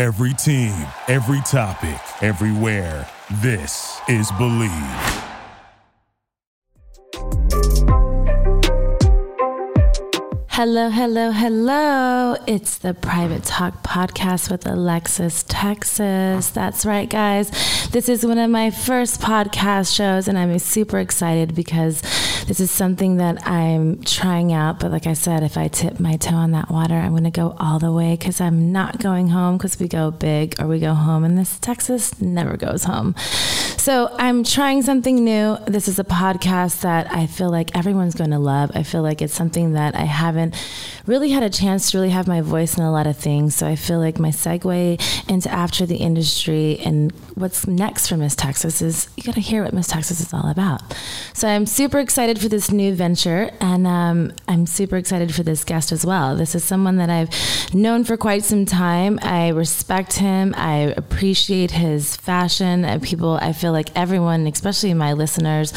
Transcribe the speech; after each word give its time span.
Every 0.00 0.32
team, 0.32 0.72
every 1.08 1.42
topic, 1.42 2.00
everywhere. 2.22 3.06
This 3.42 4.00
is 4.08 4.32
Believe. 4.38 4.70
Hello, 10.48 10.88
hello, 10.88 11.32
hello. 11.32 12.34
It's 12.46 12.78
the 12.78 12.94
Private 12.94 13.44
Talk 13.44 13.82
podcast 13.82 14.50
with 14.50 14.66
Alexis 14.66 15.44
Texas. 15.46 16.48
That's 16.48 16.86
right, 16.86 17.08
guys. 17.08 17.50
This 17.90 18.08
is 18.08 18.24
one 18.24 18.38
of 18.38 18.48
my 18.48 18.70
first 18.70 19.20
podcast 19.20 19.94
shows, 19.94 20.28
and 20.28 20.38
I'm 20.38 20.58
super 20.58 20.98
excited 20.98 21.54
because 21.54 22.00
this 22.50 22.58
is 22.58 22.72
something 22.72 23.18
that 23.18 23.46
I'm 23.46 24.02
trying 24.02 24.52
out. 24.52 24.80
But 24.80 24.90
like 24.90 25.06
I 25.06 25.12
said, 25.12 25.44
if 25.44 25.56
I 25.56 25.68
tip 25.68 26.00
my 26.00 26.16
toe 26.16 26.34
on 26.34 26.50
that 26.50 26.68
water, 26.68 26.94
I'm 26.94 27.12
going 27.12 27.22
to 27.22 27.30
go 27.30 27.54
all 27.60 27.78
the 27.78 27.92
way 27.92 28.16
because 28.16 28.40
I'm 28.40 28.72
not 28.72 28.98
going 28.98 29.28
home 29.28 29.56
because 29.56 29.78
we 29.78 29.86
go 29.86 30.10
big 30.10 30.60
or 30.60 30.66
we 30.66 30.80
go 30.80 30.92
home, 30.94 31.22
and 31.22 31.38
this 31.38 31.60
Texas 31.60 32.20
never 32.20 32.56
goes 32.56 32.82
home. 32.82 33.14
So 33.80 34.14
I'm 34.18 34.44
trying 34.44 34.82
something 34.82 35.24
new. 35.24 35.56
This 35.66 35.88
is 35.88 35.98
a 35.98 36.04
podcast 36.04 36.82
that 36.82 37.10
I 37.10 37.26
feel 37.26 37.48
like 37.48 37.74
everyone's 37.74 38.14
going 38.14 38.28
to 38.28 38.38
love. 38.38 38.70
I 38.74 38.82
feel 38.82 39.00
like 39.00 39.22
it's 39.22 39.32
something 39.32 39.72
that 39.72 39.94
I 39.94 40.04
haven't 40.04 40.54
really 41.06 41.30
had 41.30 41.42
a 41.42 41.48
chance 41.48 41.90
to 41.90 41.96
really 41.96 42.10
have 42.10 42.28
my 42.28 42.42
voice 42.42 42.76
in 42.76 42.84
a 42.84 42.92
lot 42.92 43.06
of 43.06 43.16
things. 43.16 43.54
So 43.54 43.66
I 43.66 43.76
feel 43.76 43.98
like 43.98 44.18
my 44.18 44.28
segue 44.28 45.30
into 45.30 45.50
after 45.50 45.86
the 45.86 45.96
industry 45.96 46.78
and 46.84 47.10
what's 47.36 47.66
next 47.66 48.08
for 48.08 48.18
Miss 48.18 48.36
Texas 48.36 48.82
is 48.82 49.08
you 49.16 49.22
got 49.22 49.34
to 49.36 49.40
hear 49.40 49.64
what 49.64 49.72
Miss 49.72 49.86
Texas 49.86 50.20
is 50.20 50.34
all 50.34 50.50
about. 50.50 50.82
So 51.32 51.48
I'm 51.48 51.64
super 51.64 52.00
excited 52.00 52.38
for 52.38 52.50
this 52.50 52.70
new 52.70 52.94
venture, 52.94 53.50
and 53.60 53.86
um, 53.86 54.32
I'm 54.46 54.66
super 54.66 54.98
excited 54.98 55.34
for 55.34 55.42
this 55.42 55.64
guest 55.64 55.90
as 55.90 56.04
well. 56.04 56.36
This 56.36 56.54
is 56.54 56.62
someone 56.62 56.96
that 56.96 57.08
I've 57.08 57.30
known 57.74 58.04
for 58.04 58.18
quite 58.18 58.44
some 58.44 58.66
time. 58.66 59.18
I 59.22 59.48
respect 59.48 60.12
him. 60.12 60.54
I 60.54 60.92
appreciate 60.98 61.70
his 61.70 62.14
fashion. 62.16 63.00
People, 63.00 63.38
I 63.40 63.54
feel 63.54 63.69
like 63.70 63.96
everyone, 63.96 64.46
especially 64.46 64.94
my 64.94 65.12
listeners, 65.12 65.72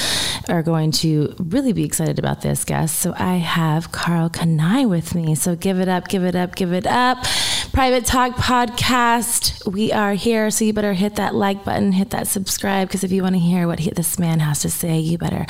are 0.49 0.63
going 0.63 0.91
to 0.91 1.35
really 1.37 1.73
be 1.73 1.83
excited 1.83 2.19
about 2.19 2.41
this 2.41 2.63
guest. 2.63 2.99
So 2.99 3.13
I 3.17 3.35
have 3.35 3.91
Karl 3.91 4.29
Kani 4.29 4.87
with 4.89 5.15
me. 5.15 5.35
So 5.35 5.55
give 5.55 5.79
it 5.79 5.87
up, 5.87 6.07
give 6.07 6.23
it 6.23 6.35
up, 6.35 6.55
give 6.55 6.73
it 6.73 6.87
up. 6.87 7.25
Private 7.71 8.05
Talk 8.05 8.35
Podcast. 8.35 9.71
We 9.71 9.91
are 9.91 10.13
here. 10.13 10.51
So 10.51 10.65
you 10.65 10.73
better 10.73 10.93
hit 10.93 11.15
that 11.15 11.33
like 11.33 11.63
button, 11.63 11.91
hit 11.91 12.11
that 12.11 12.27
subscribe, 12.27 12.87
because 12.87 13.03
if 13.03 13.11
you 13.11 13.23
want 13.23 13.35
to 13.35 13.39
hear 13.39 13.67
what 13.67 13.79
he, 13.79 13.89
this 13.89 14.19
man 14.19 14.39
has 14.39 14.61
to 14.61 14.69
say, 14.69 14.99
you 14.99 15.17
better 15.17 15.45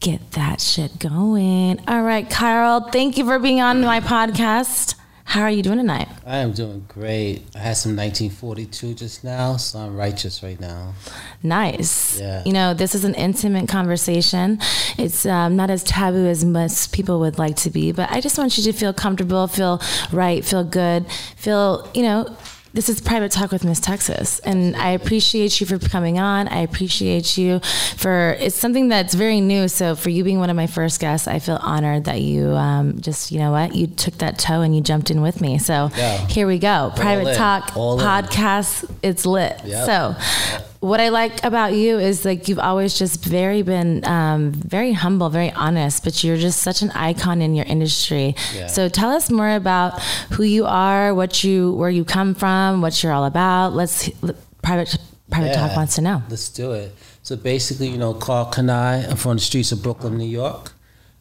get 0.00 0.32
that 0.32 0.60
shit 0.60 0.98
going. 0.98 1.80
All 1.86 2.02
right, 2.02 2.28
Carl, 2.28 2.88
thank 2.90 3.16
you 3.16 3.24
for 3.24 3.38
being 3.38 3.60
on 3.60 3.80
my 3.82 4.00
podcast. 4.00 4.96
How 5.32 5.44
are 5.44 5.50
you 5.50 5.62
doing 5.62 5.78
tonight? 5.78 6.08
I 6.26 6.36
am 6.40 6.52
doing 6.52 6.84
great. 6.88 7.44
I 7.54 7.60
had 7.60 7.78
some 7.78 7.96
1942 7.96 8.92
just 8.92 9.24
now, 9.24 9.56
so 9.56 9.78
I'm 9.78 9.96
righteous 9.96 10.42
right 10.42 10.60
now. 10.60 10.92
Nice. 11.42 12.20
Yeah. 12.20 12.42
You 12.44 12.52
know, 12.52 12.74
this 12.74 12.94
is 12.94 13.06
an 13.06 13.14
intimate 13.14 13.66
conversation. 13.66 14.58
It's 14.98 15.24
um, 15.24 15.56
not 15.56 15.70
as 15.70 15.84
taboo 15.84 16.26
as 16.26 16.44
most 16.44 16.92
people 16.92 17.18
would 17.20 17.38
like 17.38 17.56
to 17.64 17.70
be, 17.70 17.92
but 17.92 18.12
I 18.12 18.20
just 18.20 18.36
want 18.36 18.58
you 18.58 18.64
to 18.64 18.74
feel 18.74 18.92
comfortable, 18.92 19.46
feel 19.46 19.80
right, 20.12 20.44
feel 20.44 20.64
good, 20.64 21.10
feel, 21.36 21.88
you 21.94 22.02
know, 22.02 22.36
this 22.74 22.88
is 22.88 23.00
private 23.00 23.30
talk 23.30 23.52
with 23.52 23.64
Miss 23.64 23.80
Texas, 23.80 24.38
and 24.40 24.74
I 24.76 24.90
appreciate 24.90 25.60
you 25.60 25.66
for 25.66 25.78
coming 25.78 26.18
on. 26.18 26.48
I 26.48 26.60
appreciate 26.60 27.36
you 27.36 27.60
for 27.96 28.36
it's 28.40 28.56
something 28.56 28.88
that's 28.88 29.12
very 29.14 29.40
new. 29.40 29.68
So 29.68 29.94
for 29.94 30.08
you 30.10 30.24
being 30.24 30.38
one 30.38 30.48
of 30.50 30.56
my 30.56 30.66
first 30.66 30.98
guests, 31.00 31.28
I 31.28 31.38
feel 31.38 31.58
honored 31.60 32.04
that 32.04 32.20
you 32.22 32.48
um, 32.52 33.00
just 33.00 33.30
you 33.30 33.38
know 33.38 33.50
what 33.52 33.74
you 33.74 33.86
took 33.88 34.14
that 34.18 34.38
toe 34.38 34.62
and 34.62 34.74
you 34.74 34.80
jumped 34.80 35.10
in 35.10 35.20
with 35.20 35.40
me. 35.40 35.58
So 35.58 35.90
Yeah. 35.96 36.26
here 36.28 36.46
we 36.46 36.58
go, 36.58 36.92
private 36.96 37.36
talk 37.36 37.76
All 37.76 38.00
in. 38.00 38.06
podcast. 38.06 38.90
It's 39.02 39.26
lit. 39.26 39.60
Yep. 39.64 39.86
So 39.86 40.62
what 40.82 40.98
I 40.98 41.10
like 41.10 41.44
about 41.44 41.74
you 41.74 42.00
is 42.00 42.24
like 42.24 42.48
you've 42.48 42.58
always 42.58 42.98
just 42.98 43.24
very 43.24 43.62
been 43.62 44.04
um, 44.04 44.50
very 44.50 44.92
humble, 44.92 45.30
very 45.30 45.52
honest, 45.52 46.02
but 46.02 46.24
you're 46.24 46.36
just 46.36 46.60
such 46.60 46.82
an 46.82 46.90
icon 46.90 47.40
in 47.40 47.54
your 47.54 47.64
industry. 47.66 48.34
Yeah. 48.52 48.66
So 48.66 48.88
tell 48.88 49.10
us 49.10 49.30
more 49.30 49.54
about 49.54 50.02
who 50.32 50.42
you 50.42 50.66
are, 50.66 51.14
what 51.14 51.44
you, 51.44 51.72
where 51.74 51.88
you 51.88 52.04
come 52.04 52.34
from, 52.34 52.80
what 52.80 53.00
you're 53.00 53.12
all 53.12 53.26
about. 53.26 53.74
Let's 53.74 54.10
private 54.62 54.98
private 55.30 55.54
talk 55.54 55.76
wants 55.76 55.94
to 55.94 56.00
know. 56.00 56.20
Let's 56.28 56.48
do 56.48 56.72
it. 56.72 56.92
So 57.22 57.36
basically, 57.36 57.86
you 57.86 57.96
know, 57.96 58.12
Karl 58.12 58.50
Kani. 58.50 59.08
I'm 59.08 59.16
from 59.16 59.36
the 59.36 59.40
streets 59.40 59.70
of 59.70 59.84
Brooklyn, 59.84 60.18
New 60.18 60.24
York. 60.28 60.72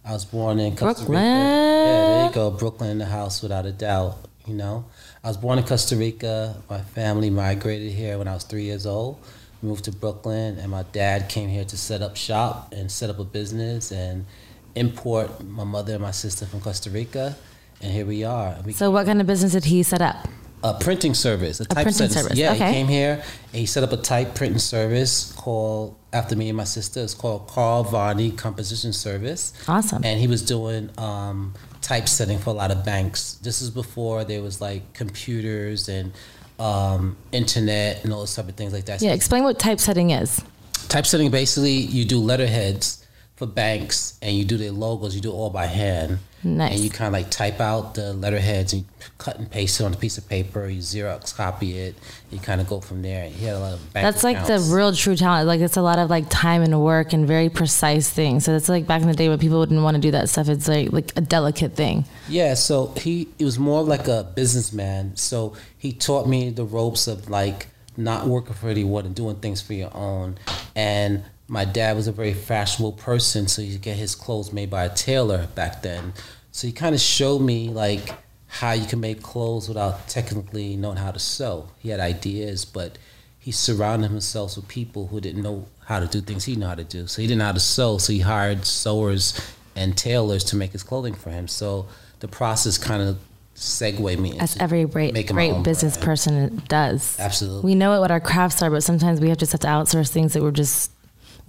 I 0.04 0.14
was 0.14 0.26
born 0.26 0.60
in 0.60 0.76
Costa 0.76 1.06
Brooklyn. 1.06 1.22
Rica. 1.22 1.38
Yeah, 1.38 2.06
there 2.08 2.26
you 2.26 2.34
go. 2.34 2.50
Brooklyn 2.50 2.90
in 2.90 2.98
the 2.98 3.06
house 3.06 3.44
without 3.44 3.68
a 3.68 3.72
doubt. 3.72 4.18
You 4.48 4.56
know, 4.56 4.86
I 5.24 5.28
was 5.28 5.38
born 5.38 5.60
in 5.60 5.66
Costa 5.66 5.96
Rica. 5.96 6.56
My 6.68 6.82
family 6.82 7.30
migrated 7.30 7.92
here 7.92 8.18
when 8.18 8.28
I 8.28 8.34
was 8.34 8.44
three 8.44 8.64
years 8.64 8.88
old. 8.88 9.20
Moved 9.64 9.86
to 9.86 9.92
Brooklyn, 9.92 10.58
and 10.58 10.72
my 10.72 10.84
dad 10.92 11.30
came 11.30 11.48
here 11.50 11.64
to 11.66 11.78
set 11.78 12.02
up 12.02 12.16
shop 12.18 12.74
and 12.76 12.92
set 12.92 13.10
up 13.12 13.20
a 13.20 13.24
business 13.24 13.92
and 13.92 14.26
import 14.74 15.44
my 15.44 15.64
mother 15.64 15.94
and 15.94 16.02
my 16.02 16.12
sister 16.12 16.46
from 16.48 16.62
Costa 16.62 16.90
Rica. 16.90 17.36
And 17.80 17.92
here 17.92 18.06
we 18.06 18.24
are. 18.24 18.56
We 18.66 18.74
So 18.74 18.90
what 18.90 19.06
kind 19.06 19.22
of 19.22 19.28
business 19.28 19.52
did 19.54 19.66
he 19.66 19.84
set 19.84 20.02
up? 20.02 20.28
a 20.64 20.76
printing 20.76 21.14
service, 21.16 21.60
a 21.60 21.66
type 21.66 21.84
printing 21.86 22.08
service. 22.08 22.14
service, 22.24 22.38
Yeah, 22.38 22.54
okay. 22.54 22.68
he 22.68 22.74
came 22.74 22.88
here 22.88 23.14
and 23.52 23.60
he 23.60 23.66
set 23.66 23.84
up 23.84 23.92
a 23.92 23.98
type 23.98 24.36
printing 24.36 24.60
service 24.60 25.32
called 25.34 25.96
after 26.14 26.36
me 26.36 26.50
and 26.50 26.58
my 26.58 26.66
sister. 26.66 27.00
It's 27.02 27.16
called 27.16 27.48
Carl 27.48 27.84
Varney 27.84 28.30
Composition 28.32 28.94
Service. 28.94 29.54
Awesome. 29.68 30.04
And 30.06 30.20
he 30.20 30.28
was 30.28 30.44
doing 30.44 30.92
um, 31.00 31.56
typesetting 31.82 32.38
for 32.38 32.52
a 32.52 32.54
lot 32.54 32.70
of 32.70 32.86
banks. 32.86 33.40
This 33.42 33.60
is 33.60 33.72
before 33.72 34.24
there 34.24 34.44
was 34.44 34.62
like 34.62 34.94
computers 34.94 35.90
and 35.90 36.14
um, 36.62 37.18
internet 37.32 38.04
and 38.04 38.14
all 38.14 38.20
those 38.20 38.36
type 38.36 38.48
of 38.48 38.56
things 38.56 38.72
like 38.72 38.86
that. 38.86 39.02
Yeah, 39.02 39.14
explain 39.14 39.44
what 39.44 39.58
typesetting 39.58 40.12
is. 40.12 40.42
Typesetting 40.88 41.32
basically 41.32 41.72
you 41.74 42.06
do 42.06 42.20
letterheads 42.20 43.01
for 43.42 43.48
banks 43.48 44.20
and 44.22 44.38
you 44.38 44.46
do 44.46 44.56
their 44.56 44.72
logos. 44.72 45.16
You 45.16 45.22
do 45.22 45.32
it 45.32 45.34
all 45.34 45.50
by 45.50 45.66
hand. 45.66 46.20
Nice. 46.44 46.74
And 46.74 46.82
you 46.82 46.92
kind 46.92 47.08
of 47.08 47.14
like 47.14 47.32
type 47.32 47.60
out 47.60 47.96
the 47.96 48.14
letterheads 48.14 48.72
and 48.72 48.86
cut 49.18 49.40
and 49.40 49.50
paste 49.50 49.82
it 49.82 49.84
on 49.84 49.94
a 49.94 49.98
piece 49.98 50.20
of 50.20 50.30
paper. 50.30 50.70
You 50.70 50.80
Xerox 50.80 51.36
copy 51.36 51.76
it. 51.80 51.96
You 52.30 52.38
kind 52.38 52.62
of 52.62 52.68
go 52.68 52.82
from 52.82 53.02
there. 53.02 53.28
He 53.28 53.46
had 53.46 53.56
a 53.56 53.60
lot 53.60 53.74
of 53.74 53.94
That's 53.94 54.24
like 54.24 54.46
the 54.46 54.60
real 54.60 54.94
true 54.94 55.16
talent. 55.16 55.48
Like 55.48 55.60
it's 55.60 55.76
a 55.76 55.82
lot 55.82 55.98
of 55.98 56.12
like 56.12 56.30
time 56.30 56.62
and 56.62 56.80
work 56.84 57.14
and 57.14 57.26
very 57.26 57.50
precise 57.50 58.08
things. 58.08 58.46
So 58.46 58.56
it's 58.56 58.70
like 58.70 58.86
back 58.86 59.02
in 59.02 59.08
the 59.08 59.16
day 59.16 59.28
when 59.28 59.40
people 59.40 59.58
wouldn't 59.58 59.82
want 59.82 59.96
to 59.96 60.02
do 60.02 60.12
that 60.12 60.30
stuff. 60.30 60.48
It's 60.48 60.68
like 60.68 60.92
like 60.92 61.12
a 61.16 61.22
delicate 61.22 61.74
thing. 61.74 62.06
Yeah, 62.30 62.54
so 62.54 62.94
he 62.98 63.28
it 63.40 63.46
was 63.46 63.58
more 63.58 63.82
like 63.82 64.08
a 64.08 64.32
businessman. 64.36 65.16
So 65.16 65.56
he 65.80 65.94
taught 65.94 66.28
me 66.28 66.52
the 66.52 66.64
ropes 66.64 67.08
of 67.08 67.28
like 67.28 67.70
not 67.98 68.28
working 68.28 68.54
for 68.54 68.70
anyone 68.70 69.08
and 69.08 69.16
doing 69.16 69.38
things 69.38 69.64
for 69.64 69.74
your 69.74 69.96
own. 69.96 70.38
And 70.76 71.24
my 71.52 71.66
dad 71.66 71.98
was 71.98 72.08
a 72.08 72.14
very 72.14 72.34
fashionable 72.34 72.94
person, 72.94 73.46
so 73.46 73.62
you 73.62 73.78
get 73.78 73.98
his 73.98 74.16
clothes 74.16 74.54
made 74.54 74.70
by 74.70 74.86
a 74.86 74.90
tailor 74.90 75.48
back 75.54 75.82
then. 75.82 76.14
So 76.54 76.66
he 76.66 76.72
kind 76.72 76.96
of 76.96 77.02
showed 77.02 77.40
me 77.40 77.68
like 77.68 78.14
how 78.48 78.72
you 78.72 78.86
can 78.86 79.02
make 79.02 79.22
clothes 79.22 79.68
without 79.68 80.08
technically 80.08 80.78
knowing 80.78 80.96
how 80.96 81.12
to 81.12 81.20
sew. 81.20 81.68
He 81.80 81.90
had 81.90 82.00
ideas, 82.00 82.64
but 82.64 82.98
he 83.38 83.52
surrounded 83.52 84.12
himself 84.12 84.56
with 84.56 84.70
people 84.70 85.08
who 85.08 85.20
didn't 85.20 85.44
know 85.44 85.68
how 85.88 86.00
to 86.00 86.08
do 86.08 86.22
things 86.22 86.46
he 86.46 86.56
knew 86.56 86.68
how 86.68 86.76
to 86.76 86.86
do. 86.86 87.06
So 87.08 87.22
he 87.22 87.28
didn't 87.28 87.40
know 87.40 87.48
how 87.48 87.52
to 87.52 87.60
sew, 87.60 87.98
so 87.98 88.14
he 88.14 88.20
hired 88.20 88.66
sewers 88.66 89.38
and 89.76 89.98
tailors 89.98 90.46
to 90.46 90.56
make 90.56 90.72
his 90.72 90.84
clothing 90.84 91.16
for 91.16 91.32
him. 91.32 91.50
So 91.50 91.86
the 92.22 92.30
process 92.30 92.78
kind 92.78 93.04
of 93.04 93.20
segued 93.56 94.20
me 94.20 94.40
As 94.40 94.56
every 94.56 94.86
great 94.86 95.14
great 95.28 95.64
business 95.64 95.98
brand. 95.98 96.06
person 96.06 96.64
does. 96.70 97.20
Absolutely. 97.20 97.72
We 97.72 97.76
know 97.76 98.00
what 98.00 98.10
our 98.10 98.22
crafts 98.22 98.62
are, 98.62 98.70
but 98.72 98.84
sometimes 98.84 99.20
we 99.20 99.28
have 99.28 99.38
just 99.38 99.52
have 99.52 99.62
to 99.62 99.68
outsource 99.68 100.08
things 100.08 100.32
that 100.32 100.42
we're 100.42 100.52
just 100.52 100.92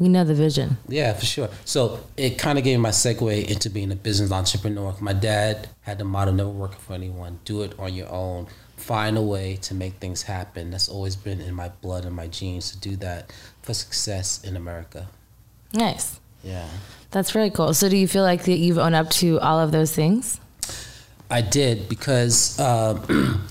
we 0.03 0.09
know 0.09 0.25
the 0.25 0.35
vision. 0.35 0.79
Yeah, 0.89 1.13
for 1.13 1.25
sure. 1.25 1.49
So 1.65 2.01
it 2.17 2.39
kind 2.39 2.59
of 2.59 2.65
gave 2.65 2.79
me 2.79 2.83
my 2.83 2.91
segue 2.91 3.49
into 3.49 3.71
being 3.71 3.93
a 3.93 3.97
business 3.97 4.33
entrepreneur. 4.33 4.95
My 5.01 5.13
dad 5.13 5.69
had 5.83 5.99
the 5.99 6.05
motto 6.05 6.33
never 6.33 6.51
working 6.51 6.81
for 6.81 6.95
anyone, 6.95 7.39
do 7.45 7.63
it 7.63 7.73
on 7.79 7.95
your 7.95 8.11
own, 8.11 8.49
find 8.77 9.17
a 9.17 9.23
way 9.23 9.57
to 9.63 9.75
make 9.75 9.95
things 9.95 10.23
happen. 10.23 10.71
That's 10.73 10.89
always 10.89 11.15
been 11.15 11.41
in 11.41 11.55
my 11.55 11.69
blood 11.69 12.05
and 12.05 12.17
my 12.17 12.27
genes 12.27 12.73
to 12.73 12.79
do 12.79 12.97
that 12.97 13.33
for 13.63 13.75
success 13.75 14.43
in 14.43 14.57
America. 14.57 15.09
Nice. 15.73 16.19
Yeah. 16.43 16.69
That's 17.13 17.35
really 17.35 17.51
cool. 17.51 17.73
So 17.75 17.89
do 17.89 17.97
you 17.97 18.09
feel 18.09 18.25
like 18.25 18.45
that 18.45 18.57
you've 18.57 18.79
owned 18.79 18.97
up 18.97 19.11
to 19.11 19.39
all 19.39 19.61
of 19.61 19.71
those 19.71 19.95
things? 19.95 20.41
I 21.31 21.43
did 21.43 21.89
because, 21.89 22.59
um, 22.59 23.47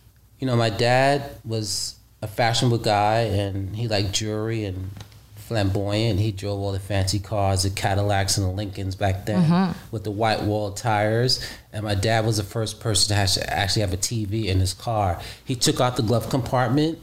you 0.40 0.46
know, 0.46 0.56
my 0.56 0.70
dad 0.70 1.30
was 1.44 1.96
a 2.20 2.26
fashionable 2.26 2.78
guy 2.78 3.20
and 3.20 3.76
he 3.76 3.86
liked 3.86 4.12
jewelry 4.12 4.64
and 4.64 4.90
flamboyant. 5.52 6.18
He 6.18 6.32
drove 6.32 6.60
all 6.60 6.72
the 6.72 6.78
fancy 6.80 7.18
cars, 7.18 7.62
the 7.62 7.70
Cadillacs 7.70 8.38
and 8.38 8.46
the 8.46 8.50
Lincolns 8.50 8.94
back 8.96 9.26
then 9.26 9.74
with 9.90 10.04
the 10.04 10.10
white 10.10 10.42
wall 10.42 10.72
tires. 10.72 11.44
And 11.72 11.84
my 11.84 11.94
dad 11.94 12.24
was 12.24 12.38
the 12.38 12.42
first 12.42 12.80
person 12.80 13.14
to 13.16 13.52
actually 13.52 13.82
have 13.82 13.92
a 13.92 13.96
TV 13.98 14.46
in 14.46 14.60
his 14.60 14.72
car. 14.74 15.20
He 15.44 15.54
took 15.54 15.80
out 15.80 15.96
the 15.96 16.02
glove 16.02 16.28
compartment 16.30 16.98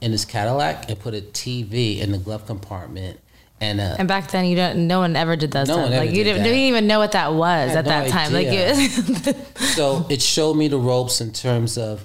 in 0.00 0.12
his 0.12 0.24
Cadillac 0.24 0.88
and 0.90 0.98
put 0.98 1.14
a 1.14 1.20
TV 1.22 1.98
in 2.00 2.12
the 2.12 2.18
glove 2.18 2.46
compartment. 2.46 3.20
And, 3.60 3.80
uh, 3.80 3.96
And 3.98 4.08
back 4.08 4.30
then, 4.30 4.44
you 4.46 4.56
don't. 4.56 4.86
No 4.88 4.98
one 4.98 5.16
ever 5.16 5.36
did 5.36 5.52
that 5.52 5.66
No 5.68 5.74
stuff. 5.74 5.84
one 5.84 5.92
ever 5.94 6.04
like 6.04 6.14
you 6.14 6.24
did 6.24 6.32
didn't, 6.34 6.44
didn't 6.44 6.58
even 6.58 6.86
know 6.86 6.98
what 6.98 7.12
that 7.12 7.32
was 7.32 7.74
at 7.74 7.84
no 7.84 7.90
that 7.90 8.08
time. 8.10 8.32
Like 8.32 8.48
you, 8.48 9.32
so 9.74 10.04
it 10.10 10.20
showed 10.20 10.54
me 10.54 10.68
the 10.68 10.76
ropes 10.76 11.20
in 11.20 11.32
terms 11.32 11.78
of 11.78 12.02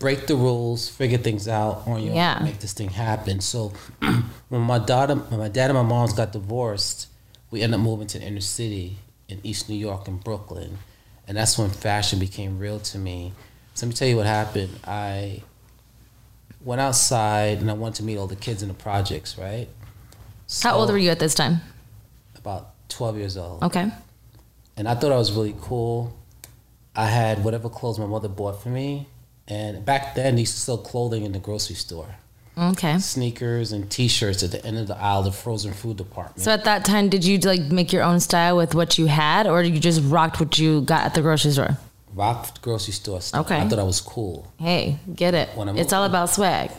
break 0.00 0.26
the 0.26 0.34
rules, 0.34 0.88
figure 0.88 1.18
things 1.18 1.46
out 1.46 1.86
on 1.86 2.02
your 2.02 2.14
Yeah. 2.16 2.38
own, 2.38 2.44
make 2.46 2.58
this 2.58 2.72
thing 2.72 2.88
happen. 2.90 3.40
So 3.40 3.72
when 4.48 4.62
my 4.62 4.78
daughter, 4.80 5.14
when 5.14 5.38
my 5.38 5.48
dad 5.48 5.70
and 5.70 5.74
my 5.78 5.82
mom's 5.84 6.12
got 6.12 6.32
divorced, 6.32 7.06
we 7.52 7.62
ended 7.62 7.78
up 7.78 7.84
moving 7.84 8.06
to 8.08 8.18
the 8.18 8.24
inner 8.24 8.40
city 8.40 8.96
in 9.28 9.38
East 9.44 9.68
New 9.68 9.76
York 9.76 10.08
and 10.08 10.22
Brooklyn, 10.24 10.78
and 11.28 11.36
that's 11.36 11.56
when 11.56 11.70
fashion 11.70 12.18
became 12.18 12.58
real 12.58 12.80
to 12.80 12.98
me. 12.98 13.32
So 13.74 13.86
let 13.86 13.90
me 13.90 13.94
tell 13.96 14.08
you 14.08 14.16
what 14.16 14.26
happened. 14.26 14.80
I 14.86 15.42
went 16.64 16.80
outside 16.80 17.58
and 17.60 17.70
I 17.70 17.74
wanted 17.74 17.96
to 17.96 18.02
meet 18.04 18.16
all 18.18 18.26
the 18.26 18.36
kids 18.36 18.62
in 18.62 18.68
the 18.68 18.74
projects. 18.74 19.38
Right? 19.38 19.68
How 20.62 20.74
old 20.76 20.90
were 20.90 20.98
you 20.98 21.10
at 21.10 21.18
this 21.20 21.34
time? 21.34 21.60
About 22.36 22.70
twelve 22.88 23.16
years 23.16 23.36
old. 23.36 23.62
Okay. 23.64 23.88
and 24.76 24.88
I 24.88 24.94
thought 24.94 25.12
I 25.12 25.16
was 25.16 25.30
really 25.32 25.54
cool. 25.60 26.16
I 26.96 27.06
had 27.06 27.44
whatever 27.44 27.68
clothes 27.68 27.98
my 27.98 28.06
mother 28.06 28.28
bought 28.28 28.62
for 28.62 28.68
me, 28.70 29.06
and 29.50 29.84
back 29.84 30.14
then 30.14 30.36
they 30.36 30.42
used 30.42 30.54
to 30.54 30.60
sell 30.60 30.78
clothing 30.78 31.24
in 31.24 31.32
the 31.32 31.38
grocery 31.40 31.74
store, 31.76 32.14
Okay. 32.56 32.98
sneakers 32.98 33.72
and 33.72 33.90
T-shirts 33.90 34.42
at 34.42 34.50
the 34.52 34.64
end 34.64 34.78
of 34.78 34.86
the 34.86 34.96
aisle, 34.96 35.22
the 35.22 35.32
frozen 35.32 35.72
food 35.72 35.96
department. 35.96 36.40
So 36.40 36.52
at 36.52 36.64
that 36.64 36.84
time, 36.84 37.08
did 37.08 37.24
you 37.24 37.38
like 37.38 37.60
make 37.62 37.92
your 37.92 38.02
own 38.02 38.20
style 38.20 38.56
with 38.56 38.74
what 38.74 38.96
you 38.98 39.06
had, 39.06 39.46
or 39.46 39.62
you 39.62 39.78
just 39.80 40.00
rocked 40.04 40.40
what 40.40 40.58
you 40.58 40.80
got 40.82 41.04
at 41.04 41.14
the 41.14 41.22
grocery 41.22 41.50
store? 41.52 41.76
Rocked 42.14 42.60
grocery 42.62 42.92
store 42.92 43.20
stuff. 43.20 43.46
Okay. 43.46 43.58
I 43.60 43.68
thought 43.68 43.78
I 43.78 43.84
was 43.84 44.00
cool. 44.00 44.52
Hey, 44.58 44.98
get 45.14 45.34
it? 45.34 45.48
When 45.56 45.68
It's 45.78 45.92
all 45.92 46.04
about 46.04 46.30
swag. 46.30 46.70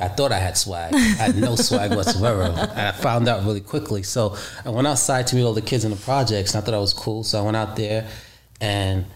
I 0.00 0.08
thought 0.08 0.32
I 0.32 0.38
had 0.38 0.56
swag. 0.58 0.92
I 0.92 0.98
had 0.98 1.36
no 1.36 1.54
swag 1.68 1.94
whatsoever. 1.94 2.42
And 2.42 2.58
I 2.58 2.90
found 2.92 3.28
out 3.28 3.44
really 3.44 3.60
quickly. 3.60 4.02
So 4.02 4.36
I 4.64 4.70
went 4.70 4.86
outside 4.88 5.26
to 5.28 5.36
meet 5.36 5.44
all 5.44 5.54
the 5.54 5.62
kids 5.62 5.84
in 5.84 5.90
the 5.92 5.96
projects, 5.96 6.52
and 6.54 6.62
I 6.62 6.64
thought 6.66 6.74
I 6.74 6.78
was 6.80 6.92
cool. 6.92 7.22
So 7.24 7.38
I 7.38 7.42
went 7.42 7.56
out 7.56 7.76
there, 7.76 8.08
and 8.60 9.06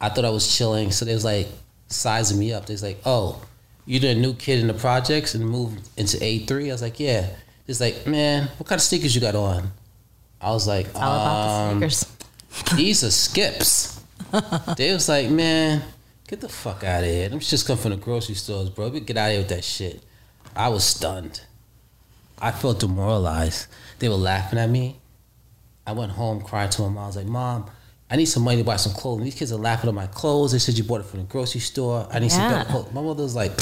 I 0.00 0.08
thought 0.10 0.24
I 0.26 0.30
was 0.30 0.46
chilling. 0.54 0.92
So 0.92 1.04
they 1.04 1.14
was 1.14 1.24
like 1.24 1.48
sizing 1.88 2.38
me 2.38 2.52
up. 2.52 2.66
They 2.66 2.74
was 2.74 2.82
like, 2.82 3.00
"Oh, 3.04 3.42
you're 3.86 4.00
the 4.00 4.14
new 4.14 4.34
kid 4.34 4.60
in 4.60 4.66
the 4.66 4.74
projects 4.74 5.34
and 5.34 5.48
moved 5.48 5.88
into 5.96 6.22
A 6.22 6.40
3 6.40 6.70
I 6.70 6.74
was 6.74 6.82
like, 6.82 7.00
"Yeah." 7.00 7.28
It's 7.66 7.80
like, 7.80 8.06
"Man, 8.06 8.48
what 8.56 8.66
kind 8.66 8.78
of 8.78 8.82
sneakers 8.82 9.14
you 9.14 9.20
got 9.20 9.34
on?" 9.34 9.72
I 10.40 10.50
was 10.50 10.66
like, 10.68 10.86
All 10.94 11.00
about 11.00 11.72
um, 11.72 11.80
the 11.80 11.90
sneakers. 11.90 12.18
these 12.76 13.04
are 13.04 13.10
skips. 13.10 14.00
they 14.76 14.92
was 14.92 15.08
like, 15.08 15.30
man, 15.30 15.82
get 16.26 16.40
the 16.40 16.48
fuck 16.48 16.84
out 16.84 17.02
of 17.02 17.08
here. 17.08 17.28
Them 17.28 17.40
shits 17.40 17.66
come 17.66 17.78
from 17.78 17.90
the 17.90 17.96
grocery 17.96 18.34
stores, 18.34 18.70
bro. 18.70 18.90
Get 18.90 19.16
out 19.16 19.26
of 19.26 19.30
here 19.32 19.40
with 19.40 19.48
that 19.48 19.64
shit. 19.64 20.02
I 20.54 20.68
was 20.68 20.84
stunned. 20.84 21.42
I 22.40 22.52
felt 22.52 22.80
demoralized. 22.80 23.66
They 23.98 24.08
were 24.08 24.14
laughing 24.14 24.58
at 24.58 24.70
me. 24.70 24.96
I 25.86 25.92
went 25.92 26.12
home 26.12 26.40
crying 26.40 26.70
to 26.70 26.82
my 26.82 26.88
mom. 26.88 26.98
I 26.98 27.06
was 27.06 27.16
like, 27.16 27.26
Mom, 27.26 27.70
I 28.10 28.16
need 28.16 28.24
some 28.26 28.42
money 28.42 28.56
to 28.58 28.64
buy 28.64 28.76
some 28.76 28.92
clothing. 28.94 29.24
These 29.24 29.34
kids 29.34 29.52
are 29.52 29.58
laughing 29.58 29.88
at 29.88 29.94
my 29.94 30.06
clothes. 30.06 30.52
They 30.52 30.58
said 30.58 30.78
you 30.78 30.84
bought 30.84 31.00
it 31.02 31.06
from 31.06 31.20
the 31.20 31.26
grocery 31.26 31.60
store. 31.60 32.06
I 32.10 32.18
need 32.20 32.30
some 32.32 32.40
Yeah. 32.42 32.58
better 32.58 32.70
clothes. 32.70 32.92
My 32.92 33.02
mother 33.02 33.22
was 33.22 33.34
like, 33.36 33.52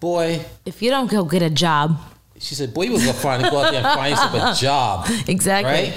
boy, 0.00 0.44
If 0.64 0.80
you 0.82 0.90
don't 0.90 1.10
go 1.10 1.24
get 1.24 1.42
a 1.42 1.50
job, 1.50 1.98
she 2.38 2.54
said, 2.54 2.74
boy, 2.74 2.82
you 2.84 2.92
was 2.92 3.02
gonna 3.04 3.12
find 3.18 3.42
go 3.42 3.60
out 3.62 3.70
there 3.72 3.84
and 3.84 3.94
find 3.94 4.10
yourself 4.10 4.58
a 4.58 4.60
job. 4.60 5.08
exactly. 5.28 5.72
Right? 5.90 5.94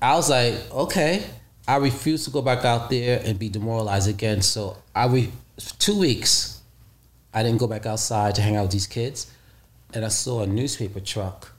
I 0.00 0.14
was 0.14 0.30
like, 0.30 0.54
okay. 0.72 1.24
I 1.68 1.76
refuse 1.76 2.24
to 2.26 2.30
go 2.30 2.42
back 2.42 2.64
out 2.64 2.90
there 2.90 3.20
and 3.24 3.38
be 3.38 3.48
demoralized 3.48 4.08
again. 4.08 4.40
So 4.40 4.76
I 4.94 5.06
re- 5.06 5.32
two 5.80 5.98
weeks, 5.98 6.60
I 7.34 7.42
didn't 7.42 7.58
go 7.58 7.66
back 7.66 7.86
outside 7.86 8.36
to 8.36 8.42
hang 8.42 8.54
out 8.54 8.62
with 8.62 8.70
these 8.70 8.86
kids, 8.86 9.26
and 9.92 10.04
I 10.04 10.08
saw 10.08 10.42
a 10.42 10.46
newspaper 10.46 11.00
truck. 11.00 11.52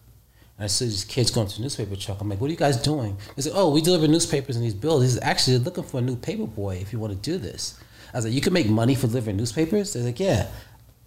And 0.57 0.63
I 0.63 0.68
see 0.68 0.86
these 0.86 1.04
kids 1.06 1.30
going 1.31 1.48
to 1.48 1.56
the 1.56 1.62
newspaper 1.62 1.95
truck. 1.95 2.19
I'm 2.19 2.30
like, 2.30 2.42
what 2.42 2.48
are 2.48 2.51
you 2.51 2.57
guys 2.57 2.77
doing? 2.77 3.18
They 3.36 3.44
said, 3.44 3.54
oh, 3.56 3.69
we 3.69 3.81
deliver 3.81 4.07
newspapers 4.07 4.56
in 4.56 4.63
these 4.63 4.74
buildings. 4.74 5.19
Actually, 5.21 5.57
they're 5.57 5.65
looking 5.65 5.83
for 5.83 6.00
a 6.00 6.01
new 6.01 6.15
paper 6.15 6.48
boy 6.48 6.77
if 6.81 6.92
you 6.92 7.00
want 7.00 7.13
to 7.13 7.19
do 7.19 7.38
this. 7.38 7.80
I 8.13 8.18
was 8.18 8.25
like, 8.25 8.33
you 8.33 8.42
can 8.42 8.54
make 8.54 8.68
money 8.68 8.95
for 8.95 9.07
delivering 9.07 9.38
newspapers? 9.38 9.94
They're 9.94 10.04
like, 10.04 10.19
yeah. 10.19 10.48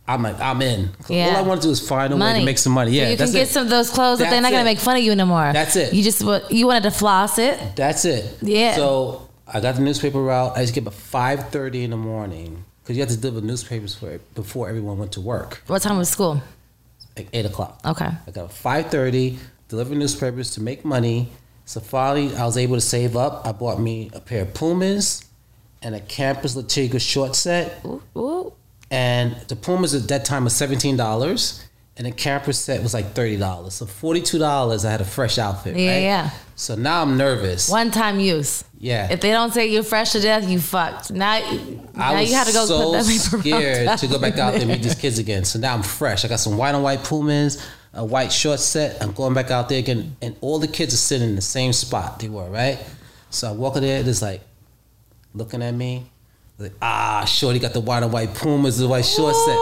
I'm 0.07 0.23
like, 0.23 0.41
I'm 0.41 0.61
in. 0.63 0.91
Yeah. 1.09 1.31
All 1.31 1.37
I 1.37 1.41
want 1.43 1.63
to 1.63 1.69
do 1.69 1.73
is 1.73 1.87
find 1.87 2.13
a 2.13 2.17
way 2.17 2.39
to 2.41 2.45
make 2.45 2.59
some 2.59 2.73
money. 2.73 2.93
Yeah, 2.93 3.05
So 3.05 3.11
you 3.11 3.17
can 3.17 3.33
get 3.33 3.43
it. 3.43 3.49
some 3.49 3.65
of 3.65 3.71
those 3.71 3.91
clothes 3.91 4.19
but 4.19 4.25
they're 4.25 4.33
That's 4.33 4.43
not 4.43 4.51
gonna 4.51 4.65
make 4.65 4.79
fun 4.81 4.97
of 4.97 5.03
you 5.05 5.13
anymore. 5.13 5.53
That's 5.53 5.77
it. 5.77 5.93
You 5.93 6.03
just 6.03 6.21
you 6.51 6.67
wanted 6.67 6.83
to 6.85 6.91
floss 6.91 7.39
it. 7.39 7.77
That's 7.77 8.05
it. 8.05 8.39
Yeah. 8.43 8.75
So 8.75 9.29
I 9.47 9.61
got 9.61 9.77
the 9.77 9.83
newspaper 9.83 10.21
route. 10.21 10.57
I 10.57 10.63
just 10.63 10.75
get 10.75 10.85
up 10.87 10.93
at 10.95 10.99
five 10.99 11.51
thirty 11.51 11.85
in 11.85 11.91
the 11.91 11.97
morning 11.97 12.65
because 12.83 12.97
you 12.97 13.03
had 13.03 13.11
to 13.11 13.17
deliver 13.17 13.47
newspapers 13.47 13.95
for 13.95 14.19
before 14.35 14.69
everyone 14.69 14.99
went 14.99 15.13
to 15.13 15.21
work, 15.21 15.63
What 15.69 15.83
time 15.83 15.97
was 15.97 16.09
school? 16.09 16.43
Like 17.21 17.31
eight 17.35 17.47
o'clock. 17.47 17.81
Okay. 17.85 18.09
I 18.27 18.31
got 18.31 18.53
five 18.53 18.91
thirty, 18.91 19.39
deliver 19.69 19.95
newspapers 19.95 20.53
to 20.53 20.63
make 20.63 20.85
money. 20.85 21.29
So 21.65 21.81
finally, 21.81 22.35
I 22.35 22.45
was 22.47 22.57
able 22.57 22.77
to 22.77 22.81
save 22.81 23.17
up. 23.17 23.47
I 23.47 23.53
bought 23.53 23.79
me 23.79 24.11
a 24.13 24.21
pair 24.21 24.43
of 24.43 24.55
Pumas 24.55 25.25
and 25.83 25.95
a 25.95 26.01
Campus 26.01 26.57
Le 26.57 26.63
Tigre 26.63 26.99
short 26.99 27.37
set. 27.37 27.85
Ooh, 27.85 28.03
ooh. 28.17 28.53
And 28.91 29.37
the 29.49 29.55
Pumas 29.55 29.95
at 29.95 30.09
that 30.09 30.25
time 30.25 30.45
was 30.45 30.57
seventeen 30.57 30.97
dollars, 30.97 31.65
and 32.01 32.07
the 32.07 32.13
Campus 32.13 32.59
set 32.59 32.83
was 32.83 32.95
like 32.95 33.13
thirty 33.13 33.37
dollars. 33.37 33.75
So 33.75 33.85
forty 33.85 34.23
two 34.23 34.39
dollars, 34.39 34.87
I 34.87 34.91
had 34.91 35.03
a 35.03 35.05
fresh 35.05 35.37
outfit. 35.37 35.77
Yeah, 35.77 35.93
right? 35.93 35.99
yeah. 35.99 36.31
So 36.57 36.75
now 36.75 37.03
I'm 37.03 37.19
nervous. 37.19 37.69
One 37.69 37.91
time 37.91 38.19
use. 38.19 38.65
Yeah. 38.79 39.13
If 39.13 39.21
they 39.21 39.31
don't 39.33 39.53
say 39.53 39.67
you're 39.67 39.83
fresh 39.83 40.13
to 40.13 40.21
death, 40.21 40.49
you 40.49 40.61
fucked. 40.61 41.11
Now, 41.11 41.41
now 41.95 42.19
you 42.21 42.35
had 42.35 42.47
to 42.47 42.55
go 42.55 42.65
so 42.65 42.85
put 42.85 42.93
that 42.93 43.05
paper 43.05 43.43
scared 43.43 43.99
to 43.99 44.07
go 44.07 44.19
back 44.19 44.39
out 44.39 44.53
there 44.53 44.63
and 44.63 44.71
meet 44.71 44.83
these 44.83 44.95
kids 44.95 45.19
again. 45.19 45.45
So 45.45 45.59
now 45.59 45.75
I'm 45.75 45.83
fresh. 45.83 46.25
I 46.25 46.29
got 46.29 46.41
some 46.41 46.57
white 46.57 46.75
on 46.75 46.83
white 46.83 47.05
Pumas, 47.05 47.69
a 47.93 48.03
white 48.03 48.33
short 48.33 48.61
set. 48.61 49.03
I'm 49.03 49.13
going 49.13 49.35
back 49.35 49.51
out 49.51 49.69
there 49.69 49.79
again, 49.79 50.17
and 50.23 50.35
all 50.41 50.59
the 50.59 50.69
kids 50.69 50.95
are 50.95 50.97
sitting 50.97 51.29
in 51.29 51.37
the 51.37 51.43
same 51.43 51.75
spot 51.75 52.19
they 52.19 52.31
were, 52.31 52.49
right? 52.49 52.83
So 53.29 53.51
I 53.51 53.53
walk 53.53 53.77
in 53.77 53.83
there, 53.83 54.01
it's 54.03 54.23
like 54.23 54.41
looking 55.35 55.63
at 55.63 55.75
me, 55.75 56.11
like 56.57 56.73
ah, 56.81 57.27
shorty 57.27 57.59
got 57.59 57.75
the 57.75 57.81
white 57.81 58.03
on 58.03 58.11
white 58.11 58.35
Pumas, 58.35 58.79
the 58.79 58.89
white 58.89 59.05
short 59.05 59.37
set. 59.37 59.59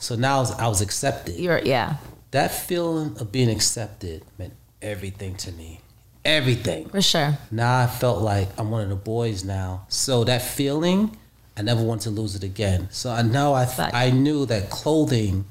So 0.00 0.16
now 0.16 0.38
I 0.38 0.40
was, 0.40 0.50
I 0.52 0.66
was 0.68 0.80
accepted. 0.80 1.36
You're 1.36 1.60
yeah, 1.60 1.96
That 2.32 2.50
feeling 2.52 3.16
of 3.20 3.30
being 3.30 3.48
accepted 3.50 4.24
meant 4.38 4.54
everything 4.82 5.36
to 5.36 5.52
me, 5.52 5.80
everything. 6.24 6.88
for 6.88 7.02
sure. 7.02 7.38
Now 7.50 7.80
I 7.82 7.86
felt 7.86 8.20
like 8.22 8.48
I'm 8.58 8.70
one 8.70 8.82
of 8.82 8.88
the 8.88 8.96
boys 8.96 9.44
now. 9.44 9.84
So 9.88 10.24
that 10.24 10.42
feeling, 10.42 11.16
I 11.56 11.62
never 11.62 11.82
want 11.82 12.00
to 12.02 12.10
lose 12.10 12.34
it 12.34 12.42
again. 12.42 12.88
So 12.90 13.10
I 13.10 13.22
know 13.22 13.52
I 13.52 13.66
Fact. 13.66 13.94
I 13.94 14.10
knew 14.10 14.46
that 14.46 14.70
clothing 14.70 15.44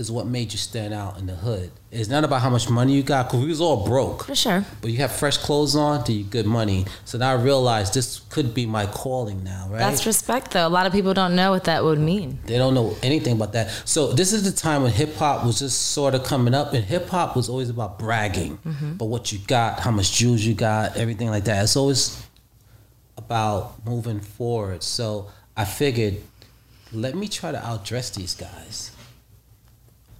is 0.00 0.10
what 0.10 0.26
made 0.26 0.52
you 0.52 0.58
stand 0.58 0.92
out 0.92 1.18
in 1.18 1.26
the 1.26 1.34
hood. 1.34 1.70
It's 1.92 2.08
not 2.08 2.24
about 2.24 2.40
how 2.40 2.50
much 2.50 2.70
money 2.70 2.94
you 2.94 3.02
got, 3.02 3.26
because 3.26 3.40
we 3.40 3.48
was 3.48 3.60
all 3.60 3.84
broke. 3.84 4.24
For 4.24 4.34
sure. 4.34 4.64
But 4.80 4.90
you 4.90 4.98
have 4.98 5.12
fresh 5.12 5.36
clothes 5.36 5.76
on, 5.76 6.04
do 6.04 6.12
you 6.12 6.24
good 6.24 6.46
money. 6.46 6.86
So 7.04 7.18
now 7.18 7.32
I 7.32 7.34
realize 7.34 7.92
this 7.92 8.20
could 8.30 8.54
be 8.54 8.64
my 8.64 8.86
calling 8.86 9.44
now, 9.44 9.68
right? 9.68 9.78
That's 9.78 10.06
respect, 10.06 10.52
though. 10.52 10.66
A 10.66 10.68
lot 10.68 10.86
of 10.86 10.92
people 10.92 11.12
don't 11.14 11.36
know 11.36 11.50
what 11.50 11.64
that 11.64 11.84
would 11.84 11.98
mean. 11.98 12.38
They 12.46 12.58
don't 12.58 12.74
know 12.74 12.96
anything 13.02 13.34
about 13.34 13.52
that. 13.52 13.70
So 13.84 14.12
this 14.12 14.32
is 14.32 14.44
the 14.44 14.56
time 14.56 14.82
when 14.82 14.92
hip 14.92 15.14
hop 15.16 15.44
was 15.44 15.58
just 15.58 15.88
sort 15.88 16.14
of 16.14 16.24
coming 16.24 16.54
up, 16.54 16.72
and 16.72 16.84
hip 16.84 17.08
hop 17.08 17.36
was 17.36 17.48
always 17.48 17.68
about 17.68 17.98
bragging, 17.98 18.58
mm-hmm. 18.58 18.94
but 18.94 19.06
what 19.06 19.32
you 19.32 19.38
got, 19.46 19.80
how 19.80 19.90
much 19.90 20.12
jewels 20.12 20.42
you 20.42 20.54
got, 20.54 20.96
everything 20.96 21.28
like 21.28 21.44
that. 21.44 21.62
It's 21.64 21.76
always 21.76 22.24
about 23.16 23.84
moving 23.84 24.20
forward. 24.20 24.82
So 24.82 25.28
I 25.56 25.64
figured, 25.64 26.18
let 26.92 27.14
me 27.14 27.28
try 27.28 27.52
to 27.52 27.58
outdress 27.58 28.14
these 28.14 28.34
guys. 28.34 28.89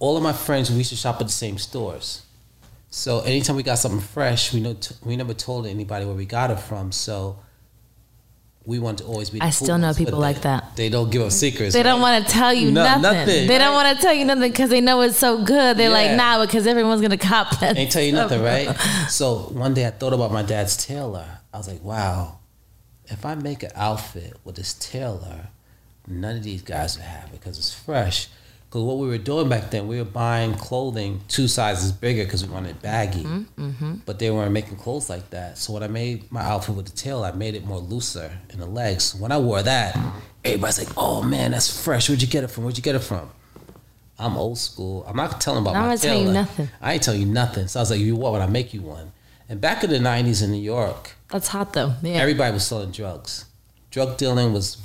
All 0.01 0.17
of 0.17 0.23
my 0.23 0.33
friends, 0.33 0.71
we 0.71 0.77
used 0.77 0.89
to 0.89 0.95
shop 0.95 1.21
at 1.21 1.27
the 1.27 1.31
same 1.33 1.59
stores. 1.59 2.23
So 2.89 3.19
anytime 3.19 3.55
we 3.55 3.61
got 3.61 3.75
something 3.77 4.01
fresh, 4.01 4.51
we 4.51 4.59
know 4.59 4.73
t- 4.73 4.95
we 5.05 5.15
never 5.15 5.35
told 5.35 5.67
anybody 5.67 6.05
where 6.05 6.15
we 6.15 6.25
got 6.25 6.49
it 6.49 6.59
from. 6.59 6.91
So 6.91 7.37
we 8.65 8.79
want 8.79 8.97
to 8.97 9.03
always 9.05 9.29
be. 9.29 9.37
the 9.37 9.45
I 9.45 9.51
still 9.51 9.77
know 9.77 9.93
people 9.93 10.19
they- 10.19 10.25
like 10.33 10.41
that. 10.41 10.75
They 10.75 10.89
don't 10.89 11.11
give 11.11 11.21
up 11.21 11.31
secrets. 11.31 11.73
They 11.75 11.83
don't 11.83 12.01
want 12.01 12.25
to 12.25 12.31
tell 12.31 12.51
you 12.51 12.71
No, 12.71 12.83
nothing. 12.83 13.01
nothing, 13.03 13.47
They 13.47 13.59
don't 13.59 13.75
want 13.75 13.95
to 13.95 14.01
tell 14.01 14.13
you 14.13 14.25
nothing 14.25 14.51
because 14.51 14.71
they 14.71 14.81
know 14.81 15.01
it's 15.01 15.17
so 15.17 15.43
good. 15.43 15.77
They're 15.77 15.91
like, 15.91 16.11
nah, 16.17 16.43
because 16.43 16.65
everyone's 16.65 17.01
gonna 17.01 17.17
cop 17.17 17.59
that. 17.59 17.77
Ain't 17.77 17.91
tell 17.91 18.01
you 18.03 18.11
nothing, 18.13 18.41
right? 18.41 18.75
So 19.09 19.35
one 19.53 19.75
day 19.75 19.85
I 19.85 19.91
thought 19.91 20.13
about 20.13 20.31
my 20.31 20.41
dad's 20.41 20.75
tailor. 20.83 21.27
I 21.53 21.57
was 21.57 21.67
like, 21.67 21.83
wow, 21.83 22.39
if 23.05 23.23
I 23.23 23.35
make 23.35 23.61
an 23.61 23.71
outfit 23.75 24.33
with 24.43 24.55
this 24.55 24.73
tailor, 24.73 25.49
none 26.07 26.37
of 26.37 26.43
these 26.43 26.63
guys 26.63 26.97
would 26.97 27.05
have 27.05 27.25
it 27.25 27.33
because 27.33 27.59
it's 27.59 27.71
fresh. 27.73 28.27
Because 28.71 28.83
what 28.83 28.99
we 28.99 29.07
were 29.09 29.17
doing 29.17 29.49
back 29.49 29.69
then, 29.69 29.85
we 29.89 29.97
were 29.97 30.05
buying 30.05 30.53
clothing 30.53 31.19
two 31.27 31.49
sizes 31.49 31.91
bigger 31.91 32.23
because 32.23 32.45
we 32.47 32.53
wanted 32.53 32.81
baggy. 32.81 33.23
Mm-hmm, 33.25 33.95
But 34.05 34.17
they 34.19 34.31
weren't 34.31 34.53
making 34.53 34.77
clothes 34.77 35.09
like 35.09 35.29
that. 35.31 35.57
So 35.57 35.73
when 35.73 35.83
I 35.83 35.87
made 35.87 36.31
my 36.31 36.39
outfit 36.41 36.75
with 36.75 36.85
the 36.85 36.93
tail, 36.95 37.21
I 37.25 37.33
made 37.33 37.53
it 37.55 37.65
more 37.65 37.79
looser 37.79 38.31
in 38.49 38.59
the 38.59 38.65
legs. 38.65 39.13
When 39.13 39.29
I 39.33 39.39
wore 39.39 39.61
that, 39.61 39.99
everybody's 40.45 40.79
like, 40.79 40.93
"Oh 40.95 41.21
man, 41.21 41.51
that's 41.51 41.83
fresh. 41.83 42.07
Where'd 42.07 42.21
you 42.21 42.29
get 42.29 42.45
it 42.45 42.47
from? 42.47 42.63
Where'd 42.63 42.77
you 42.77 42.83
get 42.83 42.95
it 42.95 42.99
from?" 43.03 43.29
I'm 44.17 44.37
old 44.37 44.57
school. 44.57 45.03
I'm 45.05 45.17
not 45.17 45.41
telling 45.41 45.63
about 45.63 45.75
I'm 45.75 45.81
my 45.81 45.87
gonna 45.89 45.97
tell 45.97 46.21
you 46.21 46.31
nothing. 46.31 46.69
I 46.81 46.93
ain't 46.93 47.03
tell 47.03 47.15
you 47.15 47.25
nothing. 47.25 47.67
So 47.67 47.77
I 47.79 47.81
was 47.81 47.91
like, 47.91 47.99
"You 47.99 48.15
what? 48.15 48.31
When 48.31 48.41
I 48.41 48.47
make 48.47 48.73
you 48.73 48.81
one." 48.81 49.11
And 49.49 49.59
back 49.59 49.83
in 49.83 49.89
the 49.89 49.99
'90s 49.99 50.41
in 50.41 50.49
New 50.51 50.61
York, 50.61 51.17
That's 51.27 51.49
hot 51.49 51.73
though. 51.73 51.95
Yeah. 52.01 52.13
everybody 52.13 52.53
was 52.53 52.65
selling 52.65 52.91
drugs. 52.91 53.45
Drug 53.89 54.15
dealing 54.15 54.53
was 54.53 54.77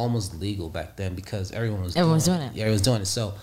almost 0.00 0.40
legal 0.40 0.68
back 0.68 0.96
then 0.96 1.14
because 1.14 1.52
everyone 1.52 1.82
was 1.82 1.94
Everyone 1.96 2.14
was 2.14 2.24
doing, 2.24 2.38
doing 2.38 2.50
it. 2.50 2.56
Yeah, 2.56 2.62
everyone 2.62 2.74
was 2.74 2.82
doing 2.82 3.02
it. 3.02 3.06
So 3.06 3.34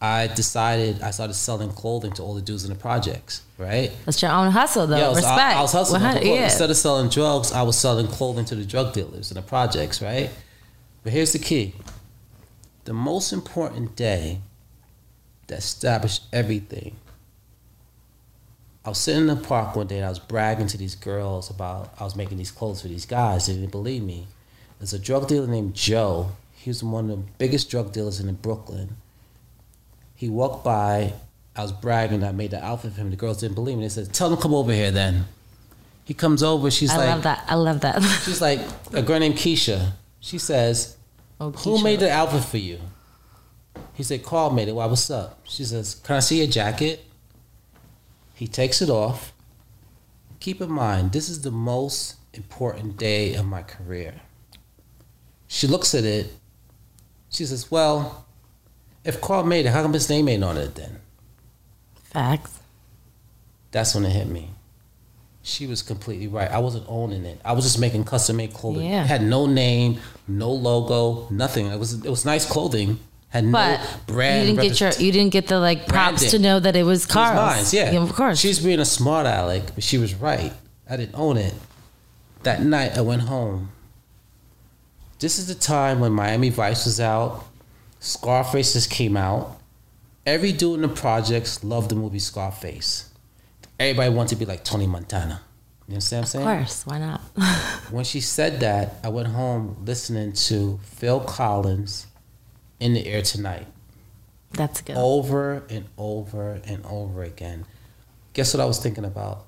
I 0.00 0.26
decided 0.26 1.00
I 1.00 1.10
started 1.10 1.34
selling 1.34 1.70
clothing 1.70 2.12
to 2.14 2.22
all 2.22 2.34
the 2.34 2.42
dudes 2.42 2.64
in 2.64 2.70
the 2.70 2.78
projects, 2.78 3.42
right? 3.56 3.90
That's 4.04 4.20
your 4.20 4.32
own 4.32 4.50
hustle 4.50 4.86
though. 4.86 4.98
Yeah, 4.98 5.06
I 5.06 5.08
was, 5.08 5.18
Respect. 5.18 5.38
I, 5.38 5.58
I 5.58 5.62
was 5.62 5.72
hustling. 5.72 6.02
100 6.02 6.26
Well, 6.26 6.36
yeah. 6.36 6.44
Instead 6.44 6.70
of 6.70 6.76
selling 6.76 7.08
drugs, 7.08 7.52
I 7.52 7.62
was 7.62 7.78
selling 7.78 8.06
clothing 8.08 8.44
to 8.46 8.54
the 8.54 8.64
drug 8.64 8.92
dealers 8.92 9.30
in 9.30 9.36
the 9.36 9.42
projects, 9.42 10.02
right? 10.02 10.30
But 11.02 11.12
here's 11.12 11.32
the 11.32 11.38
key: 11.38 11.74
the 12.84 12.92
most 12.92 13.32
important 13.32 13.96
day 13.96 14.40
that 15.46 15.58
established 15.58 16.24
everything. 16.32 16.96
I 18.84 18.90
was 18.90 18.98
sitting 18.98 19.22
in 19.22 19.26
the 19.26 19.36
park 19.36 19.74
one 19.74 19.88
day 19.88 19.96
and 19.96 20.06
I 20.06 20.08
was 20.08 20.20
bragging 20.20 20.68
to 20.68 20.78
these 20.78 20.94
girls 20.94 21.50
about 21.50 21.92
I 21.98 22.04
was 22.04 22.14
making 22.14 22.38
these 22.38 22.52
clothes 22.52 22.82
for 22.82 22.88
these 22.88 23.04
guys. 23.06 23.46
They 23.46 23.54
didn't 23.54 23.72
believe 23.72 24.02
me. 24.02 24.28
There's 24.78 24.92
a 24.92 24.98
drug 24.98 25.28
dealer 25.28 25.46
named 25.46 25.74
Joe. 25.74 26.32
He 26.54 26.70
was 26.70 26.82
one 26.82 27.10
of 27.10 27.10
the 27.10 27.24
biggest 27.38 27.70
drug 27.70 27.92
dealers 27.92 28.20
in 28.20 28.32
Brooklyn. 28.34 28.96
He 30.14 30.28
walked 30.28 30.64
by. 30.64 31.14
I 31.54 31.62
was 31.62 31.72
bragging. 31.72 32.22
I 32.22 32.32
made 32.32 32.50
the 32.50 32.62
outfit 32.62 32.92
for 32.92 33.00
him. 33.00 33.10
The 33.10 33.16
girls 33.16 33.38
didn't 33.40 33.54
believe 33.54 33.78
me. 33.78 33.84
They 33.84 33.88
said, 33.88 34.12
"Tell 34.12 34.30
him 34.30 34.36
to 34.36 34.42
come 34.42 34.54
over 34.54 34.72
here." 34.72 34.90
Then 34.90 35.26
he 36.04 36.12
comes 36.12 36.42
over. 36.42 36.70
She's 36.70 36.90
I 36.90 36.96
like, 36.98 37.06
"I 37.08 37.14
love 37.14 37.22
that. 37.22 37.44
I 37.48 37.54
love 37.54 37.80
that. 37.80 38.02
she's 38.24 38.40
like 38.40 38.60
a 38.92 39.02
girl 39.02 39.18
named 39.18 39.36
Keisha. 39.36 39.92
She 40.20 40.38
says, 40.38 40.96
Oh, 41.38 41.50
who 41.50 41.82
made 41.82 42.00
the 42.00 42.10
outfit 42.10 42.44
for 42.44 42.56
you? 42.56 42.80
He 43.94 44.02
said, 44.02 44.24
Carl 44.24 44.50
made 44.50 44.68
it. 44.68 44.74
Why, 44.74 44.86
what's 44.86 45.10
up? 45.10 45.38
She 45.44 45.64
says, 45.64 45.94
Can 45.96 46.16
I 46.16 46.20
see 46.20 46.38
your 46.38 46.46
jacket? 46.46 47.04
He 48.34 48.46
takes 48.46 48.80
it 48.82 48.90
off. 48.90 49.32
Keep 50.40 50.60
in 50.60 50.70
mind, 50.70 51.12
this 51.12 51.28
is 51.28 51.42
the 51.42 51.50
most 51.50 52.16
important 52.32 52.96
day 52.96 53.34
of 53.34 53.46
my 53.46 53.62
career. 53.62 54.22
She 55.48 55.66
looks 55.66 55.94
at 55.94 56.04
it. 56.04 56.32
She 57.30 57.44
says, 57.44 57.70
Well, 57.70 58.26
if 59.04 59.20
Carl 59.20 59.44
made 59.44 59.66
it, 59.66 59.70
how 59.70 59.82
come 59.82 59.92
his 59.92 60.08
name 60.10 60.28
ain't 60.28 60.44
on 60.44 60.56
it 60.56 60.74
then? 60.74 61.00
Facts. 62.02 62.58
That's 63.70 63.94
when 63.94 64.04
it 64.04 64.10
hit 64.10 64.28
me. 64.28 64.50
She 65.42 65.66
was 65.66 65.82
completely 65.82 66.26
right. 66.26 66.50
I 66.50 66.58
wasn't 66.58 66.86
owning 66.88 67.24
it. 67.24 67.40
I 67.44 67.52
was 67.52 67.64
just 67.64 67.78
making 67.78 68.04
custom 68.04 68.36
made 68.36 68.52
clothing. 68.52 68.88
Yeah. 68.90 69.04
It 69.04 69.06
had 69.06 69.22
no 69.22 69.46
name, 69.46 70.00
no 70.26 70.50
logo, 70.50 71.28
nothing. 71.30 71.66
It 71.66 71.78
was 71.78 71.92
it 72.04 72.10
was 72.10 72.24
nice 72.24 72.44
clothing. 72.50 72.98
Had 73.28 73.50
But 73.52 73.78
no 73.78 73.86
brand. 74.06 74.48
you 74.48 74.54
didn't 74.56 74.68
get 74.68 74.80
your 74.80 74.90
you 75.06 75.12
didn't 75.12 75.32
get 75.32 75.46
the 75.46 75.60
like 75.60 75.86
props 75.86 76.22
Branding. 76.22 76.30
to 76.30 76.38
know 76.40 76.58
that 76.60 76.74
it 76.74 76.82
was 76.84 77.02
It 77.04 77.06
was 77.06 77.12
Carl's. 77.12 77.72
mine, 77.72 77.92
yeah. 77.94 78.00
of 78.02 78.12
course. 78.14 78.40
She's 78.40 78.58
being 78.58 78.80
a 78.80 78.84
smart 78.84 79.26
aleck, 79.26 79.74
but 79.74 79.84
she 79.84 79.98
was 79.98 80.14
right. 80.14 80.52
I 80.88 80.96
didn't 80.96 81.14
own 81.14 81.36
it. 81.36 81.54
That 82.42 82.62
night 82.62 82.96
I 82.96 83.02
went 83.02 83.22
home. 83.22 83.70
This 85.18 85.38
is 85.38 85.46
the 85.48 85.54
time 85.54 86.00
when 86.00 86.12
Miami 86.12 86.50
Vice 86.50 86.84
was 86.84 87.00
out, 87.00 87.44
Scarface 88.00 88.74
just 88.74 88.90
came 88.90 89.16
out. 89.16 89.58
Every 90.26 90.52
dude 90.52 90.76
in 90.76 90.82
the 90.82 90.88
projects 90.88 91.64
loved 91.64 91.90
the 91.90 91.94
movie 91.94 92.18
Scarface. 92.18 93.10
Everybody 93.78 94.14
wanted 94.14 94.30
to 94.30 94.36
be 94.36 94.44
like 94.44 94.64
Tony 94.64 94.86
Montana. 94.86 95.40
You 95.88 95.94
understand 95.94 96.22
what 96.22 96.26
I'm 96.26 96.30
saying? 96.30 96.48
of 96.48 96.56
course. 96.58 96.86
Why 96.86 96.98
not? 96.98 97.20
When 97.92 98.04
she 98.04 98.20
said 98.20 98.58
that, 98.60 98.96
I 99.04 99.08
went 99.08 99.28
home 99.28 99.76
listening 99.86 100.32
to 100.32 100.80
Phil 100.82 101.20
Collins 101.20 102.06
in 102.80 102.94
the 102.94 103.06
air 103.06 103.22
tonight 103.22 103.66
That's 104.52 104.80
good. 104.80 104.96
over 104.96 105.62
and 105.70 105.86
over 105.96 106.60
and 106.64 106.84
over 106.84 107.22
again. 107.22 107.64
Guess 108.32 108.52
what 108.52 108.60
I 108.60 108.66
was 108.66 108.80
thinking 108.80 109.04
about? 109.04 109.44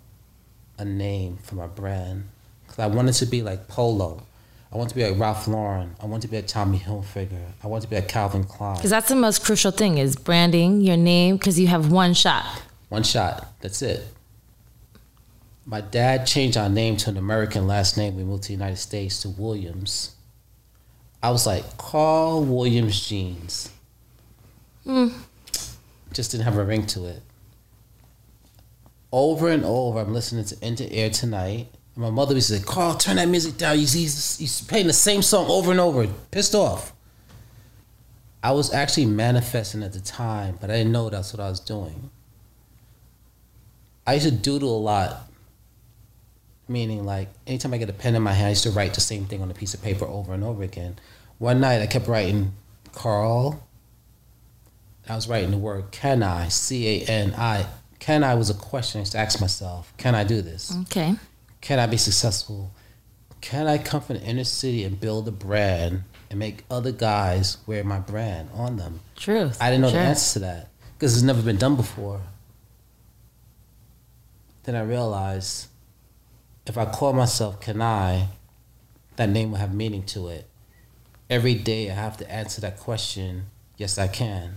A 0.79 0.85
name 0.85 1.39
for 1.43 1.57
my 1.57 1.67
brand. 1.67 2.29
Because 2.65 2.79
I 2.79 2.87
wanted 2.87 3.15
to 3.15 3.27
be 3.27 3.43
like 3.43 3.67
Polo. 3.67 4.23
I 4.71 4.77
want 4.77 4.91
to 4.91 4.97
be 4.97 5.09
like 5.09 5.19
Ralph 5.19 5.49
Lauren. 5.49 5.95
I 6.01 6.07
want 6.07 6.23
to 6.23 6.29
be 6.29 6.37
a 6.37 6.43
Tommy 6.43 6.79
Hilfiger. 6.79 7.53
I 7.63 7.67
want 7.67 7.83
to 7.85 7.89
be 7.89 7.97
a 7.97 8.03
Calvin 8.03 8.45
Klein. 8.45 8.77
Because 8.77 8.91
that's 8.91 9.09
the 9.09 9.17
most 9.17 9.45
crucial 9.45 9.71
thing 9.71 9.97
is 9.97 10.15
branding 10.15 10.83
your 10.83 10.97
name 10.97 11.37
because 11.37 11.59
you 11.59 11.69
have 11.69 11.91
one 11.91 12.13
shot. 12.13 12.45
One 12.91 13.03
shot. 13.03 13.53
That's 13.61 13.81
it. 13.81 14.07
My 15.65 15.81
dad 15.81 16.27
changed 16.27 16.57
our 16.57 16.69
name 16.69 16.97
to 16.99 17.11
an 17.11 17.17
American 17.17 17.67
last 17.67 17.97
name. 17.97 18.17
We 18.17 18.25
moved 18.25 18.45
to 18.45 18.49
the 18.49 18.55
United 18.55 18.77
States 18.77 19.23
to 19.23 19.31
Williams. 19.31 20.15
I 21.23 21.31
was 21.31 21.47
like, 21.47 21.77
Carl 21.79 22.45
Williams 22.45 23.07
jeans. 23.07 23.71
Hmm. 24.85 25.09
Just 26.13 26.31
didn't 26.31 26.45
have 26.45 26.57
a 26.57 26.65
ring 26.65 26.87
to 26.87 27.07
it. 27.07 27.23
Over 29.13 29.49
and 29.49 29.65
over, 29.65 30.01
I'm 30.01 30.13
listening 30.13 30.45
to 30.45 30.67
Into 30.67 30.91
Air 30.93 31.11
tonight. 31.11 31.69
My 31.99 32.11
mother 32.11 32.33
used 32.33 32.47
to 32.51 32.59
say, 32.59 32.65
Carl, 32.65 32.95
turn 32.95 33.17
that 33.17 33.27
music 33.27 33.59
down. 33.59 33.77
He's, 33.77 33.93
he's, 33.93 34.39
he's 34.39 34.61
playing 34.61 34.87
the 34.87 34.93
same 34.93 35.21
song 35.21 35.51
over 35.51 35.73
and 35.73 35.81
over. 35.81 36.07
Pissed 36.31 36.55
off. 36.55 36.93
I 38.41 38.53
was 38.53 38.73
actually 38.73 39.07
manifesting 39.07 39.83
at 39.83 39.93
the 39.93 39.99
time, 39.99 40.59
but 40.61 40.71
I 40.71 40.75
didn't 40.75 40.93
know 40.93 41.11
that's 41.11 41.33
what 41.33 41.41
I 41.41 41.51
was 41.51 41.59
doing. 41.59 42.11
I 44.07 44.15
used 44.15 44.27
to 44.27 44.33
doodle 44.33 44.77
a 44.77 44.79
lot. 44.79 45.29
Meaning, 46.69 47.05
like, 47.05 47.31
anytime 47.49 47.75
I 47.75 47.79
get 47.79 47.91
a 47.91 47.95
pen 47.95 48.15
in 48.15 48.23
my 48.23 48.33
hand, 48.33 48.47
I 48.47 48.51
used 48.51 48.63
to 48.63 48.71
write 48.71 48.95
the 48.95 49.01
same 49.01 49.25
thing 49.25 49.43
on 49.43 49.51
a 49.51 49.55
piece 49.55 49.75
of 49.75 49.83
paper 49.83 50.05
over 50.05 50.33
and 50.33 50.45
over 50.45 50.63
again. 50.63 51.01
One 51.39 51.61
night, 51.61 51.83
I 51.83 51.87
kept 51.89 52.07
writing 52.07 52.53
Carl. 52.93 53.67
I 55.09 55.17
was 55.17 55.27
writing 55.27 55.51
the 55.51 55.59
word 55.59 55.91
can 55.91 56.23
I, 56.23 56.47
C 56.47 57.03
A 57.03 57.07
N 57.07 57.35
I. 57.37 57.67
Can 57.99 58.23
I 58.23 58.37
was 58.37 58.51
a 58.51 58.55
question 58.55 59.01
I 59.01 59.03
used 59.03 59.13
to 59.13 59.19
ask 59.19 59.41
myself. 59.41 59.93
Can 59.97 60.15
I 60.15 60.23
do 60.23 60.43
this? 60.43 60.77
Okay. 60.83 61.17
Can 61.61 61.79
I 61.79 61.87
be 61.87 61.97
successful? 61.97 62.73
Can 63.41 63.67
I 63.67 63.79
come 63.79 64.01
from 64.01 64.17
the 64.17 64.23
inner 64.23 64.45
city 64.45 64.85
and 64.85 65.01
build 65.01 65.29
a 65.29 65.33
brand 65.33 66.05
and 66.31 66.39
make 66.39 66.65
other 66.71 66.93
guys 66.93 67.59
wear 67.67 67.85
my 67.85 67.99
brand 67.99 68.51
on 68.55 68.77
them? 68.77 69.01
Truth. 69.17 69.59
I 69.61 69.71
didn't 69.71 69.83
know 69.83 69.91
the 69.91 69.99
answer 69.99 70.35
to 70.35 70.47
that 70.47 70.69
because 70.95 71.15
it's 71.15 71.23
never 71.23 71.43
been 71.43 71.57
done 71.57 71.77
before. 71.77 72.21
Then 74.65 74.75
I 74.75 74.83
realized 74.83 75.69
if 76.67 76.77
I 76.77 76.85
call 76.85 77.13
myself 77.13 77.61
Can 77.61 77.81
I, 77.81 78.29
that 79.17 79.29
name 79.29 79.53
will 79.53 79.59
have 79.59 79.75
meaning 79.75 80.05
to 80.07 80.29
it. 80.29 80.47
Every 81.31 81.55
day 81.55 81.91
I 81.91 81.95
have 81.95 82.17
to 82.19 82.31
answer 82.31 82.61
that 82.61 82.79
question 82.79 83.47
yes, 83.77 83.97
I 83.97 84.09
can. 84.09 84.57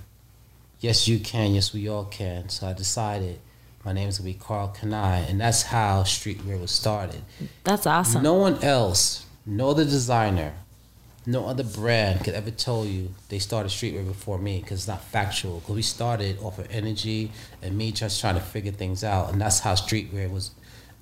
Yes, 0.79 1.07
you 1.07 1.19
can. 1.19 1.53
Yes, 1.53 1.73
we 1.73 1.87
all 1.87 2.05
can. 2.05 2.49
So 2.49 2.67
I 2.67 2.73
decided 2.73 3.39
my 3.83 3.93
name 3.93 4.09
is 4.09 4.19
going 4.19 4.33
to 4.33 4.39
be 4.39 4.43
Karl 4.43 4.75
Kani, 4.79 5.29
and 5.29 5.39
that's 5.39 5.63
how 5.63 6.03
streetwear 6.03 6.59
was 6.59 6.71
started. 6.71 7.21
That's 7.63 7.87
awesome. 7.87 8.21
No 8.23 8.35
one 8.35 8.63
else, 8.63 9.25
no 9.45 9.69
other 9.69 9.83
designer, 9.83 10.53
no 11.25 11.47
other 11.47 11.63
brand 11.63 12.23
could 12.23 12.33
ever 12.33 12.51
tell 12.51 12.85
you 12.85 13.09
they 13.29 13.39
started 13.39 13.69
streetwear 13.69 14.05
before 14.05 14.37
me 14.37 14.59
because 14.59 14.79
it's 14.79 14.87
not 14.87 15.03
factual. 15.03 15.59
Because 15.59 15.75
we 15.75 15.81
started 15.81 16.39
off 16.39 16.59
of 16.59 16.67
energy 16.71 17.31
and 17.61 17.77
me 17.77 17.91
just 17.91 18.21
trying 18.21 18.35
to 18.35 18.41
figure 18.41 18.71
things 18.71 19.03
out, 19.03 19.31
and 19.31 19.41
that's 19.41 19.59
how 19.59 19.73
streetwear 19.73 20.31
was 20.31 20.51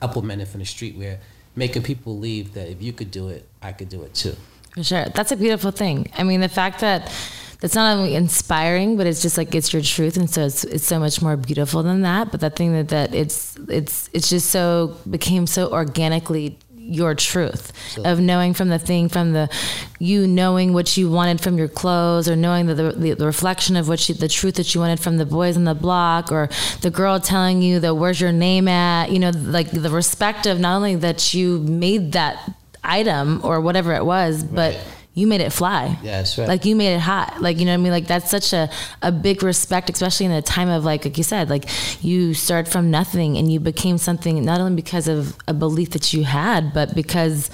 implemented 0.01 0.48
from 0.48 0.59
the 0.59 0.65
streetwear, 0.65 1.17
making 1.55 1.83
people 1.83 2.13
believe 2.13 2.53
that 2.53 2.69
if 2.69 2.81
you 2.81 2.93
could 2.93 3.12
do 3.12 3.29
it, 3.29 3.48
I 3.62 3.74
could 3.74 3.89
do 3.89 4.03
it 4.03 4.13
too. 4.13 4.36
For 4.71 4.83
sure. 4.83 5.05
That's 5.13 5.31
a 5.31 5.36
beautiful 5.36 5.71
thing. 5.71 6.09
I 6.17 6.24
mean, 6.24 6.41
the 6.41 6.50
fact 6.50 6.79
that 6.79 7.12
that's 7.60 7.75
not 7.75 7.98
only 7.98 8.16
inspiring, 8.16 8.96
but 8.96 9.06
it's 9.06 9.22
just 9.22 9.38
like 9.38 9.54
it's 9.54 9.74
your 9.74 9.82
truth, 9.82 10.16
and 10.16 10.30
so 10.30 10.46
it's 10.46 10.63
it's 10.63 10.86
so 10.86 11.00
much 11.00 11.22
more 11.22 11.36
beautiful 11.36 11.84
than 11.84 12.01
that. 12.01 12.32
But 12.32 12.39
that 12.39 12.56
thing 12.56 12.72
that 12.74 12.89
that 12.89 13.13
it's 13.13 13.58
it's 13.68 14.10
it's 14.13 14.30
just 14.30 14.50
so 14.50 14.96
became 15.10 15.46
so 15.46 15.72
organically 15.72 16.58
your 16.78 17.13
truth 17.13 17.72
of 18.04 18.20
knowing 18.20 18.51
from 18.51 18.70
the 18.70 18.80
thing 18.80 19.10
from 19.10 19.32
the 19.32 19.48
you 20.00 20.25
knowing 20.25 20.74
what 20.74 20.98
you 20.98 21.08
wanted 21.12 21.39
from 21.39 21.56
your 21.56 21.68
clothes 21.68 22.28
or 22.28 22.36
knowing 22.36 22.66
the 22.66 22.74
the, 22.74 23.13
the 23.13 23.25
reflection 23.25 23.75
of 23.75 23.88
what 23.88 24.10
you, 24.10 24.16
the 24.16 24.28
truth 24.28 24.56
that 24.56 24.74
you 24.74 24.82
wanted 24.82 25.00
from 25.00 25.18
the 25.18 25.25
boys 25.25 25.56
on 25.56 25.66
the 25.66 25.75
block 25.75 26.32
or 26.32 26.50
the 26.82 26.89
girl 26.89 27.20
telling 27.20 27.62
you 27.62 27.80
that 27.80 27.94
where's 27.94 28.20
your 28.20 28.32
name 28.32 28.68
at 28.68 29.12
you 29.12 29.20
know 29.20 29.30
like 29.36 29.70
the 29.70 29.89
respect 29.92 30.48
of 30.48 30.60
not 30.60 30.75
only 30.78 30.96
that 30.96 31.32
you 31.32 31.60
made 31.60 32.13
that 32.13 32.39
item 32.84 33.39
or 33.44 33.62
whatever 33.62 33.94
it 33.94 34.04
was 34.06 34.44
but 34.44 34.74
Right. 34.74 34.84
You 35.20 35.28
made 35.28 35.42
it 35.42 35.52
fly. 35.52 35.98
Yeah, 36.02 36.24
right. 36.38 36.48
like 36.48 36.66
you 36.66 36.76
made 36.76 36.96
it 36.96 37.02
hot. 37.02 37.42
Like 37.42 37.58
you 37.58 37.66
know 37.66 37.74
what 37.74 37.80
i 37.80 37.84
mean? 37.84 37.92
Like 37.92 38.08
that's 38.08 38.32
such 38.32 38.54
a, 38.54 38.70
a 39.02 39.12
big 39.12 39.44
respect 39.44 39.90
especially 39.90 40.26
in 40.26 40.32
a 40.32 40.42
time 40.42 40.70
of 40.70 40.86
like 40.86 41.06
like 41.06 41.18
you 41.18 41.24
said 41.24 41.50
like 41.50 41.66
you 42.04 42.34
started 42.34 42.72
from 42.72 42.92
nothing 42.92 43.38
and 43.38 43.52
you 43.52 43.60
became 43.60 43.98
something 43.98 44.44
not 44.44 44.62
only 44.62 44.76
because 44.76 45.08
of 45.08 45.36
a 45.48 45.54
belief 45.54 45.92
that 45.92 46.14
you 46.14 46.24
had 46.24 46.74
but 46.74 46.94
because 46.94 47.50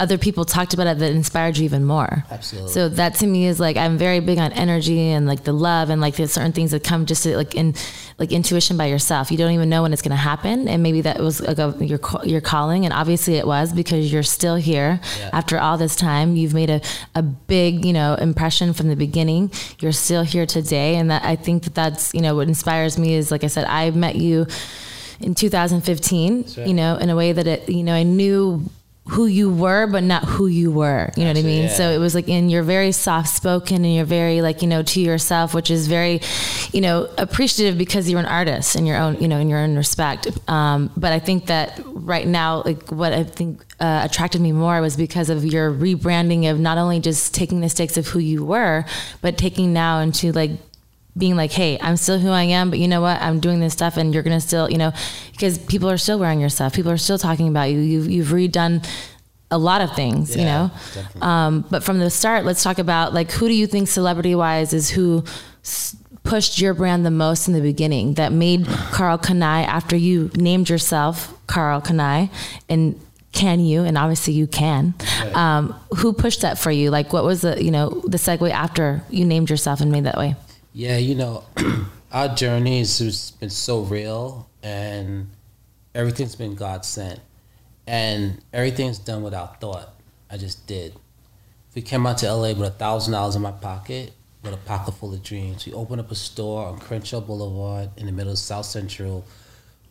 other 0.00 0.16
people 0.16 0.44
talked 0.44 0.74
about 0.74 0.86
it 0.86 0.98
that 0.98 1.10
inspired 1.10 1.56
you 1.58 1.64
even 1.64 1.84
more 1.84 2.24
Absolutely. 2.30 2.70
so 2.72 2.88
that 2.88 3.14
to 3.16 3.26
me 3.26 3.46
is 3.46 3.58
like 3.58 3.76
i'm 3.76 3.98
very 3.98 4.20
big 4.20 4.38
on 4.38 4.52
energy 4.52 5.10
and 5.10 5.26
like 5.26 5.42
the 5.44 5.52
love 5.52 5.90
and 5.90 6.00
like 6.00 6.14
there's 6.16 6.32
certain 6.32 6.52
things 6.52 6.70
that 6.70 6.84
come 6.84 7.04
just 7.04 7.24
to, 7.24 7.36
like 7.36 7.54
in 7.56 7.74
like 8.18 8.30
intuition 8.30 8.76
by 8.76 8.86
yourself 8.86 9.30
you 9.32 9.36
don't 9.36 9.50
even 9.52 9.68
know 9.68 9.82
when 9.82 9.92
it's 9.92 10.02
going 10.02 10.10
to 10.10 10.16
happen 10.16 10.68
and 10.68 10.82
maybe 10.82 11.00
that 11.00 11.18
was 11.18 11.40
like 11.40 11.58
a, 11.58 11.74
your 11.80 11.98
your 12.24 12.40
calling 12.40 12.84
and 12.84 12.94
obviously 12.94 13.34
it 13.36 13.46
was 13.46 13.72
because 13.72 14.12
you're 14.12 14.22
still 14.22 14.54
here 14.56 15.00
Yeah. 15.18 15.30
after 15.32 15.58
all 15.58 15.76
this 15.78 15.96
time 15.96 16.36
you've 16.36 16.54
made 16.54 16.70
a, 16.70 16.80
a 17.16 17.22
big 17.22 17.84
you 17.84 17.92
know 17.92 18.14
impression 18.14 18.72
from 18.74 18.88
the 18.88 18.96
beginning 18.96 19.50
you're 19.80 19.92
still 19.92 20.22
here 20.22 20.46
today 20.46 20.94
and 20.96 21.10
that 21.10 21.24
i 21.24 21.34
think 21.34 21.64
that 21.64 21.74
that's 21.74 22.14
you 22.14 22.20
know 22.20 22.36
what 22.36 22.46
inspires 22.46 22.98
me 22.98 23.14
is 23.14 23.30
like 23.32 23.42
i 23.42 23.48
said 23.48 23.64
i 23.66 23.90
met 23.90 24.14
you 24.16 24.46
in 25.20 25.34
2015 25.34 26.42
right. 26.56 26.66
you 26.68 26.74
know 26.74 26.96
in 26.96 27.10
a 27.10 27.16
way 27.16 27.32
that 27.32 27.46
it 27.46 27.68
you 27.68 27.82
know 27.82 27.94
i 27.94 28.04
knew 28.04 28.62
who 29.08 29.24
you 29.24 29.50
were, 29.50 29.86
but 29.86 30.02
not 30.04 30.24
who 30.24 30.46
you 30.46 30.70
were. 30.70 31.10
You 31.16 31.24
know 31.24 31.30
what 31.30 31.38
I 31.38 31.42
mean? 31.42 31.62
yeah. 31.64 31.68
So 31.68 31.90
it 31.90 31.98
was 31.98 32.14
like, 32.14 32.28
and 32.28 32.50
you're 32.50 32.62
very 32.62 32.92
soft 32.92 33.30
spoken 33.30 33.84
and 33.84 33.94
you're 33.94 34.04
very 34.04 34.42
like, 34.42 34.60
you 34.60 34.68
know, 34.68 34.82
to 34.82 35.00
yourself, 35.00 35.54
which 35.54 35.70
is 35.70 35.86
very, 35.88 36.20
you 36.72 36.82
know, 36.82 37.08
appreciative 37.16 37.78
because 37.78 38.10
you're 38.10 38.20
an 38.20 38.26
artist 38.26 38.76
in 38.76 38.84
your 38.84 38.98
own, 38.98 39.20
you 39.20 39.26
know, 39.26 39.38
in 39.38 39.48
your 39.48 39.60
own 39.60 39.76
respect. 39.76 40.28
Um, 40.48 40.90
but 40.94 41.12
I 41.12 41.20
think 41.20 41.46
that 41.46 41.80
right 41.86 42.26
now, 42.26 42.62
like 42.64 42.90
what 42.90 43.14
I 43.14 43.24
think 43.24 43.64
uh, 43.80 44.02
attracted 44.04 44.42
me 44.42 44.52
more 44.52 44.80
was 44.82 44.96
because 44.96 45.30
of 45.30 45.42
your 45.44 45.72
rebranding 45.72 46.50
of 46.50 46.60
not 46.60 46.76
only 46.76 47.00
just 47.00 47.34
taking 47.34 47.60
the 47.60 47.70
stakes 47.70 47.96
of 47.96 48.08
who 48.08 48.18
you 48.18 48.44
were, 48.44 48.84
but 49.22 49.38
taking 49.38 49.72
now 49.72 50.00
into 50.00 50.32
like 50.32 50.50
being 51.18 51.36
like, 51.36 51.50
hey, 51.52 51.78
I'm 51.80 51.96
still 51.96 52.18
who 52.18 52.30
I 52.30 52.44
am, 52.44 52.70
but 52.70 52.78
you 52.78 52.88
know 52.88 53.00
what? 53.00 53.20
I'm 53.20 53.40
doing 53.40 53.60
this 53.60 53.72
stuff, 53.72 53.96
and 53.96 54.14
you're 54.14 54.22
gonna 54.22 54.40
still, 54.40 54.70
you 54.70 54.78
know, 54.78 54.92
because 55.32 55.58
people 55.58 55.90
are 55.90 55.98
still 55.98 56.18
wearing 56.18 56.40
your 56.40 56.48
stuff. 56.48 56.72
People 56.74 56.92
are 56.92 56.96
still 56.98 57.18
talking 57.18 57.48
about 57.48 57.64
you. 57.70 57.78
You've 57.78 58.08
you've 58.10 58.28
redone 58.28 58.86
a 59.50 59.58
lot 59.58 59.80
of 59.80 59.94
things, 59.96 60.36
you 60.36 60.44
know. 60.44 60.70
Um, 61.22 61.64
but 61.70 61.82
from 61.82 61.98
the 61.98 62.10
start, 62.10 62.44
let's 62.44 62.62
talk 62.62 62.78
about 62.78 63.14
like 63.14 63.30
who 63.32 63.48
do 63.48 63.54
you 63.54 63.66
think 63.66 63.88
celebrity 63.88 64.34
wise 64.34 64.72
is 64.72 64.90
who 64.90 65.24
s- 65.64 65.96
pushed 66.22 66.60
your 66.60 66.74
brand 66.74 67.06
the 67.06 67.10
most 67.10 67.48
in 67.48 67.54
the 67.54 67.60
beginning 67.62 68.14
that 68.14 68.30
made 68.32 68.66
Karl 68.66 69.16
Kani 69.18 69.64
after 69.64 69.96
you 69.96 70.30
named 70.36 70.68
yourself 70.68 71.32
Karl 71.46 71.80
Kani 71.80 72.30
and 72.68 73.00
can 73.32 73.60
you 73.60 73.82
and 73.84 73.96
obviously 73.96 74.34
you 74.34 74.46
can 74.46 74.92
um, 75.34 75.74
who 75.98 76.12
pushed 76.12 76.42
that 76.42 76.58
for 76.58 76.70
you 76.70 76.90
like 76.90 77.12
what 77.14 77.24
was 77.24 77.40
the 77.42 77.62
you 77.62 77.70
know 77.70 77.88
the 78.06 78.18
segue 78.18 78.50
after 78.50 79.02
you 79.10 79.24
named 79.24 79.48
yourself 79.48 79.80
and 79.80 79.90
made 79.92 80.04
that 80.04 80.16
way 80.18 80.34
Yeah, 80.78 80.98
you 80.98 81.16
know, 81.16 81.42
our 82.12 82.28
journey 82.36 82.78
has 82.78 83.00
just 83.00 83.40
been 83.40 83.50
so 83.50 83.80
real, 83.80 84.48
and 84.62 85.28
everything's 85.92 86.36
been 86.36 86.54
God 86.54 86.84
sent, 86.84 87.18
and 87.84 88.40
everything's 88.52 89.00
done 89.00 89.24
without 89.24 89.60
thought. 89.60 89.92
I 90.30 90.36
just 90.36 90.68
did. 90.68 90.94
We 91.74 91.82
came 91.82 92.06
out 92.06 92.18
to 92.18 92.32
LA 92.32 92.50
with 92.50 92.68
a 92.68 92.70
thousand 92.70 93.14
dollars 93.14 93.34
in 93.34 93.42
my 93.42 93.50
pocket, 93.50 94.12
with 94.44 94.54
a 94.54 94.56
pocket 94.56 94.92
full 94.92 95.12
of 95.12 95.20
dreams. 95.24 95.66
We 95.66 95.72
opened 95.72 96.00
up 96.00 96.12
a 96.12 96.14
store 96.14 96.66
on 96.66 96.78
Crenshaw 96.78 97.22
Boulevard 97.22 97.90
in 97.96 98.06
the 98.06 98.12
middle 98.12 98.30
of 98.30 98.38
South 98.38 98.66
Central, 98.66 99.24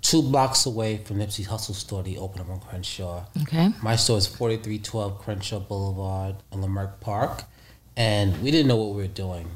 two 0.02 0.22
blocks 0.22 0.66
away 0.66 1.00
from 1.04 1.18
Nipsey 1.18 1.46
Hussle 1.46 1.76
store. 1.76 2.02
They 2.02 2.16
opened 2.16 2.46
up 2.46 2.50
on 2.50 2.62
Crenshaw. 2.62 3.26
okay 3.42 3.72
My 3.84 3.98
store 3.98 4.20
is 4.20 4.28
4312 4.28 5.20
Crenshaw 5.20 5.60
Boulevard 5.60 6.38
in 6.54 6.62
Leimert 6.62 7.02
Park. 7.02 7.44
And 7.98 8.42
we 8.42 8.52
didn't 8.52 8.68
know 8.68 8.78
what 8.78 8.96
we 8.96 9.02
were 9.02 9.08
doing, 9.08 9.50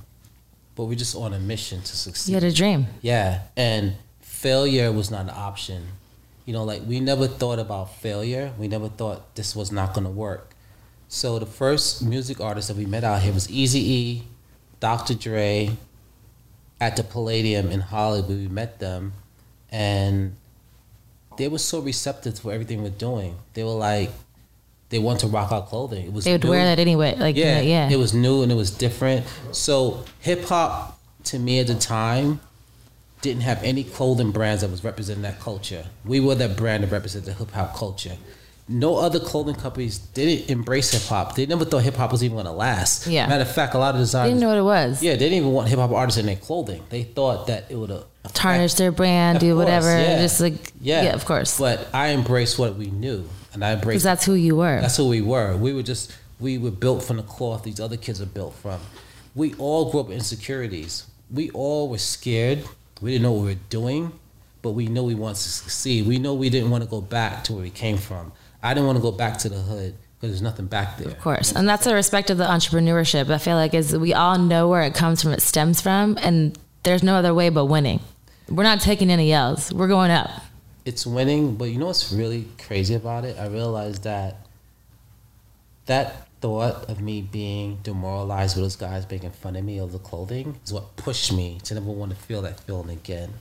but 0.76 0.86
we're 0.86 0.96
just 0.96 1.16
on 1.16 1.34
a 1.34 1.40
mission 1.40 1.82
to 1.82 1.96
succeed. 1.96 2.32
you 2.32 2.36
had 2.36 2.44
a 2.44 2.52
dream 2.54 2.88
Yeah. 3.02 3.42
And 3.58 3.96
failure 4.22 4.92
was 4.92 5.12
not 5.12 5.22
an 5.22 5.30
option. 5.30 5.88
You 6.46 6.54
know, 6.54 6.64
like 6.64 6.82
we 6.86 7.00
never 7.00 7.28
thought 7.28 7.60
about 7.60 7.96
failure. 7.96 8.54
We 8.58 8.68
never 8.68 8.90
thought 8.90 9.36
this 9.36 9.56
was 9.56 9.72
not 9.72 9.94
going 9.94 10.06
to 10.06 10.10
work. 10.12 10.56
So 11.08 11.38
the 11.40 11.46
first 11.46 12.02
music 12.04 12.40
artist 12.40 12.70
that 12.70 12.78
we 12.78 12.86
met 12.86 13.04
out 13.04 13.22
here 13.22 13.34
was 13.34 13.50
Easy 13.52 13.80
E, 13.80 14.24
Dr. 14.80 15.14
Dre, 15.14 15.72
at 16.80 16.96
the 16.96 17.04
Palladium 17.04 17.70
in 17.70 17.82
Hollywood. 17.82 18.30
We 18.30 18.48
met 18.48 18.80
them, 18.80 19.14
and 19.70 20.36
they 21.38 21.48
were 21.48 21.60
so 21.60 21.80
receptive 21.82 22.40
to 22.42 22.52
everything 22.52 22.82
we're 22.82 22.90
doing. 22.90 23.38
They 23.54 23.64
were 23.64 23.72
like, 23.72 24.10
they 24.92 25.00
want 25.00 25.20
to 25.22 25.28
rock 25.28 25.52
out 25.52 25.68
clothing. 25.68 26.06
It 26.06 26.14
was 26.14 26.26
they 26.26 26.34
would 26.34 26.44
new. 26.44 26.52
wear 26.52 26.66
that 26.66 26.80
anyway 26.80 27.16
like 27.18 27.36
Yeah, 27.36 27.60
yeah 27.62 27.90
It 27.90 27.98
was 27.98 28.14
new 28.14 28.44
and 28.44 28.52
it 28.52 28.56
was 28.56 28.70
different. 28.70 29.26
So 29.52 30.06
hip 30.20 30.44
hop 30.46 31.00
to 31.26 31.40
me 31.40 31.60
at 31.60 31.68
the 31.68 31.76
time 31.76 32.40
didn't 33.22 33.42
have 33.42 33.64
any 33.64 33.84
clothing 33.84 34.32
brands 34.32 34.62
that 34.62 34.72
was 34.72 34.84
representing 34.84 35.24
that 35.24 35.40
culture. 35.40 35.86
We 36.06 36.20
were 36.20 36.36
that 36.36 36.56
brand 36.58 36.84
that 36.84 36.92
represented 36.92 37.28
the 37.28 37.34
hip 37.34 37.52
hop 37.52 37.76
culture. 37.76 38.18
No 38.68 38.98
other 38.98 39.20
clothing 39.20 39.56
companies 39.56 39.98
didn't 39.98 40.50
embrace 40.50 40.92
hip 40.92 41.04
hop. 41.04 41.36
They 41.36 41.46
never 41.46 41.66
thought 41.66 41.84
hip 41.84 41.96
hop 41.96 42.12
was 42.12 42.24
even 42.24 42.36
going 42.36 42.46
to 42.46 42.52
last. 42.52 43.08
Yeah. 43.08 43.28
Matter 43.28 43.42
of 43.42 43.52
fact, 43.54 43.74
a 43.74 43.78
lot 43.78 43.96
of 43.96 43.96
they 43.96 44.04
designers. 44.04 44.30
didn't 44.32 44.42
know 44.42 44.48
what 44.50 44.58
it 44.58 44.64
was 44.64 45.04
Yeah, 45.04 45.14
they 45.14 45.20
didn't 45.20 45.38
even 45.40 45.52
want 45.52 45.70
hip 45.70 45.80
hop 45.80 45.92
artists 45.92 46.20
in 46.20 46.26
their 46.26 46.36
clothing. 46.36 46.84
They 46.90 47.04
thought 47.04 47.48
that 47.48 47.66
it 47.70 47.76
would 47.76 47.92
tarnish 48.34 48.76
their 48.76 48.92
brand 48.92 49.40
do 49.40 49.56
whatever 49.58 49.88
yeah. 49.88 50.18
just 50.22 50.40
like 50.40 50.54
Yeah, 50.80 51.04
yeah, 51.04 51.14
of 51.14 51.26
course 51.26 51.60
But 51.60 51.88
I 51.94 52.10
embraced 52.10 52.60
what 52.60 52.76
we 52.76 52.88
knew, 52.88 53.28
and 53.54 53.64
I 53.64 53.76
because 53.76 54.04
that's 54.04 54.26
who 54.26 54.34
you 54.34 54.56
were 54.56 54.80
that's 54.82 54.98
who 54.98 55.08
we 55.08 55.22
were. 55.22 55.56
We 55.58 55.74
were 55.74 55.84
just 55.84 56.14
we 56.40 56.58
were 56.58 56.72
built 56.72 57.04
from 57.04 57.18
the 57.18 57.24
cloth 57.24 57.64
these 57.64 57.80
other 57.80 57.98
kids 57.98 58.22
are 58.22 58.26
built 58.26 58.56
from. 58.56 58.80
We 59.36 59.54
all 59.56 59.92
grew 59.92 60.02
up 60.02 60.08
with 60.08 60.18
insecurities. 60.18 61.06
We 61.30 61.50
all 61.52 61.88
were 61.90 61.98
scared. 61.98 62.64
We 63.02 63.12
didn't 63.12 63.24
know 63.24 63.32
what 63.32 63.42
we 63.42 63.54
were 63.54 63.60
doing, 63.70 64.12
but 64.62 64.72
we 64.72 64.88
knew 64.88 65.04
we 65.04 65.16
wanted 65.16 65.36
to 65.36 65.50
succeed. 65.50 66.06
We 66.06 66.20
know 66.20 66.34
we 66.34 66.50
didn't 66.50 66.70
want 66.70 66.84
to 66.84 66.90
go 66.90 67.02
back 67.02 67.44
to 67.46 67.54
where 67.54 67.62
we 67.64 67.70
came 67.70 67.98
from. 67.98 68.34
I 68.62 68.74
didn't 68.74 68.88
want 68.88 68.98
to 68.98 69.02
go 69.02 69.12
back 69.12 69.38
to 69.40 69.50
the 69.50 69.56
hood 69.56 69.96
because 70.16 70.34
there's 70.34 70.42
nothing 70.42 70.68
back 70.68 70.98
there. 70.98 71.08
Of 71.08 71.20
course. 71.20 71.52
And 71.54 71.68
that's 71.68 71.86
the 71.86 71.96
respect 71.96 72.30
of 72.30 72.38
the 72.38 72.46
entrepreneurship. 72.46 73.30
I 73.30 73.38
feel 73.38 73.56
like 73.56 73.74
is 73.74 73.96
we 73.98 74.14
all 74.14 74.38
know 74.38 74.68
where 74.68 74.84
it 74.84 74.94
comes 74.94 75.22
from, 75.22 75.32
it 75.32 75.42
stems 75.42 75.82
from, 75.82 76.18
and 76.22 76.58
there's 76.84 77.02
no 77.02 77.16
other 77.16 77.34
way 77.34 77.50
but 77.50 77.66
winning. 77.66 78.02
We're 78.50 78.64
not 78.64 78.82
taking 78.82 79.10
any 79.10 79.32
L's. 79.32 79.74
We're 79.74 79.88
going 79.88 80.12
up. 80.12 80.30
It's 80.86 81.06
winning, 81.06 81.56
but 81.56 81.66
you 81.66 81.78
know 81.78 81.88
what's 81.88 82.12
really 82.12 82.48
crazy 82.58 82.96
about 82.96 83.24
it? 83.26 83.38
I 83.40 83.48
realized 83.48 84.04
that 84.04 84.48
that 85.86 86.28
thought 86.42 86.90
of 86.90 87.02
me 87.02 87.22
being 87.22 87.78
demoralized 87.84 88.56
with 88.56 88.66
those 88.66 88.76
guys 88.76 89.06
making 89.10 89.32
fun 89.32 89.56
of 89.56 89.64
me 89.64 89.78
of 89.80 89.92
the 89.92 90.00
clothing 90.00 90.60
is 90.66 90.74
what 90.74 90.96
pushed 90.96 91.32
me 91.32 91.60
to 91.64 91.76
never 91.76 91.92
want 91.92 92.12
to 92.12 92.18
feel 92.18 92.42
that 92.42 92.60
feeling 92.62 92.90
again. 92.90 93.32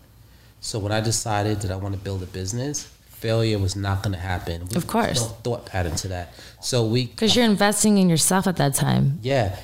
So 0.60 0.78
when 0.78 0.92
I 0.92 1.00
decided 1.00 1.60
that 1.62 1.70
I 1.70 1.76
want 1.76 1.94
to 1.94 2.00
build 2.00 2.22
a 2.22 2.26
business, 2.26 2.84
failure 3.08 3.58
was 3.58 3.74
not 3.76 4.02
going 4.02 4.12
to 4.12 4.18
happen. 4.20 4.66
We- 4.68 4.76
Of 4.76 4.86
course. 4.86 5.20
no 5.20 5.26
thought 5.42 5.64
pattern 5.66 5.96
to 5.96 6.08
that. 6.08 6.34
So 6.60 6.84
we 6.84 7.06
Because 7.06 7.34
you're 7.34 7.46
investing 7.46 7.96
in 7.96 8.10
yourself 8.10 8.46
at 8.46 8.56
that 8.56 8.74
time. 8.74 9.18
yeah. 9.22 9.56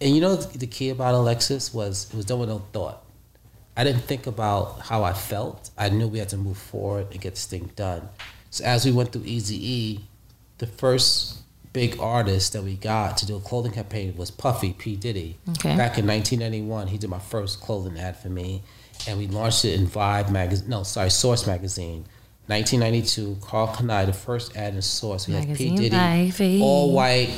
And 0.00 0.14
you 0.14 0.20
know 0.20 0.36
the 0.36 0.66
key 0.66 0.90
about 0.90 1.14
Alexis 1.14 1.72
was 1.72 2.08
it 2.10 2.14
was 2.16 2.26
done 2.26 2.38
with 2.40 2.50
no 2.50 2.62
thought. 2.72 3.02
I 3.76 3.84
didn't 3.84 4.02
think 4.02 4.26
about 4.26 4.80
how 4.80 5.02
I 5.04 5.12
felt. 5.12 5.70
I 5.76 5.88
knew 5.90 6.08
we 6.08 6.18
had 6.18 6.30
to 6.30 6.36
move 6.36 6.56
forward 6.58 7.08
and 7.12 7.20
get 7.20 7.34
this 7.34 7.44
thing 7.46 7.70
done. 7.76 8.08
So 8.50 8.64
as 8.64 8.84
we 8.86 8.92
went 8.92 9.12
through 9.12 9.24
Easy 9.26 9.56
E, 9.70 10.00
the 10.58 10.66
first 10.66 11.38
big 11.74 12.00
artist 12.00 12.54
that 12.54 12.62
we 12.62 12.74
got 12.76 13.18
to 13.18 13.26
do 13.26 13.36
a 13.36 13.40
clothing 13.40 13.72
campaign 13.72 14.16
was 14.16 14.30
Puffy 14.30 14.72
P 14.72 14.96
Diddy. 14.96 15.36
Okay. 15.50 15.76
Back 15.76 15.98
in 15.98 16.06
1991, 16.06 16.86
he 16.86 16.96
did 16.96 17.10
my 17.10 17.18
first 17.18 17.60
clothing 17.60 17.98
ad 17.98 18.16
for 18.16 18.30
me, 18.30 18.62
and 19.06 19.18
we 19.18 19.26
launched 19.26 19.66
it 19.66 19.78
in 19.78 19.86
Vibe 19.86 20.30
magazine. 20.30 20.70
No, 20.70 20.82
sorry, 20.82 21.10
Source 21.10 21.46
magazine. 21.46 22.06
1992, 22.46 23.38
Karl 23.42 23.66
Kani, 23.68 24.06
the 24.06 24.12
first 24.12 24.56
ad 24.56 24.74
in 24.74 24.80
Source. 24.80 25.26
We 25.28 25.34
had 25.34 25.42
P 25.42 25.48
Magazine 25.70 25.76
Diddy, 25.76 25.96
Vibe. 25.96 26.60
all 26.62 26.92
white, 26.92 27.30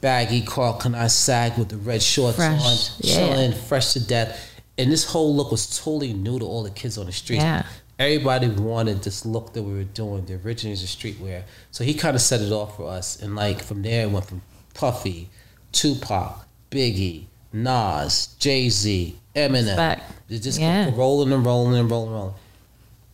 baggy 0.00 0.40
Karl 0.42 0.78
Kani 0.78 1.10
sag 1.10 1.58
with 1.58 1.68
the 1.68 1.76
red 1.76 2.02
shorts 2.02 2.36
Fresh. 2.36 2.62
on, 2.64 2.76
Yeah. 3.00 3.16
chilling, 3.16 3.52
fresh 3.52 3.92
to 3.94 4.00
death. 4.00 4.38
And 4.76 4.90
this 4.90 5.04
whole 5.04 5.34
look 5.34 5.50
was 5.50 5.78
totally 5.78 6.12
new 6.12 6.38
to 6.38 6.44
all 6.44 6.62
the 6.62 6.70
kids 6.70 6.98
on 6.98 7.06
the 7.06 7.12
street. 7.12 7.36
Yeah. 7.36 7.64
Everybody 7.98 8.48
wanted 8.48 9.02
this 9.02 9.24
look 9.24 9.52
that 9.52 9.62
we 9.62 9.72
were 9.72 9.84
doing, 9.84 10.24
the 10.26 10.34
originals 10.44 10.82
of 10.82 10.88
streetwear. 10.88 11.44
So 11.70 11.84
he 11.84 11.94
kind 11.94 12.16
of 12.16 12.22
set 12.22 12.40
it 12.40 12.50
off 12.50 12.76
for 12.76 12.88
us. 12.88 13.20
And 13.22 13.36
like 13.36 13.62
from 13.62 13.82
there, 13.82 14.06
it 14.06 14.10
went 14.10 14.26
from 14.26 14.42
Puffy, 14.74 15.30
Tupac, 15.70 16.44
Biggie, 16.72 17.26
Nas, 17.52 18.34
Jay 18.40 18.68
Z, 18.68 19.16
Eminem. 19.36 19.66
Respect. 19.66 20.12
It 20.28 20.38
just 20.40 20.58
Yeah. 20.58 20.86
kept 20.86 20.96
rolling 20.96 21.32
and 21.32 21.46
rolling 21.46 21.78
and 21.78 21.88
rolling 21.88 22.08
and 22.08 22.16
rolling. 22.16 22.34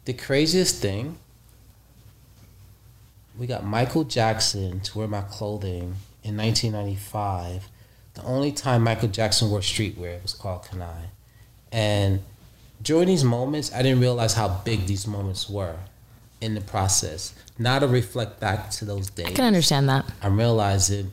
The 0.07 0.15
craziest 0.15 0.77
thing, 0.77 1.19
we 3.39 3.47
got 3.47 3.65
Michael 3.65 4.05
Jackson 4.05 4.81
to 4.81 4.99
wear 4.99 5.09
my 5.09 5.21
clothing 5.23 5.97
in 6.23 6.37
1995. 6.37 7.69
The 8.15 8.23
only 8.23 8.51
time 8.51 8.83
Michael 8.83 9.09
Jackson 9.09 9.51
wore 9.51 9.61
streetwear 9.61 10.23
was 10.23 10.33
Karl 10.33 10.65
Kani. 10.67 11.11
And 11.73 12.21
during 12.83 13.09
these 13.09 13.25
moments, 13.25 13.73
I 13.73 13.83
didn't 13.83 14.01
realize 14.01 14.35
how 14.35 14.49
big 14.65 14.87
these 14.87 15.07
moments 15.07 15.49
were 15.49 15.77
in 16.41 16.55
the 16.55 16.61
process. 16.61 17.35
Now 17.59 17.79
to 17.79 17.87
reflect 17.87 18.41
back 18.41 18.71
to 18.73 18.85
those 18.85 19.11
days, 19.11 19.27
I 19.27 19.33
can 19.33 19.45
understand 19.45 19.89
that. 19.89 20.07
I'm 20.23 20.39
realizing 20.39 21.13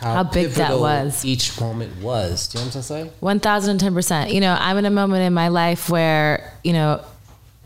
how, 0.00 0.14
How 0.14 0.22
big 0.24 0.50
that 0.52 0.78
was. 0.78 1.24
Each 1.24 1.60
moment 1.60 2.02
was. 2.02 2.48
Do 2.48 2.58
you 2.58 2.64
know 2.64 2.68
what 2.68 2.76
I'm 2.76 2.82
saying? 2.82 3.10
1010%. 3.20 4.32
You 4.32 4.40
know, 4.40 4.56
I'm 4.58 4.78
in 4.78 4.86
a 4.86 4.90
moment 4.90 5.22
in 5.22 5.34
my 5.34 5.48
life 5.48 5.90
where, 5.90 6.54
you 6.64 6.72
know, 6.72 7.04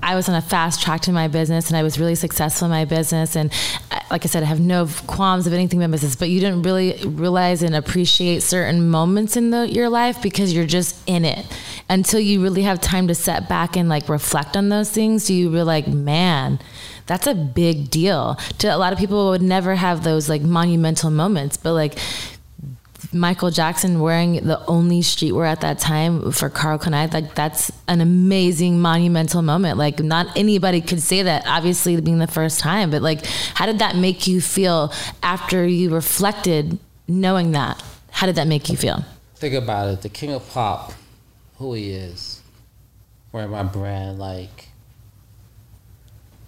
I 0.04 0.14
was 0.14 0.28
on 0.28 0.34
a 0.34 0.42
fast 0.42 0.82
track 0.82 1.00
to 1.02 1.12
my 1.12 1.28
business 1.28 1.68
and 1.68 1.78
I 1.78 1.82
was 1.82 1.98
really 1.98 2.14
successful 2.14 2.66
in 2.66 2.70
my 2.70 2.84
business. 2.84 3.36
And 3.36 3.50
uh, 3.90 4.00
like 4.10 4.24
I 4.24 4.28
said, 4.28 4.42
I 4.42 4.46
have 4.46 4.60
no 4.60 4.86
qualms 5.06 5.46
of 5.46 5.54
anything 5.54 5.80
in 5.80 5.90
my 5.90 5.94
business, 5.94 6.14
but 6.14 6.28
you 6.28 6.40
didn't 6.40 6.62
really 6.62 7.00
realize 7.06 7.62
and 7.62 7.74
appreciate 7.74 8.42
certain 8.42 8.90
moments 8.90 9.34
in 9.34 9.48
the, 9.50 9.66
your 9.66 9.88
life 9.88 10.20
because 10.20 10.52
you're 10.52 10.66
just 10.66 10.96
in 11.08 11.24
it 11.24 11.46
until 11.88 12.20
you 12.20 12.42
really 12.42 12.62
have 12.62 12.82
time 12.82 13.08
to 13.08 13.14
set 13.14 13.48
back 13.48 13.76
and 13.78 13.88
like 13.88 14.10
reflect 14.10 14.58
on 14.58 14.68
those 14.68 14.90
things. 14.90 15.24
Do 15.24 15.32
you 15.32 15.48
realize, 15.48 15.86
like, 15.86 15.88
man, 15.88 16.60
that's 17.06 17.26
a 17.26 17.34
big 17.34 17.90
deal 17.90 18.36
to 18.58 18.68
a 18.68 18.76
lot 18.76 18.92
of 18.92 18.98
people 18.98 19.30
would 19.30 19.42
never 19.42 19.74
have 19.74 20.04
those 20.04 20.28
like 20.28 20.42
monumental 20.42 21.10
moments, 21.10 21.56
but 21.56 21.72
like 21.72 21.98
Michael 23.12 23.50
Jackson 23.50 24.00
wearing 24.00 24.44
the 24.46 24.64
only 24.66 25.00
streetwear 25.00 25.46
at 25.46 25.60
that 25.60 25.78
time 25.78 26.32
for 26.32 26.48
Carl 26.48 26.78
Knight, 26.78 27.12
like 27.12 27.34
that's 27.34 27.70
an 27.88 28.00
amazing 28.00 28.80
monumental 28.80 29.42
moment. 29.42 29.78
Like 29.78 30.00
not 30.00 30.26
anybody 30.36 30.80
could 30.80 31.00
say 31.00 31.22
that, 31.22 31.44
obviously 31.46 32.00
being 32.00 32.18
the 32.18 32.26
first 32.26 32.60
time, 32.60 32.90
but 32.90 33.02
like 33.02 33.24
how 33.54 33.66
did 33.66 33.78
that 33.80 33.96
make 33.96 34.26
you 34.26 34.40
feel 34.40 34.92
after 35.22 35.66
you 35.66 35.90
reflected 35.90 36.78
knowing 37.08 37.52
that? 37.52 37.82
How 38.10 38.26
did 38.26 38.36
that 38.36 38.46
make 38.46 38.68
you 38.68 38.76
feel? 38.76 39.04
Think 39.34 39.54
about 39.54 39.88
it. 39.88 40.02
The 40.02 40.08
king 40.08 40.32
of 40.32 40.48
pop, 40.48 40.92
who 41.58 41.74
he 41.74 41.90
is, 41.90 42.42
wearing 43.32 43.50
my 43.50 43.64
brand, 43.64 44.18
like 44.18 44.68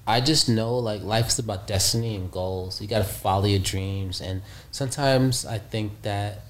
I 0.07 0.21
just 0.21 0.49
know 0.49 0.79
like 0.79 1.03
life's 1.03 1.38
about 1.38 1.66
destiny 1.66 2.14
and 2.14 2.31
goals. 2.31 2.81
You 2.81 2.87
got 2.87 2.99
to 2.99 3.05
follow 3.05 3.47
your 3.47 3.59
dreams, 3.59 4.21
and 4.21 4.42
sometimes 4.71 5.45
I 5.45 5.59
think 5.59 6.03
that 6.03 6.42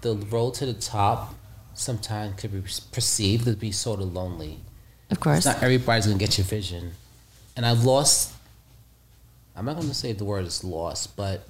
the 0.00 0.14
road 0.14 0.54
to 0.54 0.66
the 0.66 0.74
top 0.74 1.34
sometimes 1.74 2.40
could 2.40 2.52
be 2.52 2.62
perceived 2.92 3.44
to 3.44 3.54
be 3.54 3.72
sort 3.72 4.00
of 4.00 4.12
lonely. 4.12 4.60
Of 5.10 5.20
course, 5.20 5.44
not 5.44 5.62
everybody's 5.62 6.06
gonna 6.06 6.18
get 6.18 6.38
your 6.38 6.44
vision, 6.44 6.92
and 7.56 7.64
I've 7.64 7.84
lost. 7.84 8.34
I'm 9.56 9.64
not 9.64 9.76
gonna 9.76 9.94
say 9.94 10.12
the 10.12 10.24
word 10.24 10.44
is 10.44 10.62
lost, 10.62 11.16
but 11.16 11.46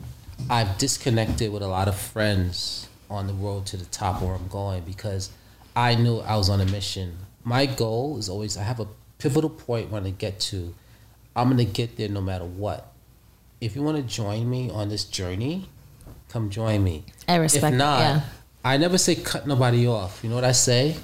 I've 0.48 0.78
disconnected 0.78 1.52
with 1.52 1.62
a 1.62 1.68
lot 1.68 1.88
of 1.88 1.96
friends 1.96 2.88
on 3.10 3.26
the 3.26 3.34
road 3.34 3.66
to 3.66 3.76
the 3.76 3.84
top 3.86 4.22
where 4.22 4.34
I'm 4.34 4.48
going 4.48 4.84
because 4.84 5.30
I 5.74 5.94
knew 5.94 6.18
I 6.18 6.36
was 6.36 6.48
on 6.48 6.60
a 6.60 6.66
mission. 6.66 7.16
My 7.44 7.66
goal 7.66 8.18
is 8.18 8.28
always 8.28 8.56
I 8.56 8.62
have 8.62 8.80
a 8.80 8.86
pivotal 9.18 9.50
point 9.50 9.90
when 9.90 10.06
I 10.06 10.10
get 10.10 10.38
to 10.40 10.74
I'm 11.38 11.50
gonna 11.50 11.64
get 11.64 11.96
there 11.96 12.08
no 12.08 12.20
matter 12.20 12.44
what. 12.44 12.92
If 13.60 13.76
you 13.76 13.82
want 13.82 13.96
to 13.96 14.02
join 14.02 14.50
me 14.50 14.70
on 14.70 14.88
this 14.88 15.04
journey, 15.04 15.68
come 16.28 16.50
join 16.50 16.82
me. 16.82 17.04
I 17.28 17.36
respect. 17.36 17.74
If 17.74 17.78
not, 17.78 18.00
yeah. 18.00 18.20
I 18.64 18.76
never 18.76 18.98
say 18.98 19.14
cut 19.14 19.46
nobody 19.46 19.86
off. 19.86 20.20
You 20.22 20.30
know 20.30 20.34
what 20.34 20.44
I 20.44 20.52
say? 20.52 20.96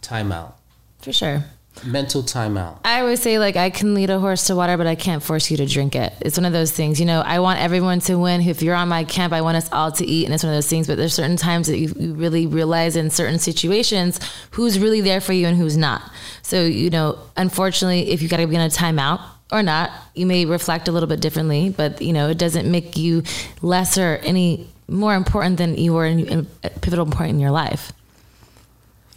Time 0.00 0.32
out. 0.32 0.56
For 1.00 1.12
sure. 1.12 1.44
Mental 1.84 2.22
timeout. 2.22 2.78
I 2.84 3.00
always 3.00 3.20
say 3.20 3.38
like 3.38 3.56
I 3.56 3.68
can 3.68 3.94
lead 3.94 4.08
a 4.08 4.18
horse 4.18 4.44
to 4.44 4.56
water, 4.56 4.78
but 4.78 4.86
I 4.86 4.94
can't 4.94 5.22
force 5.22 5.50
you 5.50 5.58
to 5.58 5.66
drink 5.66 5.94
it. 5.94 6.14
It's 6.20 6.38
one 6.38 6.46
of 6.46 6.52
those 6.52 6.72
things. 6.72 6.98
You 6.98 7.06
know, 7.06 7.20
I 7.20 7.40
want 7.40 7.60
everyone 7.60 8.00
to 8.00 8.16
win. 8.18 8.40
If 8.40 8.62
you're 8.62 8.74
on 8.74 8.88
my 8.88 9.04
camp, 9.04 9.34
I 9.34 9.42
want 9.42 9.58
us 9.58 9.70
all 9.70 9.92
to 9.92 10.06
eat, 10.06 10.24
and 10.24 10.32
it's 10.32 10.42
one 10.42 10.52
of 10.52 10.56
those 10.56 10.68
things. 10.68 10.86
But 10.86 10.96
there's 10.96 11.12
certain 11.12 11.36
times 11.36 11.66
that 11.66 11.78
you, 11.78 11.92
you 11.98 12.14
really 12.14 12.46
realize 12.46 12.96
in 12.96 13.10
certain 13.10 13.38
situations 13.38 14.18
who's 14.52 14.78
really 14.78 15.02
there 15.02 15.20
for 15.20 15.34
you 15.34 15.46
and 15.46 15.56
who's 15.56 15.76
not. 15.76 16.02
So 16.40 16.64
you 16.64 16.88
know, 16.88 17.18
unfortunately, 17.36 18.10
if 18.10 18.22
you 18.22 18.28
got 18.28 18.38
to 18.38 18.46
be 18.46 18.54
in 18.54 18.62
a 18.62 18.68
timeout, 18.68 19.20
or 19.52 19.62
not. 19.62 19.92
You 20.14 20.26
may 20.26 20.44
reflect 20.44 20.88
a 20.88 20.92
little 20.92 21.08
bit 21.08 21.20
differently, 21.20 21.70
but 21.70 22.02
you 22.02 22.12
know 22.12 22.28
it 22.28 22.38
doesn't 22.38 22.70
make 22.70 22.96
you 22.96 23.22
lesser 23.62 24.20
any 24.24 24.68
more 24.88 25.14
important 25.14 25.58
than 25.58 25.76
you 25.76 25.92
were 25.92 26.06
in, 26.06 26.26
in 26.26 26.46
a 26.62 26.70
pivotal 26.70 27.06
point 27.06 27.30
in 27.30 27.40
your 27.40 27.50
life. 27.50 27.92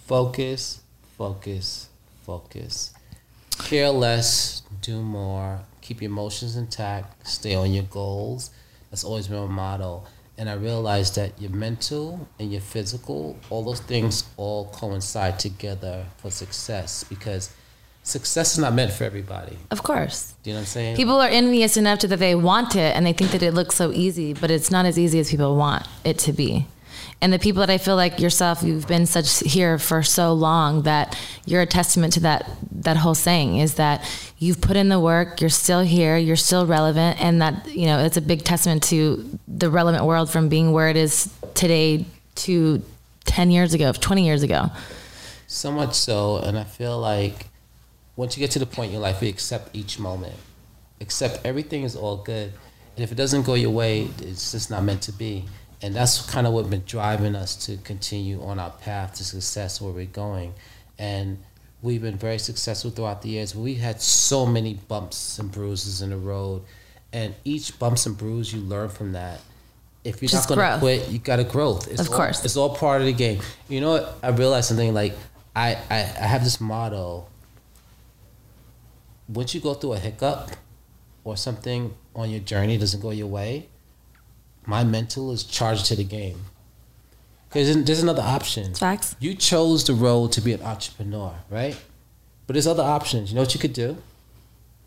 Focus, 0.08 0.82
focus, 1.18 1.90
focus. 2.26 2.94
Care 3.60 3.90
less, 3.90 4.64
do 4.82 5.02
more. 5.02 5.60
Keep 5.82 6.02
your 6.02 6.12
emotions 6.12 6.56
intact. 6.56 7.28
Stay 7.28 7.56
on 7.56 7.72
your 7.72 7.84
goals. 7.84 8.52
That's 8.90 9.04
always 9.04 9.28
been 9.28 9.40
my 9.40 9.48
motto. 9.48 10.04
And 10.38 10.50
I 10.50 10.54
realized 10.54 11.16
that 11.16 11.40
your 11.40 11.52
mental 11.52 12.28
and 12.40 12.52
your 12.52 12.62
physical, 12.62 13.38
all 13.50 13.64
those 13.64 13.82
things 13.82 14.24
all 14.38 14.70
coincide 14.70 15.38
together 15.38 16.06
for 16.18 16.32
success 16.32 17.04
because 17.04 17.54
success 18.10 18.54
is 18.54 18.60
not 18.60 18.74
meant 18.74 18.92
for 18.92 19.04
everybody. 19.04 19.58
Of 19.72 19.84
course. 19.84 20.34
Do 20.44 20.50
you 20.50 20.54
know 20.54 20.60
what 20.60 20.62
I'm 20.62 20.68
saying? 20.68 20.96
People 20.96 21.20
are 21.22 21.30
envious 21.30 21.78
enough 21.78 22.00
to 22.00 22.08
that 22.08 22.20
they 22.20 22.36
want 22.36 22.76
it 22.76 22.96
and 22.96 23.06
they 23.06 23.14
think 23.14 23.32
that 23.32 23.44
it 23.44 23.54
looks 23.54 23.76
so 23.76 23.92
easy, 23.92 24.34
but 24.34 24.52
it's 24.52 24.72
not 24.72 24.86
as 24.86 24.98
easy 24.98 25.20
as 25.20 25.30
people 25.30 25.56
want 25.56 25.88
it 26.04 26.18
to 26.20 26.34
be. 26.34 26.66
And 27.22 27.34
the 27.34 27.40
people 27.40 27.60
that 27.60 27.70
I 27.70 27.78
feel 27.78 27.98
like 27.98 28.20
yourself, 28.20 28.64
you've 28.64 28.88
been 28.88 29.06
such 29.06 29.40
here 29.40 29.78
for 29.78 30.04
so 30.04 30.32
long 30.32 30.84
that 30.84 31.20
you're 31.46 31.62
a 31.62 31.66
testament 31.66 32.14
to 32.14 32.22
that 32.22 32.50
that 32.72 32.96
whole 32.96 33.16
saying 33.16 33.58
is 33.58 33.76
that 33.76 34.10
you've 34.38 34.62
put 34.62 34.78
in 34.78 34.88
the 34.88 35.00
work, 35.02 35.42
you're 35.42 35.50
still 35.50 35.82
here, 35.82 36.18
you're 36.18 36.38
still 36.38 36.66
relevant, 36.66 37.22
and 37.22 37.42
that 37.42 37.68
you 37.76 37.88
know 37.88 38.00
it's 38.00 38.16
a 38.16 38.22
big 38.22 38.46
testament 38.46 38.84
to 38.84 39.38
the 39.50 39.70
relevant 39.70 40.06
world 40.06 40.30
from 40.30 40.48
being 40.48 40.72
where 40.72 40.88
it 40.88 40.96
is 40.96 41.30
today 41.56 42.06
to 42.36 42.82
ten 43.26 43.52
years 43.52 43.74
ago, 43.74 43.92
twenty 43.92 44.26
years 44.26 44.42
ago. 44.42 44.72
So 45.48 45.72
much 45.72 45.96
so, 45.96 46.38
and 46.38 46.58
I 46.58 46.64
feel 46.64 46.98
like 47.00 47.48
once 48.20 48.36
you 48.36 48.42
get 48.42 48.52
to 48.52 48.60
the 48.60 48.66
point 48.66 48.88
in 48.88 48.92
your 48.92 49.02
life, 49.02 49.22
you 49.22 49.30
accept 49.30 49.74
each 49.74 49.98
moment. 49.98 50.36
Accept 51.00 51.40
everything 51.46 51.84
is 51.84 51.96
all 51.96 52.18
good. 52.18 52.52
And 52.98 53.04
if 53.06 53.14
it 53.14 53.16
doesn't 53.16 53.44
go 53.44 53.54
your 53.54 53.70
way, 53.70 54.10
it's 54.20 54.52
just 54.52 54.70
not 54.70 54.84
meant 54.84 55.04
to 55.04 55.14
be. 55.14 55.46
And 55.82 55.96
that's 55.96 56.30
kind 56.30 56.46
of 56.46 56.52
what 56.52 56.70
been 56.70 56.84
driving 56.86 57.34
us 57.34 57.56
to 57.68 57.78
continue 57.78 58.44
on 58.44 58.60
our 58.60 58.72
path 58.72 59.14
to 59.16 59.24
success 59.24 59.80
where 59.80 59.94
we're 59.94 60.06
going. 60.06 60.54
And 60.98 61.42
we've 61.82 62.02
been 62.02 62.18
very 62.18 62.40
successful 62.40 62.92
throughout 62.92 63.22
the 63.22 63.30
years. 63.30 63.56
We 63.56 63.76
had 63.76 64.02
so 64.02 64.46
many 64.46 64.74
bumps 64.74 65.40
and 65.40 65.50
bruises 65.50 66.02
in 66.02 66.10
the 66.10 66.18
road. 66.18 66.64
And 67.14 67.34
each 67.46 67.80
bumps 67.80 68.06
and 68.06 68.18
bruise, 68.18 68.54
you 68.54 68.60
learn 68.60 68.90
from 68.90 69.14
that. 69.14 69.40
If 70.04 70.22
you're 70.22 70.28
Just 70.28 70.50
not 70.50 70.58
going 70.58 70.74
to 70.74 70.80
quit, 70.80 71.08
you 71.08 71.20
got 71.20 71.38
to 71.38 71.46
growth. 71.46 71.88
It's 71.88 72.02
of 72.02 72.10
all, 72.10 72.18
course. 72.18 72.44
It's 72.44 72.58
all 72.58 72.76
part 72.76 73.00
of 73.00 73.08
the 73.08 73.14
game. 73.14 73.40
You 73.70 73.80
know 73.80 73.92
what? 73.92 74.18
I 74.22 74.28
realized 74.32 74.68
something 74.68 74.94
like 74.94 75.14
I, 75.56 75.76
I, 75.90 76.00
I 76.00 76.28
have 76.28 76.44
this 76.44 76.60
motto 76.60 77.26
once 79.30 79.54
you 79.54 79.62
go 79.62 79.74
through 79.74 79.94
a 79.94 80.00
hiccup 80.00 80.52
or 81.24 81.38
something 81.38 81.94
on 82.16 82.30
your 82.30 82.40
journey 82.40 82.78
doesn't 82.78 83.00
go 83.00 83.12
your 83.12 83.28
way, 83.28 83.70
my 84.66 84.84
mental 84.84 85.32
is 85.32 85.44
charged 85.44 85.86
to 85.86 85.96
the 85.96 86.04
game. 86.04 86.46
Because 87.48 87.84
there's 87.84 88.04
another 88.04 88.22
option. 88.22 88.76
Facts. 88.76 89.16
You 89.20 89.34
chose 89.34 89.84
the 89.84 89.94
road 89.94 90.32
to 90.34 90.42
be 90.42 90.54
an 90.54 90.62
entrepreneur, 90.62 91.34
right? 91.50 91.80
But 92.46 92.54
there's 92.54 92.68
other 92.68 92.84
options. 92.84 93.32
You 93.32 93.36
know 93.36 93.42
what 93.42 93.54
you 93.54 93.60
could 93.60 93.74
do? 93.74 93.98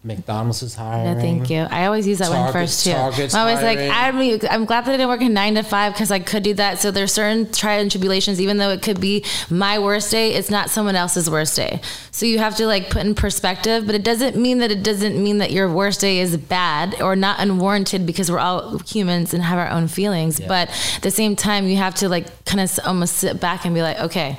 McDonald's 0.05 0.62
is 0.65 0.75
hiring. 0.75 1.15
No, 1.15 1.21
thank 1.21 1.49
you. 1.49 1.61
I 1.61 1.87
always 1.87 2.09
use 2.09 2.19
that 2.19 2.29
Target, 2.29 2.43
one 2.43 2.53
first 2.53 2.85
too. 2.85 2.91
Target's 2.91 3.35
I'm 3.35 3.47
always 3.47 3.62
like, 3.62 3.79
I'm, 3.79 4.51
I'm 4.51 4.65
glad 4.65 4.85
that 4.85 4.95
I 4.95 4.97
didn't 4.97 5.09
work 5.09 5.21
a 5.21 5.29
nine 5.29 5.55
to 5.55 5.62
five 5.62 5.93
because 5.93 6.11
I 6.11 6.19
could 6.19 6.43
do 6.43 6.55
that. 6.55 6.81
So 6.81 6.91
there's 6.91 7.12
certain 7.12 7.53
trials 7.53 7.83
and 7.83 7.91
tribulations, 7.91 8.41
even 8.41 8.57
though 8.57 8.71
it 8.71 8.83
could 8.83 9.01
be 9.01 9.25
my 9.49 9.79
worst 9.79 10.11
day, 10.11 10.35
it's 10.35 10.51
not 10.51 10.71
someone 10.71 10.97
else's 10.97 11.31
worst 11.31 11.55
day. 11.55 11.81
So 12.11 12.27
you 12.27 12.41
have 12.41 12.57
to 12.57 12.67
like 12.67 12.91
put 12.91 13.07
in 13.07 13.15
perspective, 13.15 13.87
but 13.87 13.95
it 13.95 14.03
doesn't 14.03 14.37
mean 14.37 14.59
that 14.59 14.73
it 14.73 14.83
doesn't 14.83 15.23
mean 15.23 15.38
that 15.38 15.53
your 15.53 15.73
worst 15.73 16.01
day 16.01 16.19
is 16.19 16.37
bad 16.37 17.01
or 17.01 17.15
not 17.15 17.38
unwarranted 17.38 18.05
because 18.05 18.29
we're 18.29 18.41
all 18.41 18.79
humans 18.81 19.33
and 19.33 19.43
have 19.43 19.59
our 19.59 19.71
own 19.71 19.87
feelings. 19.87 20.41
Yeah. 20.41 20.49
But 20.49 20.69
at 20.97 21.03
the 21.03 21.12
same 21.12 21.37
time, 21.37 21.69
you 21.69 21.77
have 21.77 21.95
to 21.97 22.09
like 22.09 22.45
kind 22.45 22.61
of 22.61 22.77
almost 22.85 23.19
sit 23.19 23.41
back 23.41 23.65
and 23.65 23.75
be 23.75 23.83
like, 23.83 24.01
okay 24.01 24.38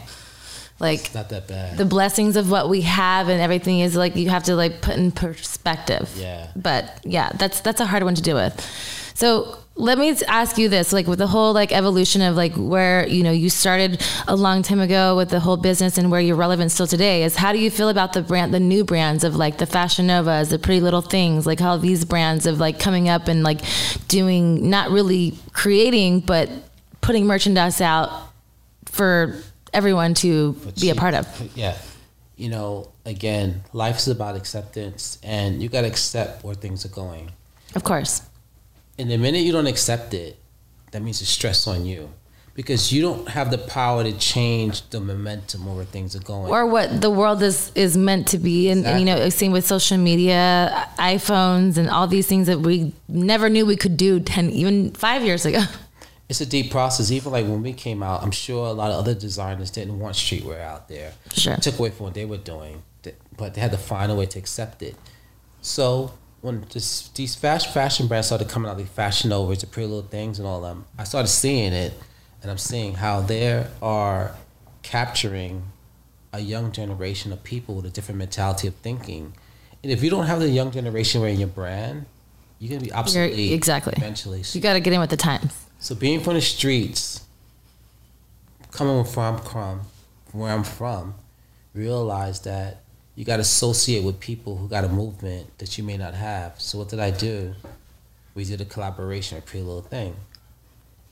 like 0.84 1.06
it's 1.06 1.16
not 1.16 1.30
that 1.30 1.48
bad. 1.48 1.78
The 1.78 1.86
blessings 1.86 2.36
of 2.36 2.52
what 2.52 2.70
we 2.70 2.82
have 2.82 3.30
and 3.30 3.42
everything 3.42 3.80
is 3.80 3.96
like 3.96 4.16
you 4.16 4.30
have 4.30 4.44
to 4.44 4.56
like 4.56 4.82
put 4.82 4.96
in 4.96 5.12
perspective. 5.12 6.14
Yeah. 6.16 6.48
But 6.56 7.00
yeah, 7.04 7.32
that's 7.34 7.62
that's 7.62 7.82
a 7.82 7.86
hard 7.86 8.04
one 8.04 8.16
to 8.16 8.22
deal 8.22 8.36
with. 8.36 8.60
So 9.16 9.58
let 9.76 9.98
me 9.98 10.16
ask 10.28 10.58
you 10.58 10.70
this 10.70 10.94
like 10.94 11.08
with 11.08 11.18
the 11.18 11.28
whole 11.28 11.54
like 11.54 11.72
evolution 11.72 12.22
of 12.22 12.36
like 12.36 12.54
where 12.56 13.08
you 13.08 13.24
know 13.24 13.32
you 13.32 13.50
started 13.50 14.06
a 14.28 14.36
long 14.36 14.62
time 14.62 14.80
ago 14.80 15.16
with 15.16 15.30
the 15.30 15.40
whole 15.40 15.58
business 15.58 15.98
and 15.98 16.12
where 16.12 16.22
you're 16.22 16.36
relevant 16.36 16.72
still 16.72 16.86
today 16.86 17.24
is 17.24 17.36
how 17.36 17.52
do 17.52 17.58
you 17.58 17.72
feel 17.72 17.90
about 17.90 18.14
the 18.14 18.22
brand 18.22 18.54
the 18.54 18.60
new 18.60 18.84
brands 18.84 19.24
of 19.24 19.36
like 19.36 19.58
the 19.58 19.66
fashion 19.66 20.06
novas 20.06 20.50
the 20.50 20.60
pretty 20.60 20.80
little 20.80 21.02
things 21.02 21.48
like 21.48 21.60
how 21.60 21.76
these 21.76 22.06
brands 22.06 22.46
of 22.46 22.60
like 22.60 22.78
coming 22.78 23.10
up 23.10 23.28
and 23.28 23.42
like 23.42 23.62
doing 24.08 24.70
not 24.70 24.92
really 24.92 25.34
creating 25.54 26.20
but 26.20 26.50
putting 27.02 27.26
merchandise 27.26 27.82
out 27.82 28.12
for 28.86 29.36
everyone 29.74 30.14
to 30.16 30.54
but 30.64 30.76
be 30.76 30.82
she, 30.82 30.90
a 30.90 30.96
part 30.96 31.14
of. 31.14 31.52
Yeah. 31.56 31.78
You 32.36 32.50
know, 32.50 32.92
again, 33.06 33.64
life 33.74 33.98
is 33.98 34.08
about 34.08 34.36
acceptance 34.36 35.20
and 35.24 35.62
you 35.62 35.70
got 35.70 35.82
to 35.82 35.88
accept 35.88 36.44
where 36.44 36.56
things 36.56 36.86
are 36.86 36.90
going. 36.90 37.32
Of 37.76 37.84
course. 37.84 38.22
And 38.98 39.10
the 39.10 39.18
minute 39.18 39.40
you 39.40 39.52
don't 39.52 39.68
accept 39.68 40.14
it, 40.14 40.38
that 40.92 41.02
means 41.02 41.22
it's 41.22 41.30
stress 41.30 41.68
on 41.68 41.86
you 41.86 42.10
because 42.56 42.94
you 42.94 43.02
don't 43.02 43.28
have 43.30 43.50
the 43.50 43.58
power 43.58 44.04
to 44.04 44.12
change 44.14 44.88
the 44.90 45.00
momentum 45.00 45.66
where 45.76 45.86
things 45.86 46.16
are 46.16 46.22
going 46.22 46.52
or 46.52 46.66
what 46.66 47.02
the 47.02 47.10
world 47.10 47.42
is 47.42 47.72
is 47.74 47.98
meant 47.98 48.28
to 48.28 48.38
be 48.38 48.70
and, 48.70 48.82
exactly. 48.82 49.02
and, 49.02 49.10
you 49.10 49.24
know 49.24 49.30
same 49.30 49.52
with 49.52 49.66
social 49.66 49.98
media 49.98 50.88
iphones 51.00 51.78
and 51.78 51.90
all 51.90 52.06
these 52.08 52.28
things 52.28 52.48
that 52.48 52.60
we 52.60 52.94
never 53.08 53.50
knew 53.50 53.66
we 53.66 53.76
could 53.76 53.98
do 53.98 54.20
10 54.20 54.52
even 54.52 54.92
5 54.92 55.24
years 55.24 55.46
ago 55.46 55.64
it's 56.30 56.42
a 56.42 56.46
deep 56.46 56.72
process. 56.72 57.12
Even 57.12 57.32
like 57.32 57.46
when 57.46 57.62
we 57.62 57.74
came 57.74 58.02
out, 58.02 58.24
I'm 58.24 58.32
sure 58.32 58.68
a 58.68 58.74
lot 58.74 58.92
of 58.92 58.98
other 58.98 59.14
designers 59.14 59.72
didn't 59.72 60.00
want 60.00 60.16
streetwear 60.16 60.62
out 60.62 60.88
there. 60.88 61.14
Sure. 61.34 61.56
Took 61.58 61.80
away 61.80 61.90
from 61.92 62.06
what 62.06 62.14
they 62.14 62.26
were 62.26 62.38
doing, 62.38 62.84
but 63.38 63.54
they 63.54 63.62
had 63.62 63.72
to 63.72 63.78
find 63.78 64.12
a 64.12 64.16
way 64.16 64.26
to 64.28 64.40
accept 64.40 64.82
it. 64.82 64.96
So 65.62 66.14
when 66.42 66.66
this, 66.74 67.10
these 67.10 67.36
fast 67.36 67.74
fashion 67.74 68.08
brands 68.08 68.28
started 68.28 68.50
coming 68.50 68.70
out, 68.70 68.78
like 68.78 68.88
Fashion 68.88 69.30
Nova, 69.30 69.56
the 69.56 69.68
Pretty 69.68 69.88
Little 69.88 70.10
Things, 70.10 70.40
and 70.40 70.48
all 70.48 70.62
them, 70.62 70.86
I 70.98 71.04
started 71.06 71.30
seeing 71.30 71.72
it, 71.72 71.94
and 72.42 72.52
I'm 72.52 72.58
seeing 72.58 72.96
how 72.96 73.22
they 73.22 73.66
are 73.82 74.36
capturing 74.82 75.64
a 76.34 76.40
young 76.40 76.72
generation 76.72 77.32
of 77.32 77.44
people 77.44 77.76
with 77.76 77.86
a 77.86 77.90
different 77.90 78.18
mentality 78.18 78.68
of 78.68 78.76
thinking. 78.76 79.34
And 79.84 79.92
if 79.92 80.04
you 80.04 80.10
don't 80.10 80.26
have 80.26 80.40
the 80.40 80.50
young 80.50 80.72
generation 80.72 81.22
wearing 81.22 81.40
your 81.40 81.48
brand, 81.48 82.06
you're 82.60 82.72
gonna 82.72 82.84
be 82.84 82.92
obsolete. 82.92 83.38
You're, 83.38 83.56
exactly. 83.56 83.94
Eventually, 83.96 84.44
so 84.44 84.58
you 84.58 84.64
got 84.64 84.74
to 84.74 84.80
get 84.80 84.94
in 84.94 85.00
with 85.00 85.10
the 85.10 85.18
times. 85.18 85.63
So 85.84 85.96
being 85.96 86.22
from 86.22 86.36
the 86.36 86.42
streets, 86.42 87.26
coming 88.72 89.04
from 89.04 89.38
from 89.42 89.82
where 90.32 90.54
I'm 90.54 90.64
from, 90.64 91.16
realized 91.74 92.46
that 92.46 92.84
you 93.16 93.26
got 93.26 93.36
to 93.36 93.42
associate 93.42 94.02
with 94.02 94.18
people 94.22 94.56
who 94.56 94.70
got 94.70 94.86
a 94.86 94.88
movement 94.88 95.58
that 95.58 95.78
you 95.78 95.84
may 95.84 95.98
not 95.98 96.14
have. 96.14 96.62
So 96.62 96.78
what 96.78 96.88
did 96.88 97.02
I 97.02 97.12
do? 97.12 97.56
We 98.34 98.46
did 98.46 98.62
a 98.62 98.66
collaboration, 98.66 99.38
a 99.38 99.42
pretty 99.42 99.66
little 99.66 99.82
thing, 99.82 100.16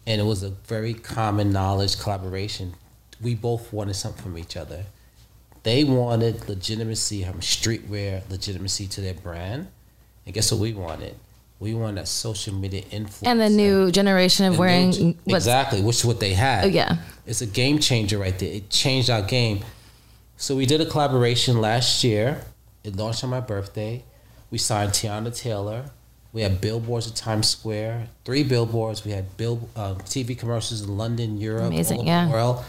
and 0.08 0.22
it 0.22 0.24
was 0.24 0.42
a 0.42 0.52
very 0.52 0.94
common 0.94 1.52
knowledge 1.52 2.00
collaboration. 2.00 2.76
We 3.20 3.36
both 3.36 3.74
wanted 3.74 3.96
something 3.96 4.24
from 4.24 4.38
each 4.38 4.56
other. 4.56 4.86
They 5.64 5.84
wanted 5.84 6.48
legitimacy 6.48 7.26
from 7.26 7.42
streetwear, 7.42 8.22
legitimacy 8.30 8.88
to 8.88 9.02
their 9.02 9.16
brand, 9.16 9.68
and 10.26 10.34
guess 10.34 10.50
what 10.50 10.62
we 10.62 10.72
wanted? 10.72 11.18
We 11.62 11.76
want 11.76 12.00
a 12.00 12.08
social 12.08 12.56
media 12.56 12.82
influence 12.90 13.22
And 13.22 13.40
the 13.40 13.48
new 13.48 13.92
generation 13.92 14.48
of 14.48 14.58
wearing 14.58 15.16
what's 15.26 15.46
exactly, 15.46 15.80
which 15.80 15.98
is 15.98 16.06
what 16.06 16.20
they 16.20 16.34
had. 16.34 16.66
Oh, 16.66 16.68
yeah. 16.68 16.98
it's 17.28 17.42
a 17.42 17.46
game 17.46 17.78
changer 17.78 18.18
right 18.18 18.38
there. 18.40 18.52
It 18.52 18.72
changed 18.72 19.12
our 19.12 19.22
game. 19.22 19.64
So 20.38 20.56
we 20.56 20.66
did 20.66 20.82
a 20.82 20.88
collaboration 20.88 21.62
last 21.62 22.04
year. 22.04 22.44
It 22.84 22.96
launched 22.96 23.24
on 23.24 23.30
my 23.30 23.42
birthday. 23.42 24.04
We 24.50 24.58
signed 24.58 24.94
Teyana 24.94 25.38
Taylor. 25.38 25.86
We 26.34 26.42
had 26.42 26.62
billboards 26.62 27.08
at 27.08 27.16
Times 27.16 27.50
Square, 27.50 28.08
three 28.26 28.44
billboards. 28.44 29.06
We 29.06 29.12
had 29.12 29.38
bill 29.38 29.70
uh, 29.76 29.94
TV 29.96 30.36
commercials 30.36 30.82
in 30.82 30.98
London, 30.98 31.38
Europe, 31.38 31.66
Amazing, 31.66 31.98
all 31.98 32.02
over 32.02 32.10
yeah. 32.10 32.26
the 32.26 32.32
world. 32.32 32.66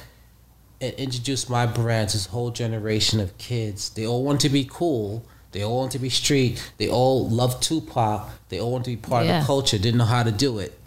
It 0.80 0.96
introduced 0.96 1.48
my 1.48 1.64
brand 1.64 2.10
to 2.10 2.18
this 2.18 2.26
whole 2.26 2.50
generation 2.50 3.20
of 3.20 3.38
kids. 3.38 3.88
They 3.88 4.06
all 4.06 4.22
want 4.22 4.42
to 4.42 4.50
be 4.50 4.68
cool. 4.70 5.24
They 5.52 5.62
all 5.62 5.78
want 5.78 5.92
to 5.92 5.98
be 5.98 6.08
street. 6.08 6.72
They 6.78 6.88
all 6.88 7.28
love 7.28 7.60
Tupac. 7.60 8.28
They 8.48 8.58
all 8.60 8.72
want 8.72 8.84
to 8.86 8.90
be 8.90 8.96
part 8.96 9.26
of 9.26 9.40
the 9.40 9.46
culture. 9.46 9.78
Didn't 9.78 9.98
know 9.98 10.04
how 10.04 10.22
to 10.22 10.32
do 10.32 10.58
it. 10.58 10.78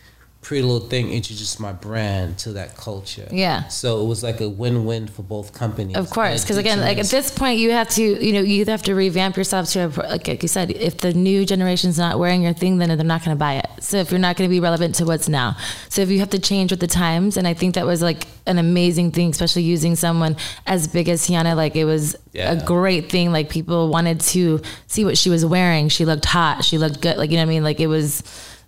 Pretty 0.46 0.62
Little 0.62 0.88
Thing 0.88 1.10
introduced 1.12 1.60
my 1.60 1.72
brand 1.74 2.38
to 2.38 2.54
that 2.54 2.78
culture. 2.78 3.28
Yeah. 3.32 3.68
So 3.70 4.04
it 4.04 4.06
was 4.08 4.22
like 4.22 4.42
a 4.42 4.48
win-win 4.48 5.08
for 5.08 5.24
both 5.24 5.54
companies. 5.54 5.98
Of 5.98 6.12
course, 6.12 6.44
because 6.44 6.58
again, 6.58 6.82
like 6.82 7.00
at 7.00 7.08
this 7.08 7.32
point, 7.32 7.58
you 7.58 7.72
have 7.72 7.90
to, 7.90 8.04
you 8.24 8.32
know, 8.32 8.42
you 8.42 8.64
have 8.66 8.84
to 8.84 8.94
revamp 8.94 9.38
yourself 9.38 9.70
to, 9.72 9.88
like, 9.88 10.28
like 10.28 10.44
you 10.44 10.48
said, 10.48 10.70
if 10.70 11.00
the 11.00 11.16
new 11.16 11.48
generation's 11.48 11.98
not 11.98 12.20
wearing 12.20 12.44
your 12.44 12.54
thing, 12.54 12.78
then 12.78 12.90
they're 12.90 13.04
not 13.04 13.26
going 13.26 13.36
to 13.36 13.40
buy 13.40 13.56
it. 13.56 13.66
So 13.80 13.98
if 13.98 14.12
you're 14.12 14.20
not 14.20 14.38
going 14.38 14.48
to 14.48 14.54
be 14.54 14.60
relevant 14.60 14.94
to 14.96 15.06
what's 15.06 15.28
now, 15.28 15.58
so 15.90 16.04
if 16.04 16.12
you 16.12 16.20
have 16.20 16.30
to 16.30 16.40
change 16.40 16.70
with 16.70 16.80
the 16.80 16.86
times, 16.86 17.38
and 17.38 17.48
I 17.48 17.56
think 17.56 17.74
that 17.74 17.88
was 17.88 18.04
like 18.04 18.28
an 18.46 18.60
amazing 18.60 19.14
thing, 19.14 19.32
especially 19.32 19.64
using 19.64 19.96
someone 19.96 20.36
as 20.68 20.88
big 20.88 21.10
as 21.10 21.28
Teyana. 21.28 21.56
Like 21.56 21.76
it 21.76 21.86
was 21.86 22.16
Yeah. 22.34 22.52
a 22.52 22.64
great 22.64 23.10
thing. 23.10 23.32
Like 23.32 23.50
people 23.50 23.90
wanted 23.90 24.20
to 24.20 24.62
see 24.86 25.06
what 25.06 25.18
she 25.18 25.32
was 25.32 25.44
wearing. 25.44 25.90
She 25.90 26.06
looked 26.06 26.26
hot. 26.26 26.64
She 26.64 26.78
looked 26.78 27.02
good. 27.02 27.18
Like 27.18 27.32
you 27.32 27.38
know 27.38 27.42
what 27.42 27.48
I 27.50 27.56
mean? 27.56 27.64
Like 27.64 27.80
it 27.80 27.88
was 27.88 28.22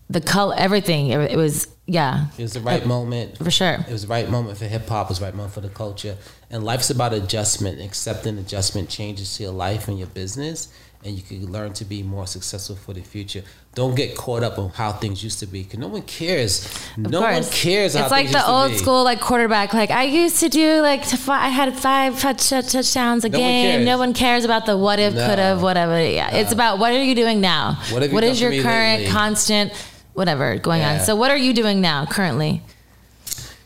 the 0.09 0.21
color, 0.21 0.55
everything. 0.57 1.09
It, 1.09 1.31
it 1.31 1.37
was 1.37 1.67
yeah, 1.85 2.25
it 2.37 2.41
was 2.41 2.53
the 2.53 2.59
right 2.61 2.85
moment 2.85 3.37
for 3.37 3.51
sure. 3.51 3.73
It 3.87 3.91
was 3.91 4.01
the 4.03 4.07
right 4.09 4.29
moment 4.29 4.57
for 4.57 4.65
hip 4.65 4.87
hop. 4.87 5.07
It 5.07 5.09
was 5.09 5.19
the 5.19 5.25
right 5.25 5.35
moment 5.35 5.53
for 5.53 5.61
the 5.61 5.69
culture. 5.69 6.17
And 6.49 6.63
life's 6.63 6.89
about 6.89 7.13
adjustment, 7.13 7.81
accepting 7.81 8.37
adjustment 8.37 8.89
changes 8.89 9.35
to 9.37 9.43
your 9.43 9.51
life 9.53 9.87
and 9.89 9.97
your 9.97 10.07
business, 10.07 10.69
and 11.03 11.15
you 11.15 11.21
can 11.21 11.51
learn 11.51 11.73
to 11.73 11.85
be 11.85 12.03
more 12.03 12.25
successful 12.27 12.75
for 12.77 12.93
the 12.93 13.01
future. 13.01 13.41
Don't 13.75 13.95
get 13.95 14.15
caught 14.15 14.43
up 14.43 14.57
on 14.57 14.69
how 14.69 14.91
things 14.93 15.23
used 15.23 15.39
to 15.39 15.45
be, 15.45 15.63
because 15.63 15.79
no 15.79 15.87
one 15.87 16.01
cares. 16.03 16.65
Of 16.97 16.97
no 17.11 17.21
one 17.21 17.33
course. 17.43 17.61
cares. 17.61 17.93
How 17.95 18.03
It's 18.03 18.11
like 18.11 18.31
the 18.31 18.45
old 18.49 18.73
school 18.75 19.03
like 19.03 19.19
quarterback. 19.21 19.73
Like 19.73 19.91
I 19.91 20.03
used 20.03 20.39
to 20.39 20.49
do 20.49 20.81
like 20.81 21.05
to 21.09 21.17
fi- 21.17 21.45
I 21.45 21.49
had 21.49 21.77
five 21.77 22.17
touch, 22.19 22.49
touch, 22.49 22.71
touchdowns 22.71 23.23
a 23.25 23.29
No 23.29 23.37
game. 23.37 23.71
cares. 23.71 23.85
No 23.85 23.97
one 23.97 24.13
cares 24.13 24.45
about 24.45 24.65
the 24.65 24.77
what 24.77 24.99
if, 24.99 25.13
No. 25.13 25.27
could 25.27 25.39
have, 25.39 25.61
whatever. 25.61 26.01
Yeah, 26.01 26.31
it's 26.35 26.51
about 26.53 26.79
what 26.79 26.91
are 26.93 27.03
you 27.03 27.13
doing 27.15 27.39
now? 27.41 27.77
What 27.91 28.01
have 28.01 28.11
you 28.11 28.15
what 28.15 28.23
is 28.23 28.39
your 28.41 28.51
current 28.63 29.01
lately? 29.01 29.11
constant 29.13 29.73
whatever 30.17 30.57
going 30.57 30.81
on? 30.81 30.99
So 30.99 31.15
what 31.15 31.29
are 31.29 31.37
you 31.37 31.53
doing 31.53 31.79
now 31.79 32.07
currently? 32.07 32.63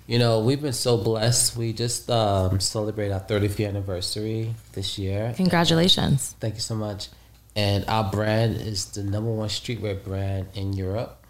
You 0.06 0.20
know, 0.20 0.42
we've 0.42 0.62
been 0.62 0.74
so 0.74 0.98
blessed. 0.98 1.56
We 1.56 1.72
just 1.72 2.12
um, 2.12 2.60
celebrated 2.60 3.14
our 3.14 3.22
30th 3.22 3.66
anniversary 3.66 4.54
this 4.74 5.00
year. 5.00 5.34
Congratulations. 5.38 6.36
Thank 6.42 6.56
you 6.56 6.60
so 6.60 6.76
much. 6.76 7.08
And 7.56 7.86
our 7.88 8.12
brand 8.12 8.58
is 8.58 8.88
the 8.88 9.04
number 9.04 9.32
one 9.32 9.48
streetwear 9.48 10.04
brand 10.04 10.48
in 10.54 10.74
Europe. 10.74 11.24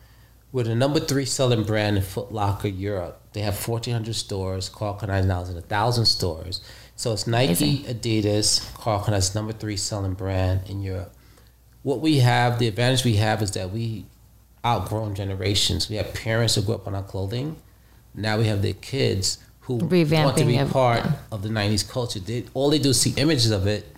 We're 0.52 0.64
the 0.64 0.76
number 0.76 1.00
three 1.00 1.26
selling 1.26 1.64
brand 1.64 1.98
in 1.98 2.04
Foot 2.04 2.32
Locker 2.32 2.68
Europe. 2.68 3.22
They 3.34 3.42
have 3.42 3.56
1,400 3.56 4.16
stores. 4.16 4.70
Karl 4.70 4.98
Kani 5.00 5.26
now 5.26 5.42
is 5.42 5.50
in 5.50 5.56
1,000 5.56 6.06
stores. 6.06 6.62
So 6.96 7.14
it's 7.14 7.28
Nike, 7.28 7.84
Adidas, 7.84 8.74
Karl 8.74 9.02
Kani's 9.02 9.36
number 9.36 9.54
three 9.54 9.78
selling 9.78 10.14
brand 10.14 10.62
in 10.68 10.82
Europe. 10.82 11.14
What 11.84 12.02
we 12.02 12.18
have, 12.18 12.58
the 12.58 12.68
advantage 12.68 13.06
we 13.06 13.16
have 13.18 13.42
is 13.44 13.52
that 13.52 13.72
we 13.72 14.06
outgrown 14.66 15.16
generations. 15.16 15.90
We 15.90 15.96
have 15.98 16.14
parents 16.14 16.56
who 16.56 16.62
grew 16.62 16.76
up 16.76 16.88
on 16.88 16.96
our 16.96 17.04
clothing. 17.04 17.56
Now 18.14 18.38
we 18.38 18.46
have 18.48 18.62
the 18.62 18.74
kids 18.74 19.38
who 19.62 19.76
want 19.76 19.90
to 19.90 19.96
Revamping 19.96 20.48
be 20.48 20.58
of- 20.58 20.72
part 20.72 21.04
yeah. 21.06 21.14
of 21.32 21.44
the 21.44 21.50
90s 21.50 21.88
culture. 21.90 22.20
They, 22.20 22.46
all 22.54 22.70
they 22.70 22.80
do 22.80 22.90
is 22.90 23.00
see 23.00 23.14
images 23.18 23.52
of 23.52 23.68
it 23.68 23.92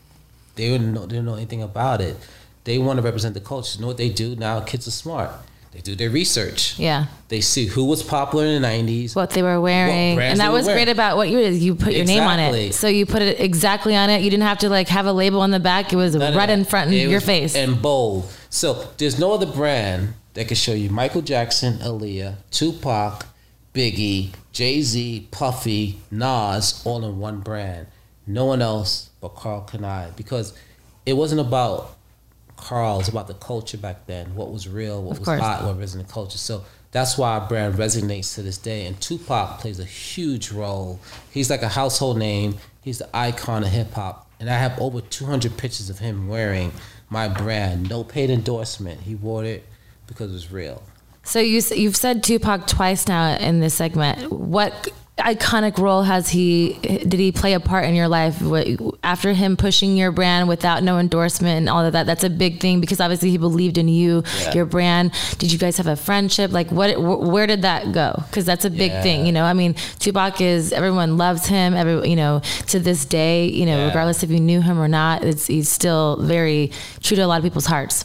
they 0.55 0.69
don't 0.69 0.93
know 0.93 1.05
they 1.05 1.15
don't 1.15 1.25
know 1.25 1.35
anything 1.35 1.61
about 1.63 2.01
it. 2.01 2.15
They 2.63 2.77
want 2.77 2.97
to 2.97 3.03
represent 3.03 3.33
the 3.33 3.41
culture. 3.41 3.77
You 3.77 3.81
know 3.81 3.87
what 3.87 3.97
they 3.97 4.09
do 4.09 4.35
now? 4.35 4.61
Kids 4.61 4.87
are 4.87 4.91
smart. 4.91 5.31
They 5.71 5.79
do 5.79 5.95
their 5.95 6.11
research. 6.11 6.77
Yeah. 6.77 7.07
They 7.29 7.41
see 7.41 7.65
who 7.65 7.85
was 7.85 8.03
popular 8.03 8.45
in 8.45 8.53
the 8.53 8.59
nineties. 8.59 9.15
What 9.15 9.31
they 9.31 9.41
were 9.41 9.59
wearing, 9.59 10.19
and 10.19 10.39
that 10.39 10.51
was 10.51 10.67
wearing. 10.67 10.85
great 10.85 10.91
about 10.91 11.17
what 11.17 11.29
you 11.29 11.39
did. 11.39 11.55
You 11.55 11.73
put 11.73 11.93
your 11.93 12.05
name 12.05 12.21
on 12.21 12.39
it, 12.39 12.73
so 12.73 12.87
you 12.87 13.07
put 13.07 13.23
it 13.23 13.39
exactly 13.39 13.95
on 13.95 14.11
it. 14.11 14.21
You 14.21 14.29
didn't 14.29 14.43
have 14.43 14.59
to 14.59 14.69
like 14.69 14.87
have 14.89 15.07
a 15.07 15.11
label 15.11 15.41
on 15.41 15.49
the 15.49 15.59
back. 15.59 15.91
It 15.91 15.95
was 15.95 16.15
right 16.15 16.49
in 16.49 16.63
front 16.63 16.89
of 16.89 16.95
your 16.95 17.21
face. 17.21 17.55
and 17.55 17.81
bold. 17.81 18.31
So 18.51 18.87
there's 18.97 19.17
no 19.17 19.33
other 19.33 19.47
brand 19.47 20.13
that 20.33 20.47
could 20.47 20.57
show 20.57 20.73
you 20.73 20.89
Michael 20.89 21.21
Jackson, 21.21 21.75
Aaliyah, 21.79 22.35
Tupac, 22.51 23.25
Biggie, 23.73 24.31
Jay 24.51 24.81
Z, 24.81 25.27
Puffy, 25.31 25.97
Nas, 26.11 26.81
all 26.85 27.03
in 27.05 27.19
one 27.19 27.39
brand. 27.39 27.87
No 28.25 28.45
one 28.45 28.61
else 28.61 29.09
but 29.19 29.29
Karl 29.35 29.67
Kani 29.69 30.15
because 30.15 30.57
it 31.05 31.13
wasn't 31.13 31.41
about 31.41 31.95
Carl. 32.55 32.99
It's 32.99 33.09
about 33.09 33.27
the 33.27 33.33
culture 33.33 33.77
back 33.77 34.05
then. 34.05 34.35
What 34.35 34.51
was 34.51 34.67
real, 34.67 35.01
what 35.01 35.13
Of 35.13 35.19
was 35.19 35.25
course. 35.27 35.41
hot, 35.41 35.63
what 35.65 35.77
was 35.77 35.93
in 35.95 36.01
the 36.01 36.07
culture. 36.11 36.37
So 36.37 36.63
that's 36.91 37.17
why 37.17 37.37
our 37.37 37.47
brand 37.47 37.75
resonates 37.75 38.35
to 38.35 38.41
this 38.43 38.57
day. 38.57 38.85
And 38.85 38.99
Tupac 39.01 39.59
plays 39.59 39.79
a 39.79 39.85
huge 39.85 40.51
role. 40.51 40.99
He's 41.31 41.49
like 41.49 41.63
a 41.63 41.69
household 41.69 42.17
name. 42.17 42.55
He's 42.81 42.99
the 42.99 43.09
icon 43.15 43.63
of 43.63 43.69
hip 43.69 43.91
hop. 43.93 44.29
And 44.39 44.49
I 44.49 44.57
have 44.57 44.79
over 44.79 45.01
200 45.01 45.57
pictures 45.57 45.89
of 45.89 45.99
him 45.99 46.27
wearing 46.27 46.71
my 47.09 47.27
brand. 47.27 47.89
No 47.89 48.03
paid 48.03 48.29
endorsement. 48.29 49.01
He 49.01 49.15
wore 49.15 49.43
it 49.43 49.65
because 50.07 50.31
it 50.31 50.33
was 50.33 50.51
real. 50.51 50.83
So 51.23 51.39
you 51.39 51.61
you've 51.73 51.95
said 51.95 52.23
Tupac 52.23 52.67
twice 52.67 53.07
now 53.07 53.35
in 53.37 53.59
this 53.61 53.73
segment. 53.75 54.29
What 54.31 54.89
iconic 55.17 55.77
role 55.77 56.01
has 56.03 56.27
he? 56.27 56.73
Did 56.81 57.13
he 57.13 57.31
play 57.31 57.53
a 57.53 57.59
part 57.61 57.85
in 57.85 57.95
your 57.95 58.09
life? 58.09 58.41
What, 58.41 58.67
after 59.03 59.31
him 59.31 59.55
pushing 59.55 59.95
your 59.95 60.11
brand 60.11 60.49
without 60.49 60.83
no 60.83 60.99
endorsement 60.99 61.59
and 61.59 61.69
all 61.69 61.85
of 61.85 61.93
that, 61.93 62.05
that's 62.07 62.25
a 62.25 62.29
big 62.29 62.59
thing 62.59 62.81
because 62.81 62.99
obviously 62.99 63.29
he 63.29 63.37
believed 63.37 63.77
in 63.77 63.87
you, 63.87 64.23
Yeah. 64.41 64.53
your 64.55 64.65
brand. 64.65 65.13
Did 65.37 65.51
you 65.53 65.57
guys 65.57 65.77
have 65.77 65.87
a 65.87 65.95
friendship? 65.95 66.51
Like 66.51 66.71
what? 66.71 66.95
wh- 66.95 67.21
Where 67.21 67.47
did 67.47 67.61
that 67.61 67.93
go? 67.93 68.21
Because 68.27 68.43
that's 68.43 68.65
a 68.65 68.69
big 68.69 68.91
Yeah. 68.91 69.01
thing. 69.03 69.25
You 69.25 69.31
know, 69.31 69.45
I 69.45 69.53
mean, 69.53 69.75
Tupac 69.99 70.41
is 70.41 70.73
everyone 70.73 71.17
loves 71.17 71.45
him. 71.45 71.73
Every 71.73 72.09
you 72.09 72.17
know 72.17 72.41
to 72.67 72.79
this 72.79 73.05
day, 73.05 73.47
you 73.47 73.65
know, 73.65 73.77
Yeah. 73.77 73.85
regardless 73.85 74.23
if 74.23 74.29
you 74.29 74.41
knew 74.41 74.59
him 74.61 74.77
or 74.77 74.89
not, 74.89 75.23
it's 75.23 75.47
he's 75.47 75.69
still 75.69 76.17
very 76.21 76.71
true 77.01 77.15
to 77.15 77.21
a 77.23 77.27
lot 77.27 77.37
of 77.37 77.43
people's 77.43 77.67
hearts. 77.67 78.03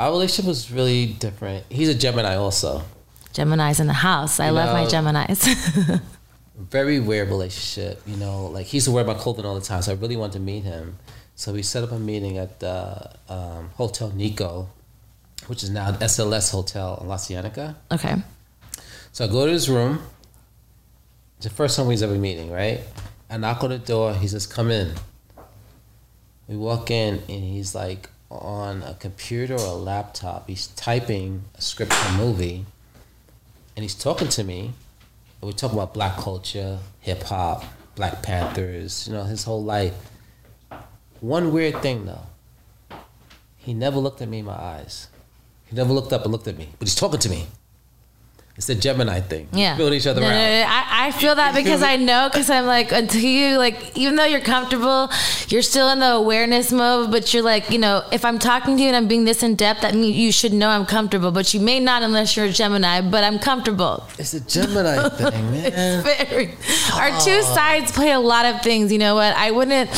Our 0.00 0.12
relationship 0.12 0.46
was 0.48 0.70
really 0.72 1.04
different. 1.06 1.66
He's 1.68 1.90
a 1.90 1.94
Gemini 1.94 2.34
also. 2.34 2.82
Gemini's 3.34 3.80
in 3.80 3.86
the 3.86 3.92
house. 3.92 4.40
I 4.40 4.46
You 4.46 4.52
love 4.52 4.72
my 4.72 4.86
Gemini's. 4.86 5.46
very 6.58 7.00
weird 7.00 7.28
relationship. 7.28 8.02
You 8.06 8.16
know, 8.16 8.46
like 8.46 8.64
he 8.66 8.78
used 8.78 8.86
to 8.86 8.92
wear 8.92 9.04
my 9.04 9.12
clothing 9.12 9.44
all 9.44 9.54
the 9.54 9.60
time, 9.60 9.82
so 9.82 9.92
I 9.92 9.96
really 9.96 10.16
wanted 10.16 10.32
to 10.32 10.40
meet 10.40 10.64
him. 10.64 10.96
So 11.36 11.52
we 11.52 11.62
set 11.62 11.84
up 11.84 11.92
a 11.92 11.98
meeting 11.98 12.38
at 12.38 12.60
the 12.60 13.10
um, 13.28 13.68
Hotel 13.74 14.10
Nikko, 14.10 14.70
which 15.48 15.62
is 15.62 15.68
now 15.68 15.92
SLS 15.92 16.50
Hotel 16.50 16.98
in 17.02 17.06
La 17.08 17.16
Cienega. 17.16 17.76
okay. 17.92 18.16
So 19.12 19.26
I 19.26 19.28
go 19.28 19.44
to 19.44 19.52
his 19.52 19.68
room. 19.68 20.00
It's 21.36 21.44
the 21.44 21.50
first 21.52 21.76
time 21.76 21.86
we 21.86 21.92
was 21.94 22.02
ever 22.02 22.14
meeting, 22.14 22.50
right? 22.50 22.80
I 23.28 23.36
knock 23.36 23.62
on 23.64 23.68
the 23.70 23.78
door. 23.78 24.14
He 24.14 24.28
says, 24.28 24.46
"Come 24.46 24.70
in." 24.70 24.94
We 26.48 26.56
walk 26.56 26.90
in, 26.90 27.16
and 27.28 27.44
he's 27.44 27.74
like 27.74 28.08
on 28.30 28.82
a 28.82 28.94
computer 28.94 29.54
or 29.54 29.66
a 29.66 29.72
laptop. 29.72 30.48
He's 30.48 30.68
typing 30.68 31.44
a 31.56 31.60
script 31.60 31.92
for 31.92 32.14
a 32.14 32.16
movie, 32.16 32.64
and 33.76 33.82
he's 33.82 33.94
talking 33.94 34.28
to 34.28 34.44
me. 34.44 34.72
And 35.40 35.48
we 35.48 35.52
talk 35.52 35.72
about 35.72 35.94
black 35.94 36.16
culture, 36.16 36.78
hip 37.00 37.22
hop, 37.24 37.64
Black 37.94 38.22
Panthers. 38.22 39.06
You 39.06 39.14
know, 39.14 39.24
his 39.24 39.44
whole 39.44 39.62
life. 39.62 39.94
One 41.20 41.52
weird 41.52 41.82
thing 41.82 42.06
though. 42.06 42.26
He 43.58 43.74
never 43.74 43.98
looked 43.98 44.22
at 44.22 44.28
me 44.28 44.38
in 44.38 44.46
my 44.46 44.54
eyes. 44.54 45.08
He 45.66 45.76
never 45.76 45.92
looked 45.92 46.12
up 46.12 46.22
and 46.22 46.32
looked 46.32 46.48
at 46.48 46.56
me, 46.56 46.70
but 46.78 46.88
he's 46.88 46.94
talking 46.94 47.20
to 47.20 47.28
me. 47.28 47.46
It's 48.60 48.68
a 48.68 48.74
Gemini 48.74 49.20
thing. 49.20 49.48
Yeah, 49.54 49.74
Build 49.78 49.94
each 49.94 50.06
other 50.06 50.20
No, 50.20 50.28
no, 50.28 50.34
out. 50.34 50.38
no, 50.38 50.66
I, 50.68 51.06
I 51.06 51.10
feel 51.12 51.34
that 51.34 51.54
because? 51.54 51.82
I 51.82 51.96
know 51.96 52.28
because 52.30 52.50
I'm 52.50 52.66
like 52.66 52.92
until 52.92 53.22
you 53.22 53.56
like 53.56 53.96
even 53.96 54.16
though 54.16 54.26
you're 54.26 54.42
comfortable, 54.42 55.08
you're 55.48 55.62
still 55.62 55.88
in 55.88 55.98
the 56.00 56.10
awareness 56.12 56.70
mode. 56.70 57.10
But 57.10 57.32
you're 57.32 57.42
like 57.42 57.70
you 57.70 57.78
know 57.78 58.02
if 58.12 58.22
I'm 58.22 58.38
talking 58.38 58.76
to 58.76 58.82
you 58.82 58.88
and 58.88 58.96
I'm 58.96 59.08
being 59.08 59.24
this 59.24 59.42
in 59.42 59.54
depth, 59.54 59.80
that 59.80 59.94
means 59.94 60.14
you 60.14 60.30
should 60.30 60.52
know 60.52 60.68
I'm 60.68 60.84
comfortable. 60.84 61.30
But 61.30 61.54
you 61.54 61.60
may 61.60 61.80
not 61.80 62.02
unless 62.02 62.36
you're 62.36 62.44
a 62.46 62.50
Gemini. 62.52 63.00
But 63.00 63.24
I'm 63.24 63.38
comfortable. 63.38 64.04
It's 64.18 64.34
a 64.34 64.40
Gemini 64.40 65.08
thing, 65.20 65.50
man. 65.52 66.04
Very. 66.04 66.50
Our 66.92 67.18
two 67.20 67.40
sides 67.40 67.92
play 67.92 68.10
a 68.12 68.20
lot 68.20 68.44
of 68.44 68.60
things. 68.60 68.92
You 68.92 68.98
know 68.98 69.14
what? 69.14 69.34
I 69.36 69.52
wouldn't. 69.52 69.88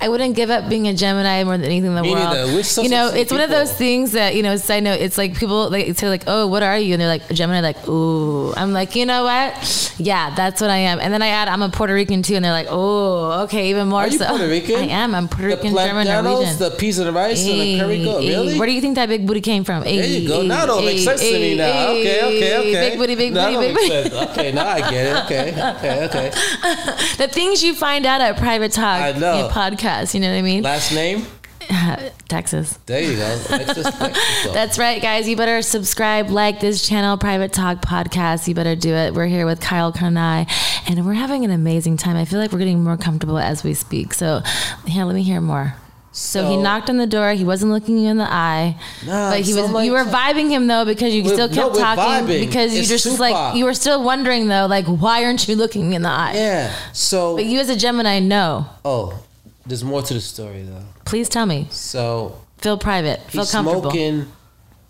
I 0.00 0.08
wouldn't 0.08 0.34
give 0.34 0.50
up 0.50 0.68
being 0.68 0.88
a 0.88 0.94
Gemini 0.94 1.44
more 1.44 1.56
than 1.56 1.66
anything 1.66 1.90
in 1.90 1.94
the 1.94 2.02
Me 2.02 2.10
world. 2.12 2.24
neither. 2.34 2.82
You 2.82 2.88
know, 2.88 3.08
it's 3.14 3.30
one 3.30 3.40
of 3.42 3.50
those 3.50 3.72
things 3.72 4.10
that 4.18 4.34
you 4.34 4.42
know. 4.42 4.56
Side 4.56 4.82
note, 4.82 5.00
it's 5.00 5.16
like 5.16 5.36
people 5.38 5.70
they 5.70 5.92
say 5.92 6.08
like, 6.08 6.24
"Oh, 6.26 6.48
what 6.48 6.64
are 6.64 6.76
you?" 6.76 6.94
And 6.94 7.00
they're 7.00 7.08
like, 7.16 7.28
"Gemini." 7.28 7.60
Like, 7.60 7.88
"Ooh," 7.88 8.07
I'm 8.56 8.72
like, 8.72 8.94
you 8.96 9.06
know 9.06 9.24
what? 9.24 9.94
Yeah, 9.98 10.34
that's 10.34 10.60
what 10.60 10.70
I 10.70 10.76
am. 10.78 11.00
And 11.00 11.12
then 11.12 11.22
I 11.22 11.28
add, 11.28 11.48
I'm 11.48 11.62
a 11.62 11.68
Puerto 11.68 11.92
Rican 11.94 12.22
too, 12.22 12.34
and 12.36 12.44
they're 12.44 12.52
like, 12.52 12.68
"Oh, 12.70 13.42
okay, 13.44 13.70
even 13.70 13.88
more 13.88 14.02
Are 14.02 14.08
you 14.08 14.18
so." 14.18 14.26
Puerto 14.28 14.46
Rican? 14.46 14.76
I 14.76 14.86
am. 14.86 15.14
I'm 15.14 15.26
Puerto 15.28 15.48
The 15.48 15.56
Rican, 15.56 15.74
German, 15.74 16.06
Norwegian. 16.06 16.58
the 16.58 16.70
piece 16.70 16.98
of 16.98 17.06
the 17.06 17.12
rice, 17.12 17.44
and 17.46 17.60
the 17.60 17.78
curry 17.80 18.04
goat. 18.04 18.20
Really? 18.20 18.58
Where 18.58 18.66
do 18.66 18.72
you 18.72 18.80
think 18.80 18.94
that 18.94 19.08
big 19.08 19.26
booty 19.26 19.40
came 19.40 19.64
from? 19.64 19.82
there 19.84 20.04
you 20.06 20.28
go. 20.28 20.42
Now 20.42 20.64
it 20.64 20.70
all 20.70 20.82
makes 20.82 21.02
sense 21.04 21.20
to 21.20 21.32
me 21.32 21.56
now. 21.56 21.88
Okay, 21.90 22.22
okay, 22.22 22.58
okay. 22.58 22.90
Big 22.90 22.98
booty, 22.98 23.14
big 23.16 23.32
now 23.34 23.50
booty, 23.50 23.66
big 23.68 23.74
booty. 23.74 23.88
sense. 23.88 24.14
Okay, 24.30 24.52
now 24.52 24.68
I 24.68 24.80
get 24.90 25.06
it. 25.06 25.24
Okay, 25.24 25.50
okay, 25.76 26.04
okay. 26.06 26.30
The 27.18 27.28
things 27.28 27.62
you 27.64 27.74
find 27.74 28.06
out 28.06 28.20
at 28.20 28.36
private 28.36 28.72
talk, 28.72 29.00
I 29.00 29.12
know. 29.12 29.46
in 29.46 29.50
podcasts. 29.52 30.14
You 30.14 30.20
know 30.20 30.30
what 30.30 30.38
I 30.38 30.42
mean? 30.42 30.62
Last 30.62 30.92
name? 30.92 31.26
Texas. 32.28 32.78
There 32.86 33.02
you 33.02 33.16
go. 33.16 33.38
Texas, 33.46 33.84
Mexico. 34.00 34.52
That's 34.52 34.78
right, 34.78 35.00
guys. 35.00 35.28
You 35.28 35.36
better 35.36 35.62
subscribe, 35.62 36.30
like 36.30 36.60
this 36.60 36.86
channel, 36.86 37.16
Private 37.16 37.52
Talk 37.52 37.80
Podcast. 37.82 38.48
You 38.48 38.54
better 38.54 38.76
do 38.76 38.92
it. 38.94 39.14
We're 39.14 39.26
here 39.26 39.46
with 39.46 39.60
Karl 39.60 39.92
Kani, 39.92 40.48
and 40.88 41.06
we're 41.06 41.12
having 41.14 41.44
an 41.44 41.50
amazing 41.50 41.96
time. 41.96 42.16
I 42.16 42.24
feel 42.24 42.38
like 42.38 42.52
we're 42.52 42.58
getting 42.58 42.82
more 42.82 42.96
comfortable 42.96 43.38
as 43.38 43.64
we 43.64 43.74
speak. 43.74 44.14
So, 44.14 44.42
yeah, 44.86 45.04
let 45.04 45.14
me 45.14 45.22
hear 45.22 45.40
more. 45.40 45.74
So, 46.10 46.48
he 46.48 46.56
knocked 46.56 46.90
on 46.90 46.96
the 46.96 47.06
door. 47.06 47.32
He 47.34 47.44
wasn't 47.44 47.70
looking 47.70 47.96
you 47.98 48.08
in 48.08 48.16
the 48.16 48.24
eye, 48.28 48.76
Nah, 49.06 49.30
but 49.30 49.40
he 49.40 49.52
so 49.52 49.62
was. 49.62 49.70
like- 49.70 49.86
you 49.86 49.92
were 49.92 50.04
vibing 50.04 50.48
him 50.50 50.66
though 50.66 50.84
because 50.84 51.14
you 51.14 51.22
still 51.28 51.48
kept 51.48 51.74
we're 51.74 51.78
talking 51.80 52.26
vibing. 52.26 52.40
because 52.40 52.72
you 52.74 52.80
It's 52.80 52.88
just 52.88 53.04
Tupac. 53.04 53.20
like 53.20 53.54
you 53.56 53.64
were 53.64 53.74
still 53.74 54.02
wondering 54.02 54.48
though, 54.48 54.66
like 54.66 54.86
why 54.86 55.22
aren't 55.24 55.46
you 55.46 55.54
looking 55.54 55.88
me 55.88 55.94
in 55.94 56.02
the 56.02 56.08
eye? 56.08 56.32
yeah. 56.34 56.74
So, 56.92 57.36
But 57.36 57.44
you 57.44 57.60
as 57.60 57.68
a 57.68 57.76
Gemini, 57.76 58.18
know. 58.18 58.66
oh, 58.84 59.22
there's 59.68 59.84
more 59.84 60.02
to 60.02 60.14
the 60.14 60.20
story 60.20 60.62
though. 60.62 60.84
Please 61.04 61.28
tell 61.28 61.46
me. 61.46 61.66
So 61.70 62.40
Feel 62.58 62.78
private. 62.78 63.20
Feel 63.30 63.42
he's 63.42 63.52
comfortable. 63.52 63.82
smoking 63.82 64.26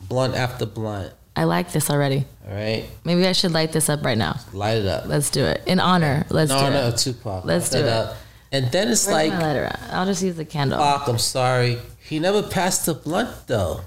blunt 0.08 0.34
after 0.34 0.64
blunt. 0.66 1.12
I 1.36 1.44
like 1.44 1.70
this 1.72 1.90
already. 1.90 2.24
All 2.48 2.54
right, 2.54 2.84
Maybe 3.04 3.26
I 3.26 3.32
should 3.32 3.52
light 3.52 3.72
this 3.72 3.88
up 3.88 4.02
right 4.04 4.16
now. 4.18 4.40
light 4.52 4.78
it 4.78 4.86
up. 4.86 5.06
Let's 5.06 5.30
do 5.30 5.44
it 5.44 5.62
in 5.66 5.78
honor. 5.80 6.24
Let's 6.30 6.50
no, 6.50 6.58
do 6.60 6.70
no, 6.70 6.88
it. 6.88 6.96
Tupac. 6.96 7.44
Let's 7.44 7.72
Light 7.72 7.80
do 7.80 7.86
it. 7.86 7.92
up. 7.92 8.16
And 8.50 8.72
then 8.72 8.88
it's 8.88 9.06
Where's 9.06 9.28
like, 9.30 9.32
my 9.32 9.46
lighter 9.46 9.64
at? 9.64 9.80
I'll 9.92 10.06
just 10.06 10.22
use 10.22 10.36
the 10.36 10.44
candle. 10.46 10.78
fuck, 10.78 11.06
I'm 11.06 11.18
sorry. 11.18 11.78
He 12.00 12.18
never 12.18 12.42
passed 12.42 12.86
the 12.86 12.94
blunt 12.94 13.28
though. 13.46 13.82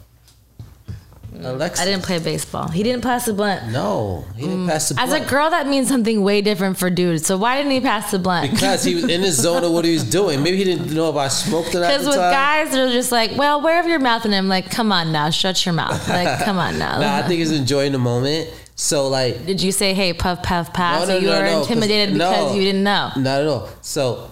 Alexa. 1.39 1.81
I 1.81 1.85
didn't 1.85 2.03
play 2.03 2.19
baseball. 2.19 2.67
He 2.67 2.83
didn't 2.83 3.03
pass 3.03 3.25
the 3.25 3.33
blunt. 3.33 3.71
No, 3.71 4.25
he 4.35 4.43
didn't 4.43 4.65
mm. 4.65 4.69
pass 4.69 4.89
the 4.89 4.95
blunt. 4.95 5.11
As 5.11 5.21
a 5.21 5.25
girl, 5.29 5.49
that 5.49 5.67
means 5.67 5.87
something 5.87 6.21
way 6.21 6.41
different 6.41 6.77
for 6.77 6.89
dudes. 6.89 7.25
So 7.25 7.37
why 7.37 7.57
didn't 7.57 7.71
he 7.71 7.79
pass 7.79 8.11
the 8.11 8.19
blunt? 8.19 8.51
because 8.51 8.83
he 8.83 8.95
was 8.95 9.05
in 9.05 9.21
his 9.21 9.41
zone 9.41 9.63
of 9.63 9.71
what 9.71 9.85
he 9.85 9.93
was 9.93 10.03
doing. 10.09 10.43
Maybe 10.43 10.57
he 10.57 10.63
didn't 10.63 10.93
know 10.93 11.09
if 11.09 11.15
I 11.15 11.29
smoked 11.29 11.69
it 11.69 11.79
Because 11.79 12.05
with 12.05 12.15
time. 12.15 12.31
guys, 12.33 12.71
they're 12.71 12.91
just 12.91 13.11
like, 13.11 13.31
well, 13.37 13.61
where 13.61 13.75
have 13.75 13.87
your 13.87 13.99
mouth? 13.99 14.25
And 14.25 14.35
I'm 14.35 14.49
like, 14.49 14.69
come 14.69 14.91
on 14.91 15.11
now, 15.11 15.29
shut 15.29 15.65
your 15.65 15.73
mouth. 15.73 16.07
Like, 16.07 16.43
come 16.43 16.57
on 16.57 16.77
now. 16.77 16.91
Nah, 17.01 17.17
I 17.17 17.21
think 17.23 17.39
he's 17.39 17.51
enjoying 17.51 17.93
the 17.93 17.99
moment. 17.99 18.49
So 18.75 19.07
like, 19.07 19.45
Did 19.45 19.61
you 19.61 19.71
say, 19.71 19.93
hey, 19.93 20.13
puff, 20.13 20.43
puff, 20.43 20.73
pass? 20.73 21.07
No, 21.07 21.13
no, 21.13 21.19
you 21.19 21.27
no, 21.27 21.39
were 21.39 21.45
no, 21.45 21.61
intimidated 21.61 22.13
because 22.13 22.55
you 22.55 22.61
didn't 22.63 22.83
know? 22.83 23.11
not 23.15 23.41
at 23.41 23.47
all. 23.47 23.69
So 23.81 24.29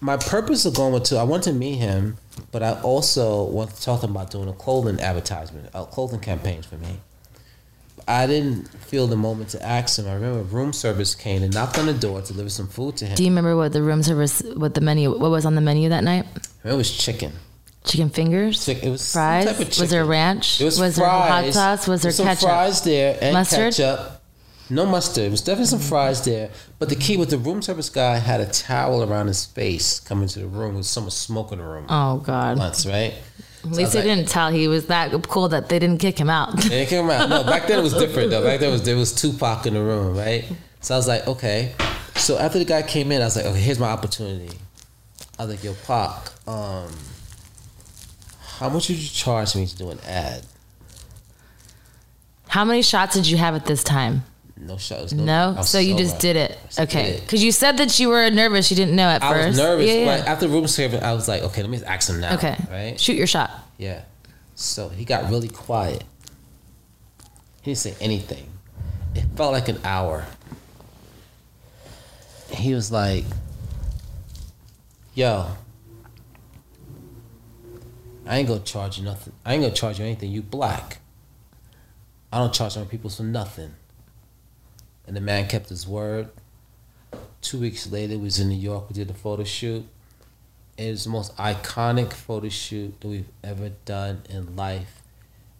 my 0.00 0.16
purpose 0.16 0.64
of 0.64 0.74
going 0.74 1.02
to, 1.02 1.16
I 1.16 1.24
want 1.24 1.44
to 1.44 1.52
meet 1.52 1.76
him, 1.76 2.16
but 2.50 2.62
I 2.62 2.80
also 2.82 3.44
want 3.44 3.74
to 3.74 3.82
talk 3.82 4.00
to 4.00 4.06
him 4.06 4.12
about 4.16 4.30
doing 4.30 4.48
a 4.48 4.52
clothing 4.52 5.00
advertisement, 5.00 5.68
a 5.74 5.84
clothing 5.86 6.20
campaign 6.20 6.62
for 6.62 6.76
me. 6.76 7.00
I 8.06 8.26
didn't 8.26 8.68
feel 8.68 9.06
the 9.06 9.16
moment 9.16 9.50
to 9.50 9.62
ask 9.62 9.98
him. 9.98 10.08
I 10.08 10.14
remember 10.14 10.42
room 10.42 10.72
service 10.72 11.14
came 11.14 11.42
and 11.42 11.52
knocked 11.52 11.78
on 11.78 11.86
the 11.86 11.92
door 11.92 12.22
to 12.22 12.32
deliver 12.32 12.48
some 12.48 12.66
food 12.66 12.96
to 12.98 13.06
him. 13.06 13.16
Do 13.16 13.22
you 13.22 13.28
remember 13.30 13.54
what 13.56 13.72
the 13.74 13.82
room 13.82 14.02
service, 14.02 14.40
what 14.56 14.74
the 14.74 14.80
menu, 14.80 15.10
what 15.10 15.30
was 15.30 15.44
on 15.44 15.54
the 15.54 15.60
menu 15.60 15.90
that 15.90 16.04
night? 16.04 16.24
it 16.64 16.72
was 16.72 16.90
chicken. 16.96 17.32
Chicken 17.84 18.08
fingers? 18.10 18.64
Chick- 18.64 18.82
It 18.82 18.90
was 18.90 19.12
Fries? 19.12 19.46
Was 19.78 19.90
there 19.90 20.04
ranch? 20.04 20.60
It 20.60 20.64
was, 20.64 20.80
was 20.80 20.96
fries. 20.98 21.54
there 21.54 21.62
hot 21.62 21.78
sauce? 21.78 21.88
Was 21.88 22.02
there 22.02 22.12
ketchup? 22.12 22.48
fries 22.48 22.82
there 22.82 23.18
and 23.20 23.34
Mustard? 23.34 23.74
ketchup. 23.74 24.17
No 24.70 24.84
mustard. 24.84 25.24
It 25.24 25.30
was 25.30 25.40
definitely 25.40 25.66
some 25.66 25.78
fries 25.78 26.24
there. 26.24 26.50
But 26.78 26.88
the 26.88 26.96
key 26.96 27.16
was 27.16 27.28
the 27.28 27.38
room 27.38 27.62
service 27.62 27.88
guy 27.88 28.16
had 28.16 28.40
a 28.40 28.46
towel 28.46 29.02
around 29.02 29.28
his 29.28 29.46
face 29.46 30.00
coming 30.00 30.28
to 30.28 30.40
the 30.40 30.46
room 30.46 30.74
with 30.74 30.86
someone 30.86 31.10
smoking 31.10 31.58
in 31.58 31.64
the 31.64 31.70
room. 31.70 31.86
Oh 31.88 32.18
God! 32.18 32.58
Once, 32.58 32.84
right? 32.86 33.14
At 33.64 33.70
least 33.72 33.92
they 33.92 34.02
didn't 34.02 34.28
tell 34.28 34.50
he 34.50 34.68
was 34.68 34.86
that 34.86 35.10
cool 35.28 35.48
that 35.48 35.68
they 35.68 35.78
didn't 35.78 35.98
kick 35.98 36.18
him 36.18 36.30
out. 36.30 36.52
And 36.64 36.72
it 36.72 36.88
came 36.88 37.10
out. 37.10 37.28
No, 37.28 37.42
back 37.42 37.66
then 37.66 37.80
it 37.80 37.82
was 37.82 37.94
different 37.94 38.30
though. 38.30 38.42
Back 38.44 38.60
then 38.60 38.68
it 38.68 38.72
was 38.72 38.82
there 38.82 38.96
was 38.96 39.12
Tupac 39.12 39.66
in 39.66 39.74
the 39.74 39.82
room, 39.82 40.16
right? 40.16 40.44
So 40.80 40.94
I 40.94 40.96
was 40.96 41.08
like, 41.08 41.26
okay. 41.26 41.74
So 42.14 42.38
after 42.38 42.58
the 42.58 42.64
guy 42.64 42.82
came 42.82 43.10
in, 43.10 43.20
I 43.20 43.24
was 43.24 43.36
like, 43.36 43.46
okay, 43.46 43.60
here's 43.60 43.78
my 43.78 43.88
opportunity. 43.88 44.56
I 45.38 45.44
was 45.44 45.54
like, 45.54 45.64
yo, 45.64 45.74
Pac, 45.86 46.30
um, 46.48 46.90
how 48.58 48.68
much 48.68 48.88
would 48.88 48.98
you 48.98 49.08
charge 49.08 49.54
me 49.56 49.66
to 49.66 49.76
do 49.76 49.90
an 49.90 49.98
ad? 50.06 50.44
How 52.48 52.64
many 52.64 52.82
shots 52.82 53.14
did 53.14 53.26
you 53.26 53.36
have 53.36 53.54
at 53.54 53.66
this 53.66 53.84
time? 53.84 54.24
No 54.60 54.76
shows. 54.76 55.12
No, 55.12 55.54
I 55.56 55.58
was 55.60 55.70
so 55.70 55.78
you 55.78 55.96
just 55.96 56.12
sober. 56.12 56.20
did 56.20 56.36
it. 56.36 56.58
just 56.66 56.80
Okay, 56.80 57.18
because 57.22 57.42
you 57.44 57.52
said 57.52 57.76
that 57.76 57.98
you 58.00 58.08
were 58.08 58.28
nervous. 58.30 58.70
You 58.70 58.76
didn't 58.76 58.96
know 58.96 59.08
at 59.08 59.22
I 59.22 59.32
first. 59.32 59.48
was 59.48 59.56
nervous, 59.58 59.86
Yeah, 59.86 59.94
yeah. 59.94 60.18
but 60.18 60.26
after 60.28 60.48
room 60.48 60.66
service, 60.66 61.02
I 61.02 61.12
was 61.12 61.28
like, 61.28 61.42
okay, 61.42 61.62
let 61.62 61.70
me 61.70 61.80
ask 61.86 62.08
him 62.10 62.20
now. 62.20 62.34
okay, 62.34 62.56
Right? 62.70 63.00
Shoot 63.00 63.16
your 63.16 63.26
shot. 63.28 63.50
Yeah. 63.76 64.02
So 64.56 64.88
he 64.88 65.04
got 65.04 65.30
really 65.30 65.48
quiet. 65.48 66.02
He 67.62 67.70
didn't 67.70 67.78
say 67.78 67.94
anything. 68.00 68.46
It 69.14 69.24
felt 69.36 69.52
like 69.52 69.68
an 69.68 69.78
hour. 69.84 70.26
He 72.50 72.74
was 72.74 72.90
like, 72.90 73.24
yo, 75.14 75.46
I 78.26 78.38
ain't 78.38 78.48
gonna 78.48 78.60
charge 78.60 78.98
you 78.98 79.04
nothing. 79.04 79.32
I 79.44 79.54
ain't 79.54 79.62
gonna 79.62 79.74
charge 79.74 79.98
you 79.98 80.04
anything. 80.04 80.30
You 80.32 80.42
black. 80.42 80.98
I 82.32 82.38
don't 82.38 82.52
charge 82.52 82.76
other 82.76 82.86
people 82.86 83.08
for 83.10 83.22
nothing. 83.22 83.74
And 85.08 85.16
the 85.16 85.20
man 85.20 85.48
kept 85.48 85.70
his 85.70 85.88
word. 85.88 86.28
Two 87.40 87.58
weeks 87.58 87.90
later, 87.90 88.18
we 88.18 88.24
was 88.24 88.38
in 88.38 88.50
New 88.50 88.54
York. 88.54 88.90
We 88.90 88.94
did 88.94 89.08
a 89.10 89.14
photo 89.14 89.42
shoot. 89.42 89.86
It 90.76 90.90
was 90.90 91.04
the 91.04 91.10
most 91.10 91.34
iconic 91.38 92.12
photo 92.12 92.50
shoot 92.50 93.00
that 93.00 93.08
we've 93.08 93.28
ever 93.42 93.70
done 93.86 94.22
in 94.28 94.54
life. 94.54 95.02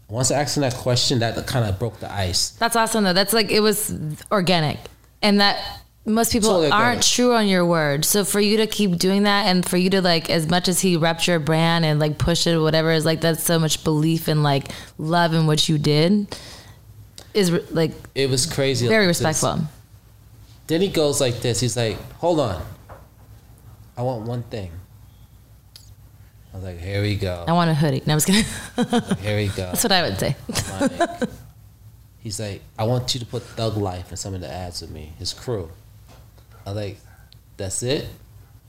Once 0.09 0.31
I 0.31 0.41
asked 0.41 0.57
him 0.57 0.61
that 0.61 0.75
question, 0.75 1.19
that 1.21 1.47
kind 1.47 1.69
of 1.69 1.79
broke 1.79 1.99
the 1.99 2.13
ice. 2.13 2.51
That's 2.51 2.77
awesome 2.77 3.05
though. 3.05 3.15
That's 3.15 3.33
like 3.33 3.51
it 3.51 3.61
was 3.61 3.93
organic, 4.31 4.79
and 5.23 5.41
that 5.41 5.81
most 6.05 6.33
people 6.33 6.51
Totally 6.51 6.71
aren't 6.71 7.03
true 7.03 7.35
on 7.35 7.49
your 7.49 7.65
word. 7.65 8.05
So 8.05 8.25
for 8.25 8.41
you 8.41 8.59
to 8.59 8.67
keep 8.67 8.97
doing 8.97 9.23
that, 9.25 9.47
and 9.47 9.67
for 9.67 9.77
you 9.77 9.91
to 9.91 10.03
like, 10.03 10.31
as 10.31 10.49
much 10.49 10.69
as 10.69 10.81
he 10.81 10.97
repped 10.97 11.27
your 11.27 11.39
brand 11.39 11.85
and 11.85 11.99
like 11.99 12.19
push 12.19 12.47
it, 12.47 12.55
or 12.55 12.63
whatever, 12.63 12.91
is 12.91 13.05
like 13.05 13.21
that's 13.23 13.43
so 13.43 13.59
much 13.59 13.83
belief 13.83 14.29
and 14.29 14.43
like 14.43 14.69
love 14.99 15.33
in 15.33 15.47
what 15.47 15.69
you 15.69 15.79
did. 15.79 16.37
Is 17.39 17.51
like 17.73 17.93
It 18.15 18.29
was 18.31 18.47
crazy. 18.47 18.87
very 18.89 19.07
like 19.07 19.17
this. 19.17 19.25
respectful. 19.25 19.67
Then 20.67 20.81
he 20.81 20.89
goes 20.89 21.21
like 21.21 21.41
this. 21.41 21.61
He's 21.61 21.77
like, 21.77 21.97
"Hold 22.19 22.41
on, 22.41 22.63
I 23.97 24.03
want 24.03 24.27
one 24.27 24.43
thing." 24.45 24.71
I 26.53 26.57
was 26.57 26.65
like, 26.65 26.79
"Here 26.81 27.01
we 27.03 27.17
go. 27.17 27.45
I 27.47 27.53
want 27.53 27.71
a 27.71 27.75
hoodie. 27.75 28.03
No, 28.07 28.13
I 28.13 28.17
was 28.17 28.25
kidding. 28.25 28.45
Here 29.23 29.37
we 29.37 29.49
go." 29.49 29.55
That's 29.73 29.83
what 29.85 29.93
I 29.93 30.03
would 30.03 30.19
say. 30.19 30.37
Like, 30.81 31.29
he's 32.21 32.41
like, 32.41 32.63
"I 32.79 32.85
want 32.85 33.15
you 33.15 33.21
to 33.21 33.27
put 33.27 33.43
Thug 33.43 33.77
Life 33.77 34.11
in 34.11 34.17
some 34.17 34.35
of 34.35 34.41
the 34.41 34.51
ads 34.53 34.81
with 34.83 34.91
me, 34.91 35.13
his 35.19 35.33
crew." 35.33 35.71
I 36.67 36.71
was 36.71 36.77
like, 36.77 36.99
"That's 37.57 37.83
it." 37.83 38.09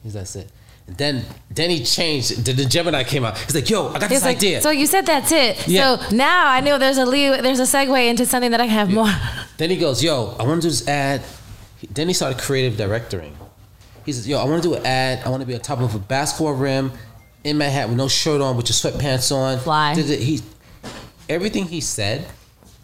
He's 0.04 0.16
like, 0.16 0.22
"That's 0.24 0.36
it." 0.36 0.52
Then, 0.97 1.25
then 1.49 1.69
he 1.69 1.84
changed. 1.84 2.45
The, 2.45 2.54
the 2.54 2.65
Gemini 2.65 3.04
came 3.04 3.23
out. 3.23 3.38
He's 3.38 3.56
like, 3.56 3.69
"Yo, 3.69 3.89
I 3.89 3.99
got 3.99 4.10
He's 4.10 4.19
this 4.19 4.25
like, 4.25 4.38
idea." 4.38 4.62
so 4.62 4.71
you 4.71 4.86
said 4.86 5.06
that's 5.06 5.32
it. 5.32 5.67
Yeah. 5.67 5.97
So 5.97 6.15
now 6.15 6.47
I 6.47 6.62
know 6.62 6.78
there's 6.78 6.97
a 6.97 7.06
lead, 7.06 7.43
there's 7.43 7.60
a 7.60 7.63
segue 7.63 8.10
into 8.10 8.25
something 8.25 8.52
that 8.52 8.62
I 8.62 8.65
have 8.65 8.91
more. 8.91 9.10
Then 9.58 9.69
he 9.69 9.78
goes, 9.78 10.04
"Yo, 10.04 10.36
I 10.39 10.43
want 10.43 10.62
to 10.62 10.67
do 10.67 10.71
this 10.71 10.88
ad." 10.88 11.21
Then 11.91 12.08
he 12.08 12.13
started 12.13 12.39
creative 12.39 12.78
directing. 12.78 13.36
He 14.06 14.13
says, 14.13 14.28
"Yo, 14.28 14.39
I 14.39 14.45
want 14.45 14.63
to 14.63 14.69
do 14.69 14.75
an 14.75 14.86
ad. 14.86 15.25
I 15.25 15.30
want 15.30 15.41
to 15.41 15.47
be 15.47 15.54
on 15.54 15.60
top 15.62 15.80
of 15.80 15.93
a 15.95 15.99
basketball 15.99 16.54
rim 16.54 16.91
in 17.43 17.58
Manhattan 17.58 17.89
with 17.89 17.97
no 17.97 18.08
shirt 18.08 18.41
on, 18.41 18.58
with 18.58 18.67
your 18.69 18.75
sweatpants 18.91 19.34
on." 19.36 19.60
Fly. 19.60 19.95
He, 19.95 20.41
everything 21.28 21.65
he 21.65 21.82
said 21.82 22.25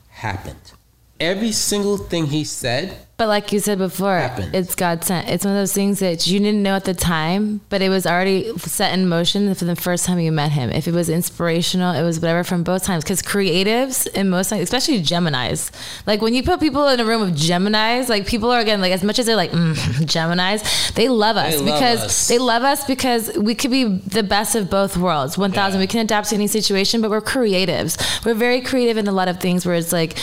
happened. 0.09 0.73
Every 1.19 1.51
single 1.51 1.97
thing 1.97 2.27
he 2.27 2.43
said 2.43 2.97
But 3.17 3.29
like 3.29 3.53
you 3.53 3.61
said 3.61 3.77
before, 3.77 4.17
Happened. 4.17 4.53
it's 4.53 4.75
God 4.75 5.05
sent. 5.05 5.29
It's 5.29 5.45
one 5.45 5.53
of 5.55 5.61
those 5.61 5.71
things 5.71 5.99
that 5.99 6.27
you 6.27 6.37
didn't 6.39 6.61
know 6.61 6.75
at 6.75 6.83
the 6.83 6.93
time, 6.93 7.61
but 7.69 7.81
it 7.81 7.87
was 7.87 8.05
already 8.05 8.51
set 8.57 8.91
in 8.93 9.07
motion 9.07 9.55
for 9.55 9.63
the 9.63 9.77
first 9.77 10.03
time 10.05 10.19
you 10.19 10.33
met 10.33 10.51
him. 10.51 10.69
If 10.69 10.85
it 10.89 10.93
was 10.93 11.07
inspirational, 11.07 11.95
it 11.95 12.03
was 12.03 12.19
whatever 12.19 12.43
from 12.43 12.63
both 12.63 12.83
times. 12.83 13.05
Because 13.05 13.21
creatives, 13.21 14.05
in 14.13 14.29
most 14.29 14.49
times, 14.49 14.63
especially 14.63 15.01
Gemini's, 15.01 15.71
like 16.05 16.21
when 16.21 16.33
you 16.33 16.43
put 16.43 16.59
people 16.59 16.85
in 16.89 16.99
a 16.99 17.05
room 17.05 17.21
of 17.21 17.33
Gemini's, 17.35 18.09
like 18.09 18.27
people 18.27 18.51
are 18.51 18.59
again 18.59 18.81
like 18.81 18.91
as 18.91 19.01
much 19.01 19.17
as 19.17 19.27
they're 19.27 19.37
like 19.37 19.51
mm, 19.51 20.05
Gemini's, 20.15 20.91
they 20.95 21.07
love 21.07 21.37
us 21.37 21.53
They 21.55 21.61
love 21.61 21.65
because 21.79 21.99
us. 22.03 22.27
they 22.27 22.37
love 22.39 22.63
us 22.63 22.83
because 22.85 23.31
we 23.37 23.55
could 23.55 23.71
be 23.71 23.85
the 23.85 24.23
best 24.23 24.55
of 24.55 24.69
both 24.69 24.97
worlds. 24.97 25.37
One 25.37 25.53
thousand, 25.53 25.79
Yeah. 25.79 25.83
we 25.83 25.87
can 25.87 26.01
adapt 26.01 26.29
to 26.31 26.35
any 26.35 26.47
situation, 26.47 26.99
but 27.01 27.09
we're 27.09 27.21
creatives. 27.21 27.95
We're 28.25 28.33
very 28.33 28.59
creative 28.59 28.97
in 28.97 29.07
a 29.07 29.13
lot 29.13 29.29
of 29.29 29.39
things 29.39 29.65
where 29.65 29.75
it's 29.75 29.93
like 29.93 30.17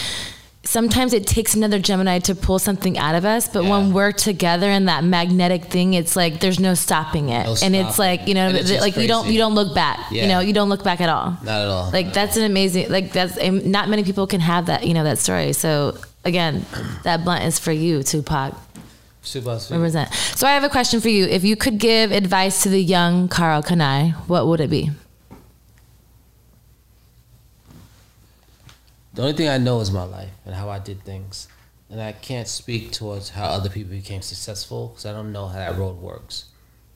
sometimes 0.65 1.13
it 1.13 1.27
takes 1.27 1.55
another 1.55 1.79
Gemini 1.79 2.19
to 2.21 2.35
pull 2.35 2.59
something 2.59 2.99
out 2.99 3.15
of 3.15 3.25
us, 3.25 3.49
but 3.49 3.65
when 3.65 3.93
we're 3.93 4.13
together 4.13 4.71
in 4.71 4.87
that 4.87 5.05
magnetic 5.05 5.65
thing, 5.67 5.95
it's 5.95 6.17
like 6.17 6.41
there's 6.41 6.61
no 6.61 6.75
stopping 6.75 7.29
it, 7.31 7.45
No 7.45 7.57
and 7.63 7.75
it's 7.75 7.99
like 7.99 8.29
you 8.29 8.35
know, 8.35 8.51
like 8.81 8.97
you 8.97 9.09
don't 9.09 9.29
you 9.29 9.39
don't 9.39 9.55
look 9.55 9.75
back. 9.75 10.11
You 10.11 10.27
know, 10.29 10.41
you 10.41 10.53
don't 10.53 10.69
look 10.69 10.85
back 10.85 11.01
at 11.01 11.09
all. 11.09 11.37
not 11.43 11.63
at 11.63 11.69
all 11.69 11.91
Like 11.91 12.13
that's 12.13 12.37
an 12.37 12.45
amazing 12.45 12.91
like 12.91 13.13
that's 13.13 13.37
not 13.43 13.89
many 13.89 14.05
people 14.05 14.27
can 14.27 14.41
have 14.41 14.67
that 14.67 14.87
you 14.87 14.95
know 14.95 15.05
that 15.05 15.19
story. 15.19 15.53
So 15.53 15.97
again, 16.25 16.65
that 17.05 17.25
blunt 17.25 17.45
is 17.45 17.59
for 17.59 17.73
you, 17.73 18.03
Tupac. 18.03 18.55
Super 19.25 19.59
sweet. 19.59 19.77
Represent. 19.77 20.13
So 20.13 20.49
I 20.49 20.53
have 20.53 20.65
a 20.65 20.69
question 20.69 21.01
for 21.01 21.09
you. 21.09 21.27
If 21.27 21.45
you 21.45 21.55
could 21.55 21.79
give 21.79 22.11
advice 22.11 22.65
to 22.65 22.69
the 22.69 22.83
young 22.83 23.29
Karl 23.29 23.63
Kani, 23.63 24.13
what 24.27 24.49
would 24.49 24.61
it 24.61 24.69
be? 24.69 24.91
The 29.15 29.21
only 29.23 29.35
thing 29.35 29.49
I 29.49 29.59
know 29.59 29.81
is 29.81 29.91
my 29.91 30.05
life 30.05 30.31
and 30.47 30.55
how 30.55 30.71
I 30.71 30.79
did 30.79 31.05
things. 31.05 31.47
And 31.91 32.01
I 32.01 32.13
can't 32.13 32.49
speak 32.49 32.93
towards 32.93 33.29
how 33.29 33.45
other 33.45 33.69
people 33.69 33.91
became 33.91 34.23
successful 34.23 34.89
because 34.89 35.05
I 35.05 35.13
don't 35.13 35.33
know 35.33 35.49
how 35.49 35.59
that 35.59 35.77
road 35.77 35.99
works. 35.99 36.47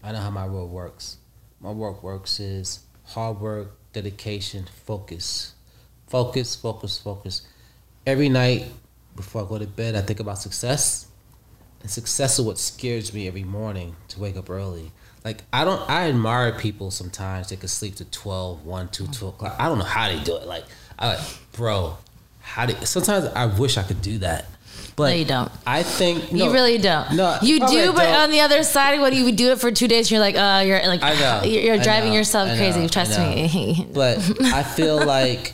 I 0.03 0.12
know 0.12 0.21
how 0.21 0.31
my 0.31 0.47
road 0.47 0.71
works. 0.71 1.19
My 1.61 1.71
work 1.71 2.03
works 2.03 2.41
is 2.41 2.81
hard 3.05 3.39
work, 3.41 3.77
dedication, 3.93 4.67
focus. 4.87 5.53
Focus, 6.07 6.57
focus, 6.57 6.97
focus. 6.97 7.47
Every 8.07 8.31
night 8.31 8.64
before 9.14 9.45
I 9.45 9.49
go 9.49 9.59
to 9.59 9.67
bed, 9.67 9.95
I 9.95 10.01
think 10.01 10.21
about 10.21 10.39
success. 10.39 11.09
And 11.83 11.91
success 11.91 12.39
is 12.39 12.45
what 12.47 12.59
scares 12.59 13.12
me 13.12 13.29
every 13.29 13.45
morning 13.45 13.95
to 14.09 14.21
wake 14.21 14.39
up 14.39 14.49
early. 14.49 14.91
Like 15.23 15.43
I 15.53 15.64
don't 15.64 15.89
I 15.91 16.09
admire 16.09 16.53
people 16.53 16.91
sometimes 16.91 17.51
they 17.51 17.57
can 17.57 17.69
sleep 17.69 17.97
to 17.97 18.05
12, 18.07 18.64
1, 18.64 18.89
2, 18.89 19.07
2 19.09 19.29
o'clock. 19.29 19.57
I 19.59 19.69
don't 19.69 19.79
know 19.79 19.85
how 19.85 20.09
they 20.09 20.23
do 20.23 20.37
it. 20.37 20.47
Like 20.47 20.64
I 20.99 21.09
like, 21.09 21.21
bro, 21.53 21.99
how 22.47 22.64
do 22.64 22.86
sometimes 22.86 23.26
I 23.26 23.47
wish 23.47 23.76
I 23.76 23.82
could 23.82 24.01
do 24.01 24.18
that. 24.18 24.47
But 24.94 25.11
No, 25.11 25.14
you 25.16 25.24
don't. 25.26 25.53
I 25.66 25.82
think 25.82 26.32
you 26.32 26.51
really 26.51 26.78
don't. 26.78 27.16
No, 27.16 27.36
you 27.42 27.59
do, 27.66 27.92
but 27.92 28.09
on 28.09 28.30
the 28.30 28.40
other 28.40 28.62
side, 28.62 28.99
when 28.99 29.12
you 29.12 29.30
do 29.32 29.51
it 29.51 29.61
for 29.61 29.70
two 29.70 29.88
days, 29.88 30.11
you're 30.11 30.20
like, 30.20 30.36
uh, 30.36 30.64
you're 30.64 30.80
like, 30.86 31.03
I 31.03 31.12
know. 31.14 31.42
you're, 31.44 31.76
driving 31.76 32.11
know, 32.11 32.16
yourself 32.16 32.49
know, 32.49 32.57
crazy. 32.57 32.88
Trust 32.88 33.18
me. 33.18 33.86
But 33.92 34.18
I 34.42 34.62
feel 34.62 35.05
like 35.05 35.53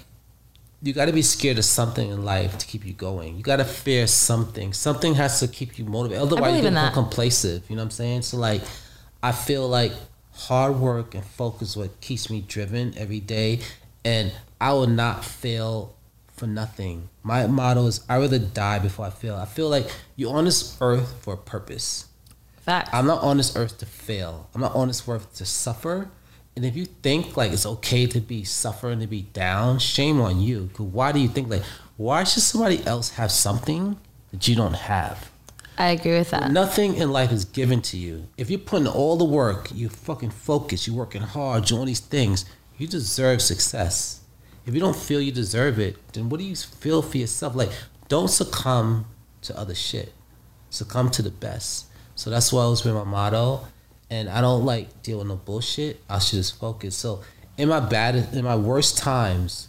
you 0.80 0.93
got 0.93 1.07
to 1.07 1.12
be 1.12 1.22
scared 1.22 1.59
of 1.59 1.64
something 1.64 2.09
in 2.09 2.24
life 2.24 2.57
to 2.59 2.66
keep 2.66 2.86
you 2.86 2.93
going. 2.93 3.36
You 3.36 3.43
got 3.43 3.57
to 3.57 3.64
fear 3.64 4.07
something. 4.07 4.72
Something 4.72 5.14
has 5.14 5.40
to 5.40 5.49
keep 5.49 5.76
you 5.76 5.86
motivated. 5.86 6.22
Otherwise, 6.22 6.62
you 6.62 6.68
become 6.68 6.93
complacent. 6.93 7.64
You 7.68 7.74
know 7.74 7.82
what 7.82 7.86
I'm 7.86 7.90
saying? 7.90 8.22
So 8.22 8.36
like, 8.36 8.62
I 9.24 9.32
feel 9.32 9.68
like 9.68 9.93
hard 10.34 10.76
work 10.76 11.16
and 11.16 11.24
focus 11.24 11.70
is 11.70 11.76
what 11.76 12.01
keeps 12.01 12.30
me 12.30 12.43
driven 12.47 12.97
every 12.97 13.20
day, 13.20 13.61
and 14.05 14.30
I 14.61 14.72
will 14.72 14.86
not 14.86 15.24
fail 15.24 15.95
for 16.43 16.49
nothing. 16.49 17.09
My 17.22 17.47
motto 17.47 17.86
is 17.86 18.01
I 18.09 18.18
rather 18.18 18.40
die 18.40 18.80
before 18.80 19.07
I 19.07 19.11
fail. 19.11 19.36
I 19.36 19.45
feel 19.45 19.68
like 19.68 19.86
you're 20.16 20.34
on 20.34 20.45
this 20.47 20.76
earth 20.80 21.14
for 21.20 21.34
a 21.34 21.36
purpose. 21.36 22.07
Fact. 22.62 22.88
I'm 22.93 23.07
not 23.07 23.22
on 23.22 23.36
this 23.36 23.55
earth 23.55 23.78
to 23.78 23.86
fail. 23.86 24.49
I'm 24.53 24.61
not 24.61 24.74
on 24.74 24.88
this 24.88 25.09
earth 25.09 25.32
to 25.36 25.45
suffer. 25.45 26.11
And 26.57 26.64
if 26.64 26.74
you 26.74 26.86
think 26.86 27.36
like 27.36 27.53
it's 27.53 27.64
okay 27.64 28.09
to 28.09 28.20
be 28.20 28.43
suffering 28.43 28.99
to 28.99 29.07
be 29.07 29.22
down, 29.22 29.78
shame 29.78 30.20
on 30.20 30.40
you. 30.40 30.68
'Cause 30.74 30.86
why 30.86 31.12
do 31.12 31.20
you 31.20 31.28
think 31.28 31.49
like 31.49 31.62
why 31.97 32.24
should 32.24 32.43
somebody 32.43 32.84
else 32.84 33.11
have 33.11 33.30
something 33.30 33.99
that 34.32 34.49
you 34.49 34.57
don't 34.57 34.74
have? 34.74 35.30
I 35.78 35.90
agree 35.90 36.18
with 36.18 36.30
that. 36.30 36.51
Nothing 36.51 36.97
in 36.97 37.12
life 37.12 37.30
is 37.30 37.45
given 37.45 37.82
to 37.82 37.97
you. 37.97 38.26
If 38.36 38.51
you're 38.51 38.59
putting 38.59 38.88
all 38.88 39.16
the 39.16 39.24
work, 39.24 39.70
you 39.72 39.88
fucking 39.88 40.30
focus, 40.30 40.88
you're 40.88 40.97
working 40.97 41.22
hard, 41.22 41.66
doing 41.66 41.86
these 41.86 42.01
things, 42.01 42.45
you 42.78 42.88
deserve 42.88 43.40
success. 43.43 44.22
If 44.65 44.75
you 44.75 44.81
don't 44.81 44.97
feel 44.97 45.21
you 45.21 45.33
deserve 45.33 45.79
it, 45.79 45.97
then 46.13 46.29
what 46.29 46.39
do 46.39 46.45
you 46.45 46.55
feel 46.55 47.03
for 47.03 47.19
yourself? 47.19 47.55
Like, 47.55 47.71
don't 48.09 48.29
succumb 48.29 49.07
to 49.43 49.59
other 49.59 49.75
shit. 49.75 50.13
Succumb 50.71 51.11
to 51.11 51.23
the 51.23 51.31
best. 51.31 51.87
So 52.15 52.31
that's 52.31 52.53
why 52.53 52.61
I 52.61 52.65
always 52.65 52.83
been 52.83 52.95
my 52.95 53.05
motto. 53.05 53.67
And 54.11 54.29
I 54.29 54.41
don't 54.41 54.65
like 54.65 55.03
deal 55.03 55.19
with 55.19 55.27
no 55.27 55.37
bullshit. 55.37 56.03
I 56.09 56.19
should 56.19 56.37
just 56.37 56.61
focus. 56.61 56.95
So 56.95 57.23
in 57.57 57.69
my 57.69 57.81
bad 57.81 58.15
in 58.35 58.45
my 58.45 58.57
worst 58.57 58.99
times, 58.99 59.69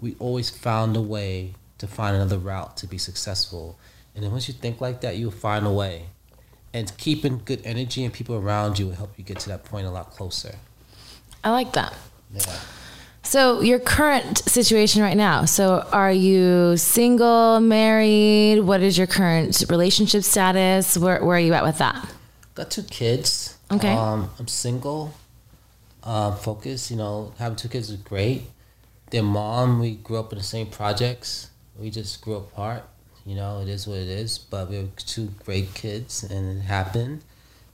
we 0.00 0.16
always 0.18 0.50
found 0.50 0.96
a 0.96 1.00
way 1.00 1.54
to 1.78 1.86
find 1.86 2.16
another 2.16 2.38
route 2.38 2.76
to 2.78 2.86
be 2.86 2.98
successful. 2.98 3.78
And 4.14 4.24
then 4.24 4.32
once 4.32 4.48
you 4.48 4.54
think 4.54 4.80
like 4.80 5.02
that, 5.02 5.16
you'll 5.16 5.30
find 5.30 5.66
a 5.66 5.72
way. 5.72 6.06
And 6.72 6.96
keeping 6.98 7.42
good 7.44 7.60
energy 7.64 8.04
and 8.04 8.12
people 8.12 8.36
around 8.36 8.78
you 8.78 8.86
will 8.86 8.94
help 8.94 9.12
you 9.18 9.24
get 9.24 9.38
to 9.40 9.48
that 9.50 9.64
point 9.64 9.86
a 9.86 9.90
lot 9.90 10.10
closer. 10.10 10.56
I 11.42 11.50
like 11.50 11.72
that. 11.72 11.94
Yeah. 12.34 12.60
So 13.22 13.60
your 13.60 13.78
current 13.78 14.38
situation 14.38 15.02
right 15.02 15.16
now. 15.16 15.44
So 15.44 15.86
are 15.92 16.12
you 16.12 16.76
single, 16.76 17.60
married? 17.60 18.60
What 18.60 18.80
is 18.80 18.96
your 18.96 19.06
current 19.06 19.62
relationship 19.68 20.24
status? 20.24 20.96
Where 20.96 21.22
where 21.24 21.36
are 21.36 21.40
you 21.40 21.52
at 21.52 21.62
with 21.62 21.78
that? 21.78 22.08
Got 22.54 22.70
two 22.70 22.82
kids. 22.82 23.56
Okay. 23.70 23.92
Um, 23.92 24.30
I'm 24.38 24.48
single. 24.48 25.14
Uh, 26.02 26.34
focused. 26.34 26.90
You 26.90 26.96
know, 26.96 27.32
having 27.38 27.56
two 27.56 27.68
kids 27.68 27.90
is 27.90 27.96
great. 27.96 28.42
Their 29.10 29.22
mom, 29.22 29.80
we 29.80 29.96
grew 29.96 30.18
up 30.18 30.32
in 30.32 30.38
the 30.38 30.44
same 30.44 30.66
projects. 30.68 31.50
We 31.78 31.90
just 31.90 32.20
grew 32.22 32.36
apart. 32.36 32.84
You 33.26 33.34
know, 33.34 33.60
it 33.60 33.68
is 33.68 33.86
what 33.86 33.98
it 33.98 34.08
is. 34.08 34.38
But 34.38 34.70
we 34.70 34.76
have 34.76 34.96
two 34.96 35.30
great 35.44 35.74
kids, 35.74 36.22
and 36.24 36.58
it 36.58 36.62
happened. 36.62 37.22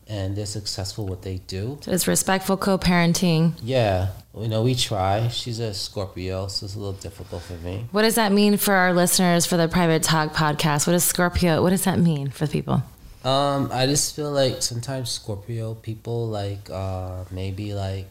And 0.09 0.37
they're 0.37 0.47
successful 0.47 1.05
what 1.07 1.23
they 1.23 1.39
do. 1.49 1.79
So 1.83 1.91
it's 1.91 2.07
respectful 2.07 2.57
co-parenting. 2.57 3.55
Yeah, 3.61 4.11
you 4.39 4.47
know, 4.47 4.63
we 4.63 4.77
try. 4.77 5.27
She's 5.29 5.59
a 5.59 5.75
Scorpio, 5.75 6.47
so 6.47 6.67
it's 6.67 6.77
a 6.77 6.79
little 6.79 6.93
difficult 6.93 7.43
for 7.43 7.55
me. 7.55 7.87
What 7.91 8.03
does 8.03 8.15
that 8.15 8.31
mean 8.31 8.57
for 8.57 8.75
our 8.75 8.93
listeners 8.93 9.47
for 9.47 9.57
the 9.57 9.67
Private 9.67 10.05
Talk 10.05 10.33
podcast? 10.33 10.87
What 10.87 10.95
is 10.95 11.03
Scorpio? 11.03 11.61
What 11.61 11.71
does 11.71 11.85
that 11.85 11.99
mean 11.99 12.31
for 12.31 12.47
people? 12.47 12.83
Um, 13.25 13.71
I 13.73 13.87
just 13.87 14.15
feel 14.15 14.31
like 14.31 14.63
sometimes 14.63 15.11
Scorpio 15.11 15.75
people 15.75 16.29
like 16.29 16.71
uh 16.71 17.25
maybe 17.33 17.75
like 17.75 18.07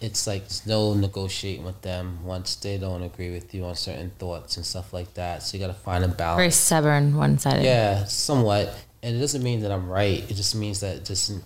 it's 0.00 0.26
like 0.26 0.42
no 0.66 0.94
negotiating 0.94 1.64
with 1.64 1.80
them 1.82 2.24
once 2.24 2.56
they 2.56 2.76
don't 2.76 3.04
agree 3.04 3.30
with 3.30 3.54
you 3.54 3.64
on 3.64 3.76
certain 3.76 4.10
thoughts 4.18 4.56
and 4.56 4.66
stuff 4.66 4.92
like 4.92 5.14
that. 5.14 5.44
So 5.44 5.56
you 5.56 5.64
gotta 5.64 5.78
find 5.78 6.02
a 6.02 6.08
balance. 6.08 6.38
Very 6.38 6.50
stubborn, 6.50 7.16
one-sided. 7.16 7.62
Yeah, 7.64 8.04
somewhat. 8.06 8.74
And 9.02 9.16
it 9.16 9.18
doesn't 9.18 9.42
mean 9.42 9.60
that 9.62 9.72
I'm 9.72 9.88
right. 9.88 10.22
It 10.30 10.34
just 10.34 10.54
means 10.54 10.80
that 10.80 10.96
it 10.96 11.04
doesn't 11.04 11.44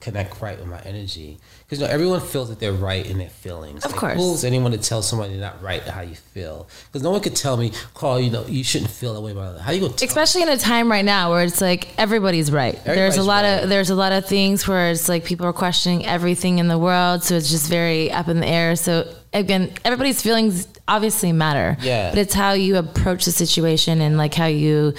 connect 0.00 0.40
right 0.40 0.58
with 0.58 0.68
my 0.68 0.80
energy. 0.82 1.38
Because 1.64 1.80
you 1.80 1.86
know, 1.86 1.92
everyone 1.92 2.20
feels 2.20 2.48
that 2.48 2.60
they're 2.60 2.72
right 2.72 3.04
in 3.04 3.18
their 3.18 3.28
feelings. 3.28 3.84
Of 3.84 3.92
Like, 3.92 4.00
course. 4.00 4.16
Who's 4.16 4.44
anyone 4.44 4.72
to 4.72 4.78
tell 4.78 5.02
somebody 5.02 5.32
they're 5.32 5.40
not 5.40 5.60
right 5.62 5.82
how 5.82 6.02
you 6.02 6.14
feel? 6.14 6.68
Because 6.86 7.02
no 7.02 7.10
one 7.10 7.20
could 7.20 7.36
tell 7.36 7.56
me, 7.56 7.72
Karl, 7.94 8.20
you 8.20 8.30
know, 8.30 8.46
you 8.46 8.62
shouldn't 8.62 8.90
feel 8.90 9.14
that 9.14 9.20
way 9.20 9.32
about 9.32 9.56
it. 9.56 9.60
How 9.60 9.72
you 9.72 9.80
tell 9.80 10.08
especially 10.08 10.42
in 10.42 10.48
a 10.48 10.56
time 10.56 10.90
right 10.90 11.04
now 11.04 11.30
where 11.30 11.44
it's 11.44 11.60
like 11.60 11.88
everybody's 11.98 12.50
right. 12.50 12.82
there's 12.84 13.16
a 13.16 13.22
lot 13.22 13.42
right. 13.44 13.62
of 13.64 13.68
there's 13.68 13.90
a 13.90 13.94
lot 13.94 14.12
of 14.12 14.26
things 14.26 14.66
where 14.66 14.90
it's 14.90 15.08
like 15.08 15.24
people 15.24 15.46
are 15.46 15.52
questioning 15.52 16.06
everything 16.06 16.58
in 16.58 16.68
the 16.68 16.78
world, 16.78 17.24
so 17.24 17.34
it's 17.34 17.50
just 17.50 17.68
very 17.68 18.10
up 18.10 18.28
in 18.28 18.40
the 18.40 18.46
air. 18.46 18.76
So 18.76 19.12
again, 19.32 19.72
everybody's 19.84 20.22
feelings 20.22 20.68
obviously 20.86 21.32
matter. 21.32 21.76
Yeah. 21.80 22.10
But 22.10 22.18
it's 22.18 22.34
how 22.34 22.52
you 22.52 22.76
approach 22.76 23.24
the 23.24 23.32
situation 23.32 24.00
and 24.00 24.16
like 24.16 24.34
how 24.34 24.46
you 24.46 24.94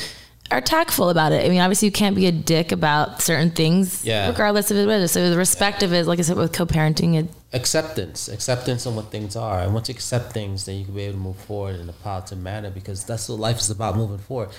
are 0.52 0.62
tactful 0.62 1.10
about 1.10 1.32
it. 1.32 1.45
I 1.45 1.50
mean, 1.50 1.60
obviously 1.62 1.88
you 1.88 1.91
can't 1.91 2.16
be 2.16 2.26
a 2.26 2.32
dick 2.32 2.72
about 2.72 3.22
certain 3.22 3.52
things, 3.52 4.04
Yeah. 4.04 4.28
regardless 4.30 4.72
of 4.72 4.78
it. 4.78 4.88
Whether 4.88 5.08
so 5.08 5.30
the 5.30 5.38
respect 5.38 5.84
of 5.84 5.93
it, 5.93 6.06
like 6.08 6.20
I 6.20 6.24
said, 6.24 6.38
with 6.38 6.54
co-parenting, 6.54 7.16
it 7.20 7.28
acceptance 7.52 8.28
acceptance 8.28 8.86
on 8.86 8.95
what 8.95 9.06
things 9.10 9.36
are 9.36 9.62
and 9.62 9.74
once 9.74 9.89
you 9.89 9.93
accept 9.93 10.32
things 10.34 10.66
then 10.66 10.76
you 10.78 10.86
can 10.86 10.93
be 10.93 11.02
able 11.02 11.14
to 11.14 11.20
move 11.20 11.36
forward 11.36 11.80
in 11.80 11.89
a 11.89 11.93
positive 11.93 12.38
manner 12.38 12.70
because 12.70 13.04
that's 13.06 13.28
what 13.28 13.39
life 13.39 13.58
is 13.58 13.72
about 13.72 13.97
moving 13.97 14.20
forward 14.20 14.50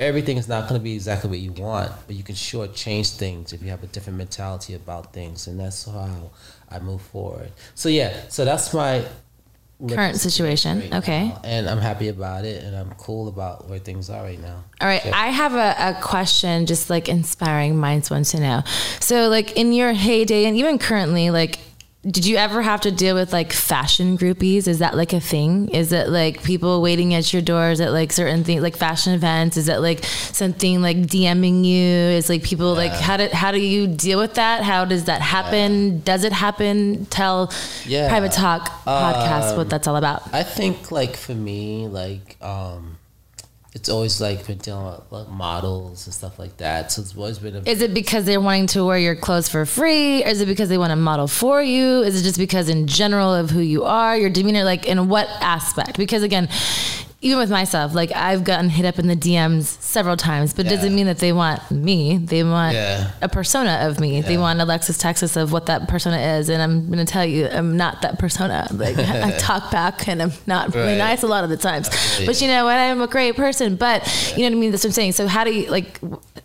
everything 0.00 0.36
is 0.36 0.48
not 0.48 0.68
going 0.68 0.76
to 0.76 0.82
be 0.82 0.94
exactly 0.94 1.30
what 1.30 1.38
you 1.38 1.52
want 1.52 1.92
but 2.08 2.16
you 2.16 2.24
can 2.24 2.34
sure 2.34 2.66
change 2.66 3.10
things 3.10 3.52
if 3.52 3.62
you 3.62 3.70
have 3.70 3.84
a 3.84 3.86
different 3.86 4.18
mentality 4.18 4.74
about 4.74 5.12
things 5.12 5.46
and 5.46 5.60
that's 5.60 5.84
how 5.84 6.28
i 6.70 6.78
move 6.80 7.00
forward 7.00 7.52
so 7.76 7.88
yeah 7.88 8.12
so 8.28 8.44
that's 8.44 8.74
my 8.74 9.04
current 9.88 10.16
situation. 10.18 10.80
right 10.80 10.94
Okay. 10.94 11.28
now, 11.28 11.40
and 11.44 11.68
i'm 11.68 11.78
happy 11.78 12.08
about 12.08 12.44
it 12.44 12.62
and 12.64 12.76
i'm 12.76 12.90
cool 12.98 13.28
about 13.28 13.68
where 13.68 13.78
things 13.78 14.10
are 14.10 14.22
right 14.22 14.40
now 14.40 14.62
All 14.80 14.88
right, 14.88 15.04
Yeah. 15.04 15.12
I 15.14 15.28
have 15.28 15.54
a, 15.54 15.96
a 15.98 16.00
question, 16.02 16.66
just 16.66 16.90
like 16.90 17.08
inspiring 17.08 17.76
minds 17.76 18.10
want 18.10 18.26
to 18.26 18.40
know. 18.40 18.62
So, 19.00 19.28
like 19.28 19.56
in 19.56 19.72
your 19.72 19.92
heyday, 19.92 20.44
and 20.46 20.56
even 20.56 20.78
currently, 20.78 21.30
like 21.30 21.58
did 22.02 22.24
you 22.24 22.36
ever 22.38 22.62
have 22.62 22.80
to 22.80 22.90
deal 22.90 23.14
with 23.14 23.30
like 23.30 23.52
fashion 23.52 24.16
groupies? 24.16 24.66
Is 24.66 24.78
that 24.78 24.96
like 24.96 25.12
a 25.12 25.20
thing? 25.20 25.68
Is 25.68 25.92
it 25.92 26.08
like 26.08 26.42
people 26.42 26.80
waiting 26.80 27.12
at 27.12 27.30
your 27.30 27.42
doors 27.42 27.78
at 27.78 27.92
like 27.92 28.10
certain 28.10 28.42
things, 28.42 28.62
like 28.62 28.74
fashion 28.74 29.12
events? 29.12 29.58
Is 29.58 29.68
it 29.68 29.80
like 29.80 30.02
something 30.04 30.80
like 30.80 30.96
DMing 30.96 31.62
you? 31.62 31.84
Is 31.84 32.30
like 32.30 32.42
people 32.42 32.74
like 32.74 32.92
how 32.92 33.18
do 33.18 33.28
how 33.28 33.52
do 33.52 33.60
you 33.60 33.86
deal 33.86 34.18
with 34.18 34.34
that? 34.34 34.62
How 34.62 34.86
does 34.86 35.04
that 35.04 35.20
happen? 35.20 36.00
Does 36.00 36.24
it 36.24 36.32
happen? 36.32 37.04
Tell 37.06 37.52
Yeah. 37.84 38.08
Private 38.08 38.32
Talk 38.32 38.70
podcast 38.86 39.50
Um, 39.50 39.56
what 39.58 39.68
that's 39.68 39.86
all 39.86 39.96
about. 39.96 40.32
I 40.32 40.42
think 40.42 40.90
like 40.90 41.16
for 41.16 41.34
me, 41.34 41.86
like 41.86 42.38
um, 42.40 42.96
it's 43.72 43.88
always 43.88 44.20
like 44.20 44.46
been 44.46 44.58
dealing 44.58 44.84
with 44.86 45.00
like, 45.10 45.28
models 45.28 46.06
and 46.06 46.14
stuff 46.14 46.38
like 46.38 46.56
that. 46.56 46.90
So 46.90 47.02
it's 47.02 47.16
always 47.16 47.38
been 47.38 47.54
a 47.54 47.60
Is 47.60 47.82
it 47.82 47.94
because 47.94 48.24
they're 48.24 48.40
wanting 48.40 48.66
to 48.68 48.84
wear 48.84 48.98
your 48.98 49.14
clothes 49.14 49.48
for 49.48 49.64
free? 49.64 50.24
Or 50.24 50.28
is 50.28 50.40
it 50.40 50.46
because 50.46 50.68
they 50.68 50.78
want 50.78 50.90
to 50.90 50.96
model 50.96 51.28
for 51.28 51.62
you? 51.62 52.02
Is 52.02 52.20
it 52.20 52.24
just 52.24 52.38
because 52.38 52.68
in 52.68 52.88
general 52.88 53.32
of 53.32 53.50
who 53.50 53.60
you 53.60 53.84
are, 53.84 54.16
your 54.16 54.30
demeanor, 54.30 54.64
like 54.64 54.86
in 54.86 55.08
what 55.08 55.28
aspect? 55.40 55.98
Because 55.98 56.24
again, 56.24 56.48
even 57.20 57.38
with 57.38 57.50
myself, 57.50 57.94
like 57.94 58.10
I've 58.12 58.42
gotten 58.42 58.70
hit 58.70 58.84
up 58.84 58.98
in 58.98 59.06
the 59.06 59.16
DMs 59.16 59.79
several 59.90 60.16
times, 60.16 60.54
but 60.54 60.66
it 60.66 60.70
doesn't 60.70 60.94
mean 60.94 61.06
that 61.06 61.18
they 61.18 61.32
want 61.32 61.68
me. 61.70 62.16
They 62.18 62.42
want 62.44 62.74
Yeah. 62.74 63.10
a 63.20 63.28
persona 63.28 63.80
of 63.88 63.98
me. 64.00 64.20
They 64.20 64.38
want 64.38 64.60
Alexis 64.60 64.96
Texas 64.98 65.36
of 65.36 65.52
what 65.52 65.66
that 65.66 65.88
persona 65.88 66.16
is. 66.38 66.48
And 66.48 66.62
I'm 66.62 66.86
going 66.86 67.04
to 67.04 67.10
tell 67.12 67.24
you, 67.24 67.48
I'm 67.48 67.76
not 67.76 68.02
that 68.02 68.18
persona. 68.18 68.68
Like 68.72 68.96
I 69.26 69.30
talk 69.38 69.70
back 69.70 70.06
and 70.08 70.22
I'm 70.22 70.32
not 70.46 70.74
really 70.74 70.92
Right. 70.92 70.98
nice 70.98 71.22
a 71.22 71.26
lot 71.26 71.44
of 71.44 71.50
the 71.50 71.56
times. 71.56 71.88
Absolutely. 71.88 72.26
But 72.26 72.40
you 72.42 72.48
know 72.48 72.64
what? 72.64 72.76
I'm 72.78 73.00
a 73.02 73.06
great 73.08 73.36
person. 73.36 73.76
But 73.76 74.06
you 74.36 74.42
know 74.44 74.50
what 74.50 74.56
I 74.56 74.60
mean? 74.60 74.70
That's 74.70 74.84
what 74.84 74.90
I'm 74.90 74.94
saying. 74.94 75.12
So 75.12 75.26
how 75.26 75.44
do 75.44 75.52
you 75.52 75.70
like 75.70 76.00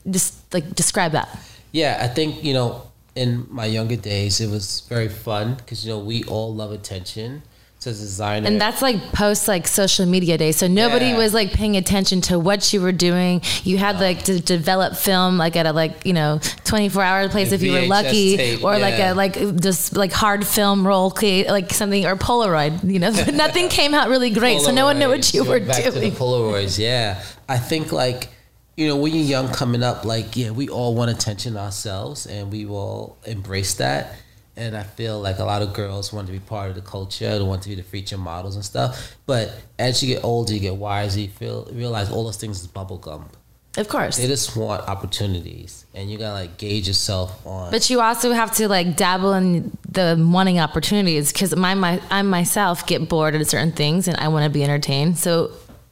just 0.10 0.34
like 0.54 0.76
describe 0.76 1.12
that? 1.14 1.30
Yeah, 1.72 2.00
I 2.02 2.08
think 2.08 2.44
you 2.44 2.54
know, 2.54 2.82
in 3.16 3.46
my 3.50 3.66
younger 3.66 3.96
days, 3.96 4.42
it 4.42 4.50
was 4.50 4.82
very 4.90 5.10
fun 5.10 5.56
because 5.56 5.86
you 5.86 5.92
know 5.94 6.00
we 6.00 6.24
all 6.26 6.54
love 6.54 6.72
attention. 6.72 7.44
A 7.88 7.92
designer, 7.92 8.48
And 8.48 8.60
that's 8.60 8.82
like 8.82 9.12
post 9.12 9.48
like 9.48 9.68
social 9.68 10.06
media 10.06 10.38
days. 10.38 10.58
So 10.58 10.68
nobody 10.68 11.08
Yeah. 11.08 11.18
was 11.18 11.34
like 11.34 11.54
paying 11.54 11.78
attention 11.78 12.22
to 12.22 12.40
what 12.40 12.72
you 12.74 12.82
were 12.82 12.92
doing. 12.92 13.42
You 13.64 13.78
had 13.78 14.00
like 14.00 14.24
to 14.24 14.40
develop 14.40 14.96
film 14.96 15.38
like 15.38 15.56
at 15.56 15.66
a 15.66 15.72
like, 15.74 16.06
you 16.06 16.14
know, 16.14 16.40
24 16.66 17.04
hour 17.04 17.30
place 17.30 17.52
A 17.52 17.56
if 17.56 17.62
you 17.62 17.72
were 17.74 17.86
lucky 17.88 18.38
tape, 18.38 18.64
or 18.64 18.78
like 18.80 19.00
a 19.00 19.14
like 19.14 19.60
just 19.62 19.96
like 19.96 20.12
hard 20.12 20.46
film 20.46 20.86
roll 20.86 21.10
like 21.50 21.72
something 21.74 22.06
or 22.06 22.16
Polaroid, 22.16 22.90
you 22.90 23.00
know. 23.00 23.10
Nothing 23.34 23.70
came 23.70 23.94
out 23.94 24.10
really 24.10 24.30
great. 24.30 24.62
So 24.62 24.72
no 24.72 24.86
one 24.86 25.00
knew 25.00 25.10
what 25.10 25.34
you 25.34 25.44
were 25.44 25.60
back 25.60 25.84
To 25.84 25.92
the 25.92 26.00
doing. 26.00 26.12
Polaroids, 26.14 26.80
yeah. 26.80 27.22
I 27.48 27.58
think 27.58 27.92
like 27.92 28.30
you 28.76 28.88
know 28.88 28.98
when 28.98 29.14
you're 29.14 29.24
young 29.24 29.48
coming 29.50 29.84
up, 29.84 30.04
like 30.06 30.36
yeah, 30.36 30.50
we 30.50 30.68
all 30.70 30.96
want 30.96 31.12
attention 31.12 31.56
ourselves, 31.56 32.26
and 32.26 32.52
we 32.52 32.66
will 32.66 33.18
embrace 33.26 33.76
that. 33.76 34.16
And 34.58 34.76
I 34.76 34.84
feel 34.84 35.20
like 35.20 35.40
a 35.40 35.44
lot 35.44 35.62
of 35.62 35.74
girls 35.74 36.14
want 36.14 36.28
to 36.28 36.34
be 36.34 36.40
part 36.40 36.70
of 36.70 36.76
the 36.76 36.82
culture, 36.82 37.38
they 37.38 37.44
want 37.44 37.64
to 37.64 37.70
be 37.70 37.76
the 37.76 37.84
feature 37.84 38.18
models 38.18 38.56
and 38.56 38.64
stuff. 38.64 39.18
But 39.26 39.54
as 39.78 40.02
you 40.02 40.14
get 40.14 40.24
older, 40.24 40.54
you 40.54 40.60
get 40.60 40.76
wiser, 40.76 41.20
you 41.20 41.28
feel 41.28 41.68
realize 41.74 42.10
all 42.10 42.24
those 42.24 42.38
things 42.38 42.62
is 42.62 42.68
bubble 42.68 42.98
gum. 42.98 43.30
Of 43.78 43.90
course. 43.90 44.18
They 44.18 44.28
just 44.28 44.56
want 44.56 44.88
opportunities, 44.88 45.86
and 45.94 46.10
you 46.10 46.18
gotta 46.18 46.34
like 46.34 46.58
gauge 46.58 46.88
yourself 46.88 47.46
on. 47.46 47.72
But 47.72 47.90
you 47.90 48.00
also 48.00 48.32
have 48.32 48.54
to 48.56 48.70
like 48.70 48.96
dabble 48.96 49.34
in 49.34 49.78
the 49.90 50.16
wanting 50.18 50.60
opportunities 50.60 51.34
because 51.34 51.54
my, 51.56 51.74
my 51.74 52.02
I 52.10 52.22
myself 52.22 52.88
get 52.88 53.10
bored 53.10 53.36
at 53.36 53.46
certain 53.48 53.74
things 53.74 54.08
and 54.08 54.16
I 54.18 54.30
want 54.30 54.46
to 54.46 54.50
be 54.50 54.64
entertained. 54.64 55.18
So 55.18 55.52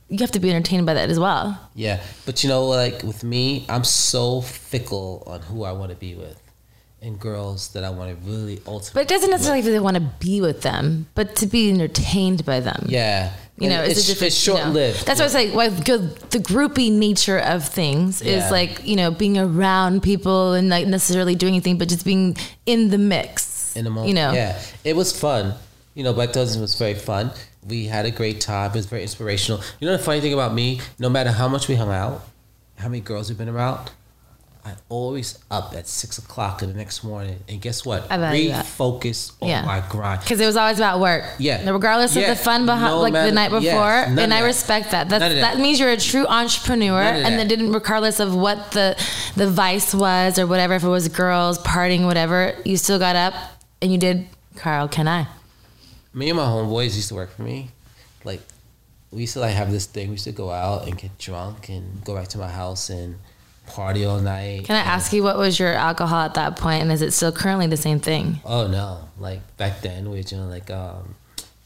you 0.10 0.20
have 0.20 0.32
to 0.32 0.40
be 0.40 0.50
entertained 0.50 0.86
by 0.86 0.94
that 0.94 1.10
as 1.10 1.20
well. 1.20 1.60
Yeah, 1.76 2.02
but 2.26 2.44
you 2.44 2.50
know, 2.50 2.66
like 2.68 3.04
with 3.04 3.24
me, 3.24 3.66
I'm 3.68 3.84
so 3.84 4.42
fickle 4.42 5.24
on 5.28 5.42
who 5.42 5.64
I 5.64 5.74
want 5.74 5.90
to 5.90 5.98
be 5.98 6.16
with, 6.16 6.40
and 7.04 7.20
girls 7.20 7.68
that 7.74 7.84
I 7.84 7.90
want 7.90 8.10
to 8.10 8.32
really 8.32 8.62
ultimately. 8.66 8.92
But 8.94 9.02
it 9.04 9.10
doesn't 9.10 9.30
necessarily 9.30 9.62
really 9.62 9.80
want 9.80 9.96
to 9.98 10.02
be 10.20 10.40
with 10.42 10.62
them, 10.62 11.08
but 11.16 11.36
to 11.38 11.46
be 11.46 11.70
entertained 11.70 12.46
by 12.46 12.62
them. 12.62 12.86
Yeah, 12.88 13.34
You 13.58 13.70
know, 13.70 13.84
it's, 13.84 14.00
it's, 14.00 14.08
a 14.08 14.12
different, 14.14 14.28
it's 14.34 14.48
you 14.48 14.54
know. 14.54 14.60
short 14.62 14.74
lived. 14.74 15.06
That's 15.06 15.20
what 15.20 15.26
I 15.30 15.34
say. 15.34 15.52
Why 15.52 15.70
good- 15.70 16.16
the 16.32 16.40
groupie 16.40 16.92
nature 16.92 17.40
of 17.40 17.68
things 17.68 18.22
is 18.22 18.50
like 18.50 18.86
you 18.88 18.96
know 18.96 19.12
being 19.12 19.38
around 19.38 20.02
people 20.02 20.54
and 20.54 20.70
not 20.70 20.88
necessarily 20.88 21.36
doing 21.36 21.54
anything, 21.56 21.78
but 21.78 21.90
just 21.90 22.06
being 22.06 22.38
in 22.66 22.90
the 22.90 22.98
mix. 22.98 23.76
in 23.76 23.84
the 23.84 23.90
moment. 23.90 24.08
you 24.08 24.14
know. 24.16 24.32
yeah, 24.32 24.60
it 24.84 24.96
was 24.96 25.12
fun. 25.18 25.54
You 25.96 26.04
know, 26.04 26.14
Black 26.14 26.32
Dozens 26.32 26.60
was 26.60 26.74
very 26.76 26.96
fun. 26.96 27.32
We 27.68 27.86
had 27.86 28.06
a 28.06 28.12
great 28.12 28.42
time. 28.42 28.72
It 28.72 28.76
was 28.78 28.88
very 28.88 29.04
inspirational. 29.04 29.62
You 29.80 29.88
know, 29.88 29.96
the 29.98 30.04
funny 30.04 30.22
thing 30.22 30.34
about 30.34 30.54
me, 30.54 30.80
no 31.00 31.10
matter 31.10 31.32
how 31.32 31.48
much 31.48 31.68
we 31.68 31.76
hung 31.76 31.92
out, 31.92 32.24
how 32.78 32.88
many 32.90 33.02
girls 33.02 33.30
we've 33.30 33.38
been 33.38 33.50
around, 33.50 33.92
I 34.66 34.76
always 34.88 35.40
up 35.52 35.74
at 35.76 35.88
six 35.90 36.18
o'clock 36.18 36.62
in 36.64 36.70
the 36.70 36.76
next 36.76 37.04
morning. 37.04 37.38
And 37.50 37.62
guess 37.62 37.86
what? 37.86 38.10
I. 38.10 38.18
Refocus 38.18 39.34
on 39.42 39.50
Yeah. 39.50 39.66
my 39.66 39.84
grind. 39.90 40.22
Because 40.22 40.40
it 40.40 40.46
was 40.46 40.56
always 40.56 40.78
about 40.78 41.02
work. 41.02 41.26
Yeah. 41.38 41.70
Regardless 41.70 42.16
Yeah. 42.16 42.32
of 42.32 42.38
the 42.38 42.44
fun 42.44 42.66
behind, 42.66 42.94
No 42.96 43.02
like 43.02 43.14
the 43.14 43.32
night 43.34 43.52
before, 43.52 43.62
yes. 43.66 44.08
And 44.18 44.34
I 44.34 44.40
that. 44.40 44.46
respect 44.46 44.92
that. 44.92 45.10
That's, 45.10 45.22
that. 45.22 45.42
that. 45.42 45.60
means 45.60 45.82
you're 45.82 45.90
a 45.92 45.98
true 45.98 46.26
entrepreneur, 46.28 47.02
and 47.02 47.38
that 47.40 47.50
didn't, 47.50 47.74
regardless 47.74 48.22
of 48.22 48.34
what 48.36 48.72
the 48.72 48.96
the 49.36 49.50
vice 49.50 49.94
was 49.94 50.40
or 50.40 50.48
whatever. 50.48 50.76
If 50.76 50.84
it 50.84 50.88
was 50.88 51.10
girls 51.10 51.60
partying, 51.60 52.06
whatever, 52.06 52.56
you 52.64 52.78
still 52.78 53.00
got 53.00 53.16
up 53.18 53.34
and 53.82 53.92
you 53.92 53.98
did. 53.98 54.28
Karl, 54.56 54.88
can 54.88 55.08
I? 55.08 55.28
me 56.14 56.30
and 56.30 56.38
my 56.38 56.46
homeboys 56.46 56.96
used 56.96 57.10
to 57.10 57.16
work 57.16 57.36
for 57.36 57.42
me. 57.42 57.72
Like 58.24 58.40
we 59.12 59.22
used 59.22 59.34
to 59.34 59.40
like 59.40 59.56
have 59.56 59.72
this 59.72 59.88
thing. 59.88 60.08
We 60.10 60.14
used 60.14 60.26
to 60.26 60.32
go 60.32 60.52
out 60.52 60.88
and 60.88 60.98
get 60.98 61.18
drunk 61.18 61.70
and 61.70 62.04
go 62.06 62.16
back 62.16 62.28
to 62.30 62.38
my 62.38 62.50
house 62.50 62.90
and 62.90 63.18
party 63.74 64.06
all 64.06 64.20
night. 64.20 64.66
Can 64.66 64.76
I 64.76 64.80
ask 64.88 65.12
you 65.14 65.24
what 65.24 65.38
was 65.38 65.60
your 65.60 65.74
alcohol 65.74 66.22
at 66.22 66.36
that 66.36 66.58
point, 66.58 66.82
and 66.84 66.92
is 66.92 67.02
it 67.02 67.12
still 67.12 67.32
currently 67.32 67.68
the 67.68 67.78
same 67.78 68.00
thing? 68.00 68.40
Oh 68.46 68.68
no! 68.68 69.00
Like 69.20 69.42
back 69.58 69.82
then, 69.82 70.10
we 70.10 70.18
were 70.18 70.24
doing 70.24 70.50
like 70.50 70.70
um, 70.72 71.16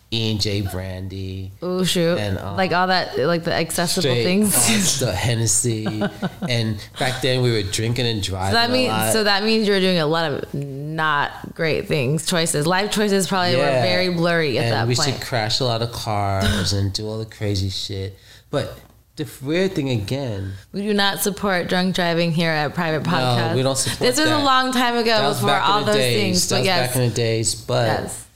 E 0.09 0.31
and 0.31 0.39
J 0.41 0.61
brandy, 0.61 1.51
Oh 1.61 1.83
shoot! 1.83 2.17
And, 2.17 2.37
um, 2.37 2.55
like 2.55 2.71
all 2.71 2.87
that, 2.87 3.17
like 3.19 3.43
the 3.43 3.53
accessible 3.53 4.03
straight 4.03 4.23
things. 4.23 4.99
the 4.99 5.11
Hennessy, 5.11 5.85
and 6.47 6.77
back 6.97 7.21
then 7.21 7.41
we 7.43 7.51
were 7.51 7.63
drinking 7.69 8.05
and 8.05 8.23
driving. 8.23 8.51
So 8.51 8.61
that 8.61 8.69
a 8.69 8.73
means 8.73 8.89
lot. 8.89 9.11
so 9.13 9.23
that 9.25 9.43
means 9.43 9.67
you 9.67 9.73
were 9.73 9.81
doing 9.81 9.99
a 9.99 10.07
lot 10.07 10.31
of 10.31 10.53
not 10.53 11.53
great 11.53 11.87
things, 11.87 12.25
choices. 12.25 12.65
Life 12.65 12.91
choices 12.91 13.27
probably 13.27 13.57
were 13.57 13.63
very 13.63 14.09
blurry 14.09 14.57
at 14.57 14.63
and 14.65 14.73
that 14.73 14.87
we 14.87 14.95
point. 14.95 15.09
should 15.13 15.21
crash 15.21 15.59
a 15.59 15.65
lot 15.65 15.81
of 15.81 15.91
cars 15.91 16.71
and 16.73 16.93
do 16.93 17.05
all 17.05 17.19
the 17.19 17.25
crazy 17.25 17.69
shit. 17.69 18.17
But 18.49 18.79
the 19.17 19.27
weird 19.41 19.73
thing 19.73 19.89
again, 19.89 20.53
We 20.71 20.83
do 20.83 20.93
not 20.93 21.19
support 21.21 21.67
drunk 21.67 21.95
driving 21.95 22.31
here 22.31 22.51
at 22.51 22.73
Private 22.73 23.03
Podcast. 23.03 23.49
No, 23.51 23.55
we 23.55 23.63
don't 23.63 23.75
support 23.77 23.99
that 23.99 24.05
This 24.05 24.19
was 24.19 24.29
a 24.29 24.37
long 24.39 24.71
time 24.71 24.95
ago 24.95 25.05
that 25.09 25.27
was 25.27 25.37
before 25.37 25.49
back 25.49 25.67
all 25.67 25.79
in 25.79 25.85
the 25.85 25.91
those 25.91 25.97
days. 26.01 26.21
things. 26.21 26.49
That 26.49 26.55
But 26.55 26.59
was 26.59 26.65
yes, 26.67 26.87
back 26.87 26.95
in 26.95 27.09
the 27.09 27.15
days. 27.15 27.55
But 27.55 27.87
yes. 27.87 28.27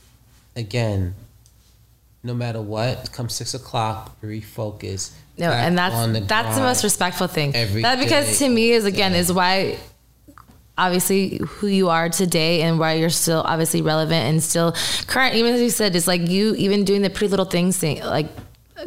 again, 0.55 1.15
no 2.23 2.33
matter 2.33 2.61
what, 2.61 3.11
come 3.13 3.29
six 3.29 3.53
o'clock, 3.53 4.19
refocus. 4.21 5.11
No, 5.37 5.49
and 5.51 5.77
that's 5.77 5.95
the 6.13 6.19
that's 6.19 6.55
the 6.55 6.61
most 6.61 6.83
respectful 6.83 7.27
thing. 7.27 7.55
every 7.55 7.81
that 7.81 7.97
because 7.99 8.37
day. 8.39 8.45
to 8.45 8.51
me 8.53 8.71
is 8.71 8.85
again 8.85 9.13
is 9.15 9.31
why 9.33 9.77
obviously 10.77 11.37
who 11.47 11.67
you 11.67 11.89
are 11.89 12.09
today 12.09 12.61
and 12.63 12.79
why 12.79 12.93
you're 12.93 13.09
still 13.09 13.41
obviously 13.45 13.81
relevant 13.81 14.25
and 14.29 14.41
still 14.43 14.75
current. 15.07 15.35
Even 15.35 15.53
as 15.53 15.61
you 15.61 15.69
said, 15.69 15.95
it's 15.95 16.07
like 16.07 16.27
you 16.27 16.53
even 16.55 16.85
doing 16.85 17.01
the 17.01 17.09
pretty 17.09 17.29
little 17.29 17.45
things 17.45 17.77
thing 17.77 17.99
like 18.01 18.27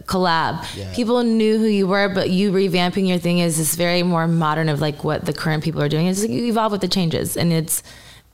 collab. 0.02 0.64
Yeah. 0.76 0.92
People 0.94 1.22
knew 1.22 1.58
who 1.58 1.66
you 1.66 1.86
were, 1.86 2.08
but 2.08 2.30
you 2.30 2.52
revamping 2.52 3.08
your 3.08 3.18
thing 3.18 3.38
is 3.38 3.56
this 3.56 3.74
very 3.74 4.02
more 4.02 4.26
modern 4.26 4.68
of 4.68 4.80
like 4.80 5.04
what 5.04 5.24
the 5.24 5.32
current 5.32 5.64
people 5.64 5.82
are 5.82 5.88
doing. 5.88 6.06
It's 6.06 6.22
like 6.22 6.30
you 6.30 6.46
evolve 6.46 6.72
with 6.72 6.80
the 6.80 6.88
changes 6.88 7.36
and 7.36 7.52
it's 7.52 7.82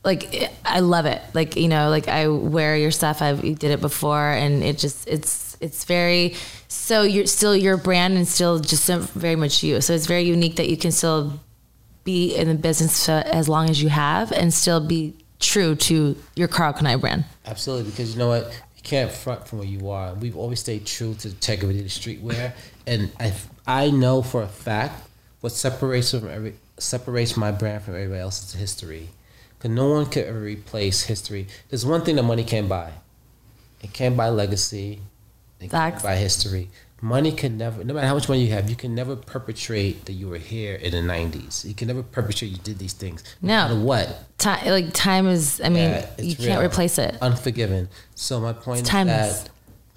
like 0.05 0.51
I 0.65 0.81
love 0.81 1.07
it. 1.07 1.21
Like 1.35 1.57
you 1.57 1.69
know, 1.69 1.91
like 1.91 2.09
I 2.09 2.29
wear 2.29 2.77
your 2.77 2.91
stuff. 2.91 3.21
You 3.21 3.55
did 3.55 3.71
it 3.71 3.81
before, 3.81 4.31
and 4.31 4.63
it 4.63 4.79
just 4.79 5.07
it's 5.07 5.57
it's 5.61 5.85
very 5.85 6.35
so 6.69 7.03
you're 7.03 7.27
still 7.27 7.55
your 7.55 7.77
brand 7.77 8.17
and 8.17 8.27
still 8.27 8.59
just 8.61 8.85
so 8.85 9.01
very 9.01 9.37
much 9.37 9.63
you. 9.63 9.81
So 9.81 9.93
it's 9.93 10.07
very 10.07 10.23
unique 10.23 10.57
that 10.57 10.69
you 10.69 10.77
can 10.77 10.93
still 10.93 11.39
be 12.05 12.35
in 12.35 12.49
the 12.49 12.55
business 12.55 13.05
for 13.05 13.13
as 13.13 13.49
long 13.49 13.69
as 13.69 13.83
you 13.83 13.91
have 13.91 14.33
and 14.33 14.55
still 14.55 14.81
be 14.81 15.15
true 15.39 15.75
to 15.75 16.17
your 16.35 16.49
Karl 16.49 16.73
Kani 16.73 16.99
brand. 17.01 17.25
Absolutely, 17.47 17.91
because 17.91 18.13
you 18.13 18.19
know 18.19 18.29
what, 18.29 18.51
you 18.81 18.89
can't 18.89 19.11
front 19.11 19.47
from 19.47 19.59
where 19.59 19.69
you 19.69 19.91
are. 19.91 20.15
We've 20.15 20.37
always 20.37 20.61
stayed 20.61 20.87
true 20.87 21.15
to 21.15 21.29
the 21.29 21.35
integrity 21.35 21.81
of 21.81 21.85
the 21.85 21.91
streetwear, 21.91 22.53
and 22.87 23.13
I 23.21 23.33
I 23.67 23.91
know 23.91 24.23
for 24.23 24.43
a 24.43 24.49
fact 24.49 25.07
what 25.41 25.53
separates 25.53 26.13
from 26.13 26.29
every 26.29 26.55
separates 26.79 27.37
my 27.37 27.51
brand 27.51 27.85
from 27.85 27.95
everybody 27.95 28.21
else 28.21 28.43
is 28.43 28.59
history. 28.59 29.11
Because 29.59 29.71
no 29.71 29.91
one 29.91 30.07
could 30.07 30.25
ever 30.25 30.41
replace 30.41 31.03
history. 31.03 31.47
There's 31.69 31.85
one 31.85 32.03
thing 32.03 32.17
that 32.17 32.23
money 32.23 32.45
can't 32.45 32.69
buy. 32.69 32.93
It 33.83 33.93
can't 33.93 34.17
buy 34.17 34.31
legacy. 34.31 35.01
It 35.61 35.71
can't 35.71 36.03
buy 36.03 36.17
history. 36.17 36.71
Money 37.03 37.33
can 37.33 37.57
never, 37.57 37.83
no 37.83 37.95
matter 37.95 38.07
how 38.07 38.15
much 38.15 38.29
money 38.29 38.45
you 38.45 38.53
have, 38.53 38.69
you 38.69 38.77
can 38.77 38.95
never 38.95 39.17
perpetrate 39.17 40.05
that 40.05 40.13
you 40.13 40.29
were 40.29 40.37
here 40.39 40.75
in 40.75 40.91
the 40.93 40.99
'90s. 41.13 41.65
You 41.65 41.73
can 41.75 41.89
never 41.89 42.03
perpetrate 42.03 42.51
you 42.51 42.59
did 42.59 42.79
these 42.79 42.93
things. 42.93 43.25
No. 43.41 43.69
matter 43.69 43.81
what. 43.81 44.39
Time 44.39 44.67
like 44.67 44.93
time 44.93 45.27
is. 45.27 45.61
I 45.65 45.71
mean, 45.71 45.91
Yeah, 45.91 46.07
you 46.19 46.33
it's 46.33 46.45
can't 46.45 46.63
replace 46.63 46.99
it. 46.99 47.17
Unforgiven. 47.23 47.89
So 48.15 48.39
my 48.41 48.53
point 48.53 48.81
It's 48.81 48.89
is 48.89 48.93
timeless. 48.93 49.43
that 49.45 49.51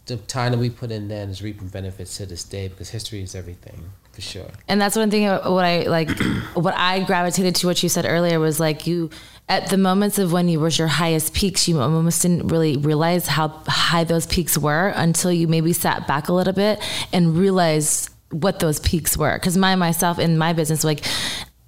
the 0.05 0.17
time 0.17 0.51
that 0.53 0.57
we 0.57 0.69
put 0.69 0.91
in 0.91 1.07
then 1.09 1.29
is 1.29 1.41
reaping 1.41 1.67
benefits 1.69 2.17
to 2.17 2.25
this 2.25 2.43
day 2.43 2.67
because 2.67 2.89
history 2.89 3.21
is 3.21 3.35
everything 3.35 3.83
for 4.11 4.19
sure. 4.21 4.47
and 4.67 4.79
that's 4.81 4.95
one 4.97 5.09
thing 5.09 5.25
what 5.27 5.63
I 5.65 5.83
like 5.83 6.09
what 6.55 6.73
I 6.75 6.99
gravitated 6.99 7.55
to 7.55 7.67
what 7.67 7.81
you 7.81 7.87
said 7.89 8.05
earlier 8.05 8.37
was 8.39 8.59
like 8.59 8.85
you 8.85 9.09
at 9.49 9.69
the 9.69 9.77
moments 9.77 10.19
of 10.19 10.31
when 10.31 10.47
you 10.47 10.59
was 10.59 10.79
your 10.79 10.87
highest 10.87 11.33
peaks, 11.33 11.67
you 11.67 11.79
almost 11.79 12.21
didn't 12.21 12.47
really 12.47 12.77
realize 12.77 13.27
how 13.27 13.49
high 13.67 14.03
those 14.03 14.25
peaks 14.25 14.57
were 14.57 14.93
until 14.95 15.31
you 15.31 15.47
maybe 15.47 15.73
sat 15.73 16.07
back 16.07 16.29
a 16.29 16.33
little 16.33 16.53
bit 16.53 16.79
and 17.11 17.37
realized 17.37 18.09
what 18.31 18.59
those 18.59 18.79
peaks 18.79 19.17
were. 19.17 19.33
Because 19.33 19.57
my 19.57 19.75
myself 19.75 20.17
in 20.17 20.37
my 20.37 20.53
business, 20.53 20.83
like 20.83 21.05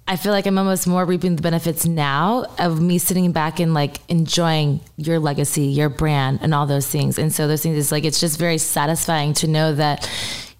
I 0.08 0.16
feel 0.16 0.32
like 0.32 0.46
I'm 0.46 0.56
almost 0.56 0.86
more 0.86 1.04
reaping 1.04 1.36
the 1.36 1.42
benefits 1.42 1.84
now 1.84 2.46
of 2.58 2.80
me 2.80 2.98
sitting 2.98 3.32
back 3.32 3.58
and 3.58 3.74
like 3.74 3.98
enjoying 4.08 4.80
your 4.96 5.18
legacy, 5.18 5.62
your 5.62 5.88
brand, 5.88 6.38
and 6.42 6.54
all 6.54 6.66
those 6.66 6.86
things. 6.86 7.18
And 7.18 7.32
so 7.32 7.48
those 7.48 7.62
things 7.62 7.76
is 7.76 7.90
like 7.92 8.04
it's 8.04 8.20
just 8.20 8.38
very 8.38 8.58
satisfying 8.58 9.34
to 9.34 9.48
know 9.48 9.74
that 9.74 10.08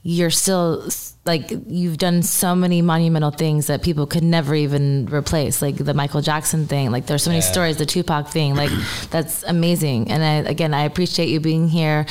you're 0.02 0.30
still 0.30 0.88
like 1.26 1.50
you've 1.66 1.98
done 1.98 2.22
so 2.22 2.54
many 2.54 2.82
monumental 2.82 3.30
things 3.30 3.66
that 3.66 3.82
people 3.82 4.06
could 4.06 4.22
never 4.22 4.54
even 4.54 5.06
replace 5.12 5.60
like 5.60 5.76
the 5.76 5.92
michael 5.94 6.20
jackson 6.20 6.66
thing. 6.66 6.90
Like 6.90 7.06
there's 7.06 7.22
so 7.24 7.30
many 7.30 7.40
Yeah. 7.42 7.50
stories 7.50 7.76
the 7.76 7.86
tupac 7.86 8.28
thing. 8.28 8.54
Like 8.54 8.70
that's 9.10 9.42
amazing. 9.42 10.10
And 10.10 10.22
i 10.22 10.48
again 10.50 10.72
i 10.72 10.82
appreciate 10.84 11.28
you 11.28 11.40
being 11.40 11.68
here 11.68 12.06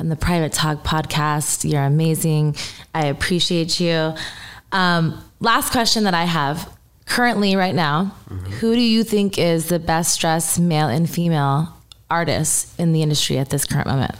on 0.00 0.08
the 0.08 0.16
private 0.16 0.52
talk 0.52 0.82
podcast. 0.84 1.68
You're 1.70 1.84
amazing. 1.84 2.56
I 2.94 3.06
appreciate 3.06 3.78
you. 3.80 4.14
Um, 4.72 5.22
last 5.40 5.70
question 5.70 6.04
that 6.04 6.14
i 6.14 6.24
have. 6.24 6.68
Currently 7.06 7.54
right 7.56 7.74
now 7.74 8.14
who 8.60 8.74
do 8.74 8.80
you 8.80 9.04
think 9.04 9.36
is 9.38 9.68
the 9.68 9.78
best 9.78 10.20
dressed 10.20 10.58
male 10.58 10.88
and 10.88 11.08
female 11.08 11.68
artists 12.10 12.74
in 12.78 12.92
the 12.94 13.02
industry 13.02 13.36
at 13.38 13.50
this 13.50 13.64
current 13.66 13.86
moment? 13.86 14.14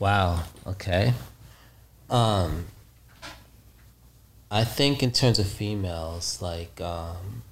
Wow. 0.00 0.42
Okay. 0.66 1.14
Um, 2.10 2.66
I 4.54 4.62
think 4.62 5.02
in 5.02 5.10
terms 5.10 5.40
of 5.40 5.48
females, 5.48 6.40
like 6.40 6.80
um, 6.80 7.42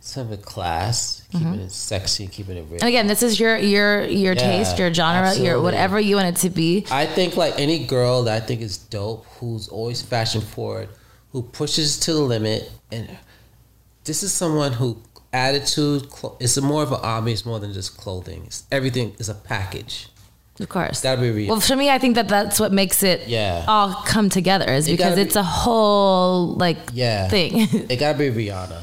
some 0.00 0.26
of 0.26 0.32
a 0.38 0.42
class, 0.42 1.26
keeping 1.32 1.54
it 1.54 1.72
sexy, 1.72 2.26
keeping 2.26 2.58
it 2.58 2.66
real. 2.68 2.80
And 2.80 2.90
again, 2.90 3.06
this 3.06 3.22
is 3.22 3.40
your 3.40 3.56
your 3.56 4.04
your 4.04 4.34
Yeah, 4.34 4.40
taste, 4.40 4.78
your 4.78 4.92
genre, 4.92 5.34
your 5.34 5.62
whatever 5.62 5.98
you 5.98 6.16
want 6.16 6.28
it 6.28 6.40
to 6.42 6.50
be. 6.50 6.84
I 6.90 7.06
think 7.06 7.38
like 7.38 7.58
any 7.58 7.86
girl 7.86 8.24
that 8.24 8.42
I 8.42 8.44
think 8.44 8.60
is 8.60 8.76
dope, 8.76 9.24
who's 9.40 9.66
always 9.68 10.02
fashion 10.02 10.42
forward, 10.42 10.90
who 11.32 11.40
pushes 11.42 11.98
to 12.00 12.12
the 12.12 12.20
limit, 12.20 12.70
and 12.92 13.08
this 14.04 14.22
is 14.22 14.30
someone 14.30 14.74
who 14.74 15.00
attitude 15.32 16.10
clo- 16.10 16.36
it's 16.38 16.60
more 16.60 16.82
of 16.82 16.92
an 16.92 17.00
army. 17.00 17.32
It's 17.32 17.46
more 17.46 17.58
than 17.60 17.72
just 17.72 17.96
clothing. 17.96 18.42
It's, 18.44 18.64
everything 18.70 19.16
is 19.18 19.30
a 19.30 19.34
package. 19.34 20.08
Of 20.60 20.68
course. 20.68 21.02
Gotta 21.02 21.20
be 21.20 21.30
real. 21.30 21.48
Well, 21.48 21.60
for 21.60 21.74
me, 21.74 21.90
I 21.90 21.98
think 21.98 22.14
that 22.14 22.28
that's 22.28 22.60
what 22.60 22.72
makes 22.72 23.02
it 23.02 23.26
Yeah. 23.26 23.64
all 23.66 23.92
come 24.06 24.28
together 24.30 24.70
is 24.72 24.86
It 24.86 24.92
because 24.92 25.16
be- 25.16 25.22
it's 25.22 25.36
a 25.36 25.42
whole 25.42 26.54
like 26.54 26.76
Yeah. 26.92 27.28
thing. 27.28 27.68
It 27.90 27.96
gotta 27.98 28.16
be 28.18 28.30
Rihanna, 28.30 28.80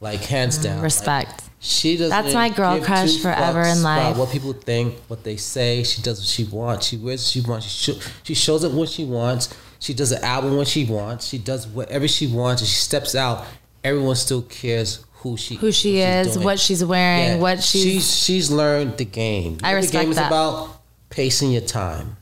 like 0.00 0.22
hands 0.24 0.58
mm, 0.58 0.64
down. 0.64 0.74
Like, 0.76 0.84
Respect. 0.84 1.40
She 1.60 1.96
doesn't. 1.96 2.10
That's 2.10 2.34
my 2.34 2.50
girl 2.50 2.78
crush 2.80 3.16
forever 3.16 3.62
in 3.62 3.78
about 3.80 3.82
life. 4.10 4.16
What 4.18 4.30
people 4.30 4.52
think, 4.52 4.96
what 5.08 5.24
they 5.24 5.36
say. 5.38 5.82
She 5.82 6.02
does 6.02 6.18
what 6.20 6.28
she 6.28 6.44
wants. 6.44 6.88
She 6.88 6.98
wears 6.98 7.22
what 7.24 7.30
she 7.30 7.40
wants. 7.40 7.66
She 7.68 7.92
sho- 7.92 8.00
she 8.22 8.34
shows 8.34 8.64
up 8.64 8.72
when 8.72 8.86
she 8.86 9.04
wants. 9.06 9.48
She 9.78 9.94
does 9.94 10.12
an 10.12 10.22
album 10.22 10.58
when 10.58 10.66
she 10.66 10.84
wants. 10.84 11.26
She 11.26 11.38
does 11.38 11.66
whatever 11.66 12.06
she 12.06 12.26
wants. 12.26 12.60
And 12.60 12.68
she 12.68 12.76
steps 12.76 13.14
out. 13.14 13.46
Everyone 13.82 14.14
still 14.16 14.42
cares 14.42 15.00
who 15.22 15.38
she 15.38 15.54
Who 15.54 15.72
she 15.72 15.94
she's 15.94 16.36
is, 16.36 16.38
what 16.38 16.58
she's 16.60 16.84
wearing, 16.84 17.36
Yeah. 17.36 17.38
what 17.38 17.62
she's. 17.62 17.82
she's 17.82 18.14
she's 18.24 18.50
learned 18.50 18.98
the 18.98 19.06
game. 19.06 19.52
You 19.52 19.58
I 19.62 19.72
respect 19.72 19.92
the 19.92 19.98
game 20.02 20.10
is 20.10 20.16
that. 20.16 20.26
about 20.26 20.82
pacing 21.14 21.52
your 21.52 21.62
time. 21.62 22.16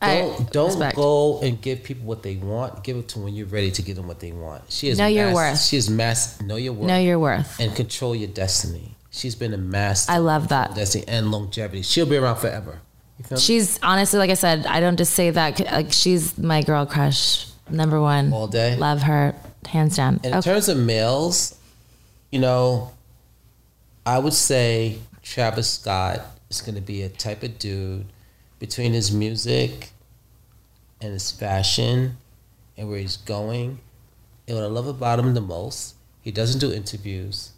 Don't 0.00 0.52
don't 0.52 0.66
respect. 0.68 0.96
go 0.96 1.40
and 1.40 1.60
give 1.60 1.82
people 1.82 2.04
what 2.06 2.22
they 2.22 2.36
want. 2.36 2.84
Give 2.84 2.96
it 2.98 3.08
to 3.08 3.18
when 3.18 3.34
you're 3.34 3.46
ready 3.48 3.72
to 3.72 3.82
give 3.82 3.96
them 3.96 4.06
what 4.06 4.20
they 4.20 4.30
want. 4.30 4.62
She 4.68 4.88
is 4.88 4.98
Know 4.98 5.06
your 5.08 5.34
worth. 5.34 5.60
She 5.60 5.76
is 5.76 5.90
mass. 5.90 6.40
Know 6.40 6.54
your 6.56 6.72
worth 6.72 6.86
know 6.86 6.98
your 6.98 7.18
worth. 7.18 7.58
and 7.58 7.74
control 7.74 8.14
your 8.14 8.28
destiny. 8.28 8.94
She's 9.10 9.34
been 9.34 9.52
a 9.54 9.58
master. 9.58 10.12
I 10.12 10.18
love 10.18 10.48
that. 10.48 10.76
Destiny 10.76 11.04
and 11.08 11.32
longevity. 11.32 11.82
She'll 11.82 12.06
be 12.06 12.16
around 12.16 12.36
forever. 12.36 12.78
Feel 13.24 13.36
me? 13.36 13.40
She's 13.40 13.80
honestly, 13.82 14.20
like 14.20 14.30
I 14.30 14.34
said, 14.34 14.66
I 14.66 14.78
don't 14.78 14.96
just 14.96 15.14
say 15.14 15.30
that. 15.30 15.58
Like 15.58 15.92
she's 15.92 16.38
my 16.38 16.62
girl 16.62 16.86
crush, 16.86 17.46
number 17.68 18.00
one. 18.00 18.32
All 18.32 18.46
day? 18.46 18.76
Love 18.76 19.02
her, 19.02 19.34
hands 19.66 19.96
down. 19.96 20.20
In 20.22 20.32
Okay. 20.34 20.42
terms 20.52 20.68
of 20.68 20.76
males, 20.78 21.56
you 22.30 22.38
know, 22.38 22.92
I 24.06 24.20
would 24.20 24.34
say 24.34 24.98
Travis 25.24 25.70
Scott 25.72 26.20
is 26.50 26.60
going 26.60 26.76
to 26.76 26.80
be 26.80 27.02
a 27.02 27.08
type 27.08 27.42
of 27.42 27.58
dude 27.58 28.06
between 28.58 28.92
his 28.92 29.12
music 29.12 29.90
and 31.00 31.12
his 31.12 31.30
fashion 31.30 32.16
and 32.76 32.88
where 32.88 32.98
he's 32.98 33.16
going. 33.16 33.78
And 34.46 34.56
what 34.56 34.64
I 34.64 34.68
love 34.68 34.86
about 34.86 35.18
him 35.18 35.34
the 35.34 35.40
most, 35.40 35.94
he 36.22 36.30
doesn't 36.30 36.60
do 36.60 36.72
interviews. 36.72 37.52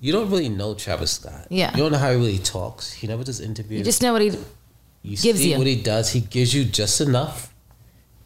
You 0.00 0.12
don't 0.12 0.30
really 0.30 0.48
know 0.48 0.74
Travis 0.74 1.12
Scott. 1.12 1.46
Yeah. 1.50 1.72
You 1.72 1.78
don't 1.78 1.92
know 1.92 1.98
how 1.98 2.10
he 2.10 2.16
really 2.16 2.38
talks. 2.38 2.92
He 2.92 3.06
never 3.06 3.22
does 3.22 3.40
interviews. 3.40 3.78
You 3.78 3.84
just 3.84 4.00
know 4.00 4.12
what 4.12 4.22
he. 4.22 4.28
You 5.02 5.16
gives 5.16 5.40
see 5.40 5.52
you. 5.52 5.58
what 5.58 5.66
he 5.66 5.76
does. 5.76 6.10
He 6.12 6.20
gives 6.20 6.54
you 6.54 6.64
just 6.64 7.00
enough. 7.00 7.52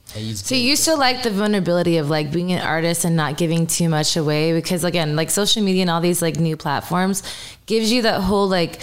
So 0.06 0.54
you 0.54 0.76
still 0.76 0.98
like 0.98 1.24
the 1.24 1.30
vulnerability 1.30 1.96
of 1.96 2.08
like 2.08 2.30
being 2.30 2.52
an 2.52 2.60
artist 2.60 3.04
and 3.04 3.16
not 3.16 3.36
giving 3.36 3.66
too 3.66 3.88
much 3.88 4.16
away 4.16 4.52
because 4.52 4.84
again, 4.84 5.16
like 5.16 5.30
social 5.30 5.62
media 5.62 5.82
and 5.82 5.90
all 5.90 6.00
these 6.00 6.22
like 6.22 6.36
new 6.36 6.56
platforms 6.56 7.22
gives 7.66 7.90
you 7.90 8.02
that 8.02 8.20
whole 8.20 8.46
like 8.46 8.80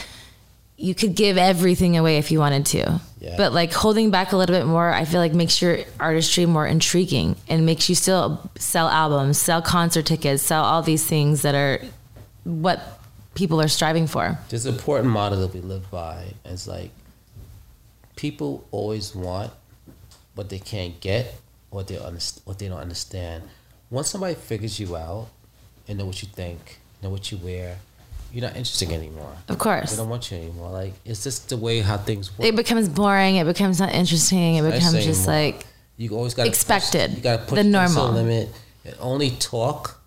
you 0.81 0.95
could 0.95 1.15
give 1.15 1.37
everything 1.37 1.97
away 1.97 2.17
if 2.17 2.31
you 2.31 2.39
wanted 2.39 2.65
to. 2.67 2.99
Yeah. 3.19 3.35
But 3.37 3.53
like 3.53 3.71
holding 3.71 4.09
back 4.09 4.31
a 4.31 4.37
little 4.37 4.55
bit 4.55 4.65
more, 4.65 4.91
I 4.91 5.05
feel 5.05 5.19
like 5.19 5.33
makes 5.33 5.61
your 5.61 5.79
artistry 5.99 6.45
more 6.47 6.65
intriguing 6.65 7.35
and 7.47 7.65
makes 7.65 7.87
you 7.87 7.95
still 7.95 8.49
sell 8.57 8.87
albums, 8.89 9.37
sell 9.37 9.61
concert 9.61 10.05
tickets, 10.07 10.41
sell 10.41 10.63
all 10.63 10.81
these 10.81 11.05
things 11.05 11.43
that 11.43 11.53
are 11.53 11.79
what 12.43 12.99
people 13.35 13.61
are 13.61 13.67
striving 13.67 14.07
for. 14.07 14.39
There's 14.49 14.65
an 14.65 14.73
important 14.73 15.11
motto 15.11 15.35
that 15.35 15.53
we 15.53 15.61
live 15.61 15.89
by. 15.91 16.33
It's 16.45 16.67
like 16.67 16.89
people 18.15 18.67
always 18.71 19.15
want 19.15 19.51
what 20.33 20.49
they 20.49 20.59
can't 20.59 20.99
get, 20.99 21.35
what 21.69 21.87
they 21.87 21.95
underst- 21.95 22.41
what 22.45 22.57
they 22.57 22.67
don't 22.67 22.79
understand. 22.79 23.43
Once 23.91 24.09
somebody 24.09 24.33
figures 24.33 24.79
you 24.79 24.95
out 24.95 25.27
and 25.87 25.99
know 25.99 26.05
what 26.05 26.23
you 26.23 26.27
think, 26.27 26.79
know 27.03 27.09
what 27.09 27.31
you 27.31 27.37
wear, 27.37 27.77
you're 28.33 28.41
not 28.47 28.55
interesting 28.55 28.91
anymore. 28.93 29.35
Of 29.47 29.57
course. 29.57 29.91
They 29.91 29.97
don't 29.97 30.09
want 30.09 30.31
you 30.31 30.37
anymore. 30.37 30.71
Like 30.71 30.93
it's 31.05 31.23
just 31.23 31.49
the 31.49 31.57
way 31.57 31.79
how 31.81 31.97
things 31.97 32.37
work. 32.37 32.47
It 32.47 32.55
becomes 32.55 32.87
boring, 32.89 33.35
it 33.37 33.45
becomes 33.45 33.79
not 33.79 33.93
interesting, 33.93 34.55
it 34.55 34.63
becomes 34.63 35.03
just 35.05 35.27
more. 35.27 35.35
like 35.35 35.65
You 35.97 36.11
always 36.15 36.33
got 36.33 36.47
Expected. 36.47 37.11
you 37.15 37.21
got 37.21 37.39
to 37.41 37.45
push 37.45 37.57
The 37.57 37.63
normal. 37.63 38.11
limit 38.11 38.49
and 38.85 38.95
only 38.99 39.31
talk 39.31 39.99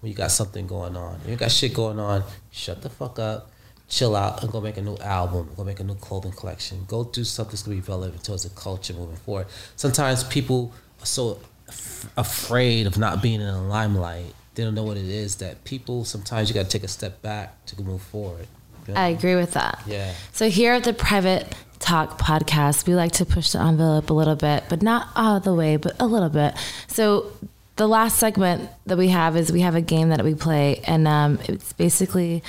when 0.00 0.10
you 0.10 0.16
got 0.16 0.30
something 0.30 0.66
going 0.66 0.96
on. 0.96 1.20
If 1.24 1.30
you 1.30 1.36
got 1.36 1.50
shit 1.50 1.74
going 1.74 1.98
on, 1.98 2.22
shut 2.50 2.80
the 2.82 2.88
fuck 2.90 3.18
up, 3.18 3.50
chill 3.88 4.14
out, 4.16 4.42
and 4.42 4.50
go 4.52 4.60
make 4.60 4.76
a 4.76 4.82
new 4.82 4.96
album. 4.98 5.50
Go 5.56 5.64
make 5.64 5.80
a 5.80 5.84
new 5.84 5.94
clothing 5.96 6.32
collection. 6.32 6.84
Go 6.88 7.04
do 7.04 7.24
something 7.24 7.52
that's 7.52 7.62
gonna 7.64 7.76
be 7.76 7.82
relevant 7.82 8.24
towards 8.24 8.44
the 8.44 8.50
culture 8.50 8.94
moving 8.94 9.16
forward. 9.16 9.46
Sometimes 9.76 10.24
people 10.24 10.72
are 11.02 11.06
so 11.06 11.38
af- 11.68 12.08
afraid 12.16 12.86
of 12.86 12.96
not 12.98 13.20
being 13.20 13.40
in 13.40 13.46
the 13.46 13.60
limelight. 13.60 14.34
They 14.54 14.64
don't 14.64 14.74
know 14.74 14.82
what 14.82 14.96
it 14.96 15.08
is 15.08 15.36
that 15.36 15.64
people. 15.64 16.04
Sometimes 16.04 16.48
you 16.48 16.54
got 16.54 16.64
to 16.64 16.68
take 16.68 16.84
a 16.84 16.88
step 16.88 17.22
back 17.22 17.64
to 17.66 17.80
move 17.80 18.02
forward. 18.02 18.46
I 18.94 19.08
agree 19.08 19.36
with 19.36 19.52
that. 19.52 19.80
Yeah. 19.86 20.14
So 20.32 20.50
here 20.50 20.72
at 20.72 20.84
the 20.84 20.92
Private 20.92 21.54
Talk 21.78 22.18
podcast, 22.18 22.86
we 22.86 22.94
like 22.94 23.12
to 23.12 23.24
push 23.24 23.52
the 23.52 23.60
envelope 23.60 24.10
a 24.10 24.14
little 24.14 24.36
bit, 24.36 24.64
but 24.68 24.82
not 24.82 25.08
all 25.14 25.40
the 25.40 25.54
way, 25.54 25.76
but 25.76 25.94
a 26.00 26.06
little 26.06 26.28
bit. 26.28 26.54
So 26.88 27.32
the 27.76 27.86
last 27.88 28.18
segment 28.18 28.68
that 28.86 28.98
we 28.98 29.08
have 29.08 29.36
is 29.36 29.52
we 29.52 29.60
have 29.60 29.74
a 29.74 29.80
game 29.80 30.10
that 30.10 30.22
we 30.24 30.34
play, 30.34 30.82
and 30.86 31.06
um, 31.08 31.38
it's 31.48 31.72
basically 31.72 32.42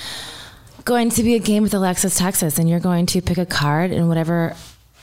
going 0.84 1.10
to 1.10 1.22
be 1.22 1.34
a 1.34 1.38
game 1.38 1.62
with 1.62 1.72
Alexis 1.72 2.18
Texas, 2.18 2.58
and 2.58 2.68
you're 2.68 2.80
going 2.80 3.06
to 3.06 3.22
pick 3.22 3.38
a 3.38 3.46
card, 3.46 3.92
and 3.92 4.08
whatever 4.08 4.54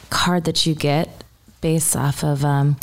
card 0.09 0.43
that 0.43 0.65
you 0.65 0.75
get, 0.75 1.23
based 1.61 1.95
off 1.95 2.23
of 2.23 2.45
um, 2.45 2.75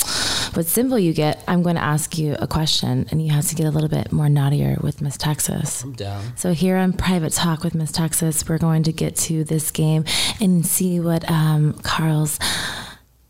what 0.57 0.65
symbol 0.65 0.97
you 0.97 1.13
get, 1.13 1.43
I'm 1.47 1.61
going 1.61 1.75
to 1.75 1.83
ask 1.83 2.17
you 2.17 2.35
a 2.39 2.47
question, 2.47 3.07
and 3.11 3.23
you 3.23 3.31
have 3.31 3.45
to 3.49 3.55
get 3.55 3.67
a 3.67 3.69
little 3.69 3.89
bit 3.89 4.11
more 4.11 4.27
naughtier 4.27 4.75
with 4.81 5.03
Miss 5.03 5.15
Texas. 5.15 5.83
I'm 5.83 5.93
down. 5.93 6.35
So 6.35 6.51
here 6.51 6.77
on 6.77 6.93
Private 6.93 7.33
Talk 7.33 7.63
with 7.63 7.75
Miss 7.75 7.91
Texas, 7.91 8.49
we're 8.49 8.57
going 8.57 8.81
to 8.83 8.91
get 8.91 9.15
to 9.17 9.43
this 9.43 9.69
game 9.69 10.03
and 10.41 10.65
see 10.65 10.99
what 10.99 11.29
um, 11.29 11.73
Karl's 11.83 12.39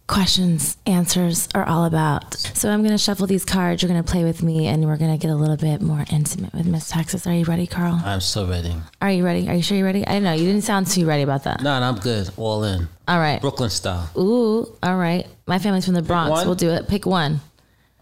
questions, 0.08 0.78
answers 0.86 1.50
are 1.54 1.66
all 1.66 1.86
about. 1.86 2.34
So 2.34 2.70
I'm 2.70 2.80
going 2.80 2.92
to 2.92 2.98
shuffle 2.98 3.28
these 3.28 3.46
cards. 3.46 3.82
You're 3.82 3.90
going 3.90 4.04
to 4.04 4.10
play 4.10 4.24
with 4.24 4.42
me, 4.42 4.68
and 4.68 4.86
we're 4.86 4.98
going 4.98 5.12
to 5.12 5.18
get 5.18 5.32
a 5.32 5.36
little 5.36 5.58
bit 5.58 5.82
more 5.82 6.06
intimate 6.12 6.54
with 6.54 6.66
Miss 6.66 6.90
Texas. 6.90 7.28
Are 7.28 7.34
you 7.34 7.46
ready, 7.46 7.68
Karl? 7.68 8.02
I'm 8.04 8.22
so 8.22 8.48
ready. 8.48 8.74
Are 9.02 9.12
you 9.12 9.24
ready? 9.24 9.48
Are 9.50 9.56
you 9.56 9.62
sure 9.62 9.78
you're 9.78 9.86
ready? 9.86 10.06
I 10.08 10.14
don't 10.14 10.24
know. 10.24 10.34
You 10.34 10.46
didn't 10.46 10.64
sound 10.64 10.88
too 10.88 11.06
ready 11.06 11.24
about 11.24 11.44
that. 11.44 11.62
No, 11.62 11.80
no, 11.80 11.86
I'm 11.86 12.00
good. 12.00 12.30
All 12.38 12.64
in. 12.64 12.88
All 13.08 13.20
right. 13.20 13.42
Brooklyn 13.42 13.70
style. 13.70 14.10
Ooh, 14.18 14.74
all 14.82 14.98
right. 14.98 15.28
My 15.46 15.60
family's 15.60 15.86
from 15.86 15.94
the 15.94 16.02
Bronx. 16.02 16.46
We'll 16.46 16.56
do 16.56 16.72
it. 16.72 16.88
Pick 16.88 17.06
one. 17.06 17.42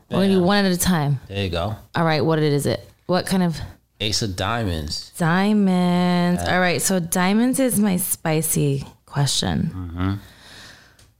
We're 0.09 0.17
going 0.17 0.29
to 0.29 0.35
do 0.35 0.43
one 0.43 0.65
at 0.65 0.71
a 0.71 0.77
time. 0.77 1.19
There 1.27 1.43
you 1.43 1.49
go. 1.49 1.75
All 1.95 2.05
right. 2.05 2.23
What 2.23 2.39
is 2.39 2.65
it? 2.65 2.87
What 3.07 3.25
kind 3.25 3.43
of 3.43 3.59
Ace 3.99 4.21
of 4.21 4.35
Diamonds. 4.35 5.11
Diamonds. 5.17 6.43
All 6.43 6.59
right. 6.59 6.81
So 6.81 6.99
diamonds 6.99 7.59
is 7.59 7.79
my 7.79 7.97
spicy 7.97 8.85
question. 9.05 9.71
Mm-hmm. 9.73 10.13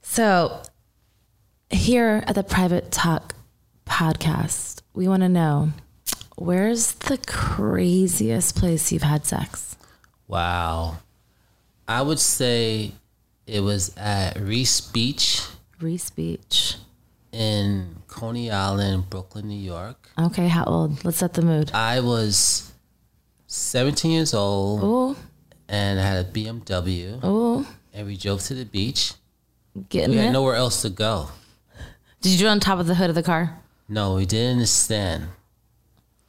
So 0.01 0.61
here 1.75 2.23
at 2.27 2.35
the 2.35 2.43
Private 2.43 2.91
Talk 2.91 3.33
podcast, 3.85 4.81
we 4.93 5.07
want 5.07 5.21
to 5.23 5.29
know 5.29 5.71
where's 6.37 6.93
the 6.93 7.17
craziest 7.17 8.55
place 8.57 8.91
you've 8.91 9.03
had 9.03 9.25
sex? 9.25 9.75
Wow. 10.27 10.97
I 11.87 12.01
would 12.01 12.19
say 12.19 12.93
it 13.45 13.59
was 13.61 13.95
at 13.97 14.35
Riis 14.37 14.91
Beach 14.91 15.41
Riis 15.79 16.13
Beach. 16.15 16.75
in 17.31 17.97
Coney 18.07 18.49
Island, 18.49 19.09
Brooklyn, 19.09 19.47
New 19.47 19.59
York. 19.59 20.09
Okay, 20.17 20.47
how 20.47 20.63
old? 20.63 21.03
Let's 21.05 21.17
set 21.17 21.33
the 21.33 21.41
mood. 21.43 21.71
I 21.73 21.99
was 21.99 22.71
17 23.47 24.11
years 24.11 24.33
old 24.33 24.83
Ooh, 24.83 25.15
and 25.69 25.99
I 25.99 26.03
had 26.03 26.25
a 26.25 26.29
BMW 26.29 27.23
ooh, 27.23 27.65
and 27.93 28.07
we 28.07 28.17
drove 28.17 28.41
to 28.43 28.53
the 28.55 28.65
beach. 28.65 29.13
getting 29.89 30.11
We 30.11 30.17
it. 30.17 30.23
had 30.23 30.33
nowhere 30.33 30.55
else 30.55 30.81
to 30.83 30.89
go. 30.89 31.29
Did 32.21 32.31
you 32.31 32.37
do 32.39 32.45
it 32.47 32.49
on 32.49 32.59
top 32.59 32.79
of 32.79 32.87
the 32.87 32.95
hood 32.95 33.09
of 33.09 33.15
the 33.15 33.23
car? 33.23 33.59
No, 33.87 34.15
we 34.15 34.25
did 34.25 34.51
in 34.51 34.59
the 34.59 34.65
stand 34.65 35.27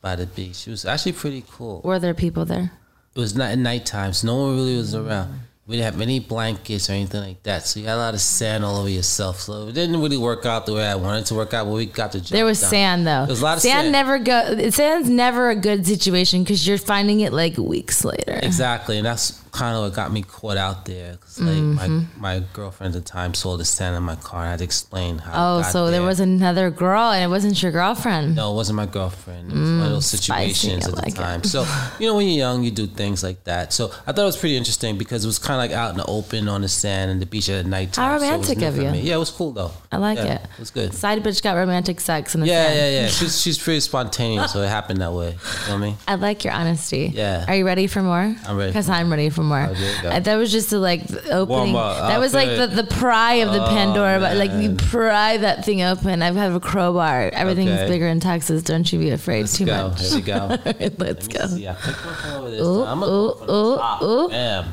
by 0.02 0.14
the 0.16 0.26
beach. 0.26 0.66
It 0.66 0.70
was 0.70 0.84
actually 0.84 1.12
pretty 1.12 1.44
cool. 1.50 1.80
Were 1.84 1.98
there 1.98 2.14
people 2.14 2.44
there? 2.44 2.72
It 3.14 3.18
was 3.18 3.34
not 3.34 3.50
at 3.50 3.58
nighttime, 3.58 4.12
so 4.12 4.26
no 4.26 4.36
one 4.36 4.56
really 4.56 4.76
was 4.76 4.94
around. 4.94 5.40
We 5.66 5.76
didn't 5.76 5.92
have 5.94 6.00
any 6.00 6.20
blankets 6.20 6.88
or 6.88 6.92
anything 6.92 7.22
like 7.22 7.42
that, 7.42 7.66
so 7.66 7.80
you 7.80 7.86
had 7.86 7.94
a 7.94 7.98
lot 7.98 8.14
of 8.14 8.20
sand 8.20 8.64
all 8.64 8.76
over 8.76 8.88
yourself. 8.88 9.40
So 9.40 9.66
it 9.66 9.72
didn't 9.72 10.00
really 10.00 10.16
work 10.18 10.46
out 10.46 10.64
the 10.64 10.74
way 10.74 10.86
I 10.86 10.94
wanted 10.94 11.20
it 11.22 11.26
to 11.26 11.34
work 11.34 11.54
out, 11.54 11.64
but 11.64 11.72
we 11.72 11.86
got 11.86 12.12
the 12.12 12.20
job 12.20 12.30
There 12.30 12.44
was 12.44 12.60
done. 12.60 12.70
sand 12.70 13.06
though. 13.06 13.20
There 13.24 13.28
was 13.32 13.40
a 13.40 13.44
lot 13.44 13.56
of 13.56 13.62
sand. 13.62 13.86
sand. 13.86 13.92
never 13.92 14.18
go. 14.20 14.70
Sand's 14.70 15.08
never 15.10 15.50
a 15.50 15.56
good 15.56 15.84
situation 15.84 16.44
because 16.44 16.68
you're 16.68 16.78
finding 16.78 17.18
it 17.20 17.32
like 17.32 17.56
weeks 17.56 18.04
later. 18.04 18.38
Exactly, 18.42 18.98
and 18.98 19.06
that's 19.06 19.30
kind 19.56 19.74
of 19.76 19.82
what 19.84 19.94
got 19.94 20.12
me 20.12 20.22
caught 20.22 20.56
out 20.56 20.84
there. 20.84 21.16
Cause 21.16 21.40
like 21.40 21.62
my 21.80 21.86
Mm-hmm. 21.88 22.20
my 22.20 22.42
girlfriend 22.52 22.94
at 22.96 23.04
the 23.04 23.08
time 23.08 23.32
saw 23.34 23.56
the 23.56 23.64
sand 23.64 23.96
in 23.96 24.02
my 24.02 24.16
car, 24.16 24.40
and 24.40 24.48
I 24.48 24.50
had 24.52 24.58
to 24.58 24.64
explain 24.64 25.18
how. 25.18 25.32
Oh, 25.58 25.62
so 25.62 25.90
there 25.90 26.02
was 26.02 26.20
another 26.20 26.70
girl 26.70 27.10
and 27.12 27.22
it 27.24 27.28
wasn't 27.36 27.62
your 27.62 27.72
girlfriend. 27.72 28.36
No, 28.36 28.52
it 28.52 28.56
wasn't 28.56 28.76
my 28.76 28.86
girlfriend. 28.86 29.52
It 29.52 29.58
was 29.58 29.70
one 29.70 29.86
of 29.88 29.92
those 29.96 30.06
Mm, 30.12 30.16
spicy, 30.22 30.54
situations 30.54 30.84
I 30.84 30.88
at 30.90 30.94
the 30.94 31.02
like 31.02 31.12
it. 31.12 31.16
time. 31.26 31.42
So, 31.54 31.60
you 31.98 32.06
know, 32.08 32.16
when 32.16 32.26
you're 32.28 32.38
young, 32.46 32.62
you 32.64 32.70
do 32.70 32.86
things 32.86 33.22
like 33.22 33.44
that. 33.44 33.72
So 33.72 33.86
I 34.06 34.12
thought 34.12 34.22
it 34.22 34.32
was 34.34 34.36
pretty 34.36 34.56
interesting 34.56 34.98
because 34.98 35.24
it 35.24 35.28
was 35.28 35.38
kind 35.38 35.54
of 35.58 35.62
like 35.70 35.76
out 35.82 35.90
in 35.92 35.96
the 35.96 36.04
open 36.06 36.48
on 36.48 36.60
the 36.62 36.68
sand 36.68 37.10
and 37.10 37.20
the 37.22 37.26
beach 37.26 37.48
at 37.48 37.64
night. 37.66 37.94
How 37.96 38.18
so 38.18 38.24
romantic 38.24 38.58
new 38.58 38.66
of 38.68 38.76
you. 38.76 38.90
Yeah, 39.08 39.14
it 39.16 39.18
was 39.26 39.30
cool 39.30 39.52
though. 39.52 39.72
I 39.92 39.96
like 39.98 40.18
Yeah, 40.18 40.34
it. 40.36 40.42
It 40.54 40.58
was 40.60 40.70
good. 40.70 40.92
Side 40.94 41.22
bitch 41.24 41.42
got 41.42 41.54
romantic 41.54 42.00
sex 42.00 42.34
in 42.34 42.40
the 42.42 42.46
Yeah, 42.48 42.66
sand. 42.66 42.76
yeah, 42.78 43.00
yeah. 43.02 43.06
She's 43.16 43.40
she's 43.40 43.58
pretty 43.58 43.80
spontaneous, 43.80 44.52
so 44.52 44.60
it 44.62 44.68
happened 44.68 45.00
that 45.00 45.12
way. 45.12 45.30
You 45.30 45.32
know 45.32 45.38
what 45.38 45.70
I 45.70 45.76
mean? 45.78 45.96
I 46.08 46.14
like 46.16 46.44
your 46.44 46.52
honesty. 46.52 47.10
Yeah. 47.14 47.44
Are 47.48 47.54
you 47.56 47.64
ready 47.64 47.86
for 47.86 48.02
more? 48.02 48.34
I'm 48.46 48.56
ready 48.56 48.70
Because 48.70 48.88
I'm 48.90 49.10
ready 49.10 49.30
for 49.30 49.42
more. 49.42 49.45
Oh, 49.52 50.00
go. 50.02 50.08
Uh, 50.10 50.20
That 50.20 50.36
was 50.36 50.50
just 50.52 50.70
the 50.70 50.78
like 50.78 51.02
opening. 51.30 51.72
That 51.74 52.18
was 52.20 52.34
like 52.34 52.48
the, 52.48 52.66
the 52.66 52.84
pry 52.84 53.34
of 53.34 53.52
the 53.52 53.60
Pandora, 53.66 54.18
but 54.20 54.36
like 54.36 54.52
you 54.52 54.74
pry 54.74 55.36
that 55.38 55.64
thing 55.64 55.82
open. 55.82 56.22
I 56.22 56.32
have 56.32 56.54
a 56.54 56.60
crowbar. 56.60 57.30
Everything's 57.32 57.70
Okay. 57.80 57.88
bigger 57.88 58.06
in 58.06 58.20
Texas. 58.20 58.62
Don't 58.62 58.90
you 58.92 58.98
be 58.98 59.10
afraid 59.10 59.42
Let's 59.42 59.58
too 59.58 59.66
go. 59.66 59.88
much. 59.88 60.00
Here 60.08 60.16
we 60.16 60.22
go. 60.22 60.48
Right, 60.66 60.98
let's 60.98 61.28
Let 61.28 61.38
go. 61.40 61.46
see. 61.48 61.68
I 61.68 61.74
picked 61.74 62.04
one 62.04 62.14
from 62.14 62.30
over 62.32 62.50
this 62.50 62.60
Ooh, 62.66 62.84
time. 62.84 63.02
I'm 63.02 63.08
ooh, 63.08 63.28
go 63.28 63.34
for 63.34 63.46
the 63.46 63.52
ooh, 63.54 63.76
top. 63.76 64.02
ooh. 64.02 64.28
Bam. 64.28 64.72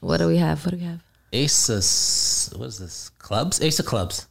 What 0.00 0.16
do 0.18 0.26
we 0.28 0.36
have? 0.38 0.64
What 0.64 0.70
do 0.72 0.76
we 0.78 0.84
have? 0.84 1.00
Ace 1.32 1.68
of, 1.68 2.58
what 2.58 2.66
is 2.66 2.78
this? 2.78 3.08
Clubs? 3.18 3.60
Ace 3.62 3.78
of 3.80 3.86
clubs. 3.86 4.26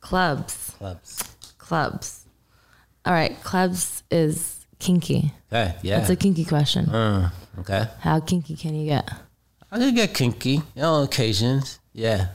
Clubs. 0.00 0.72
Clubs. 0.78 1.22
Clubs. 1.58 2.24
All 3.06 3.12
right. 3.12 3.40
Clubs 3.42 4.02
is 4.10 4.63
kinky. 4.78 5.32
Okay, 5.52 5.74
yeah. 5.82 5.98
That's 5.98 6.10
a 6.10 6.16
kinky 6.16 6.44
question. 6.44 6.88
Uh, 6.88 7.30
okay. 7.60 7.86
How 8.00 8.20
kinky 8.20 8.56
can 8.56 8.74
you 8.74 8.86
get? 8.86 9.10
I 9.70 9.78
could 9.78 9.94
get 9.94 10.14
kinky, 10.14 10.50
you 10.50 10.62
know, 10.76 10.94
on 10.94 11.04
occasions. 11.04 11.78
Yeah. 11.92 12.28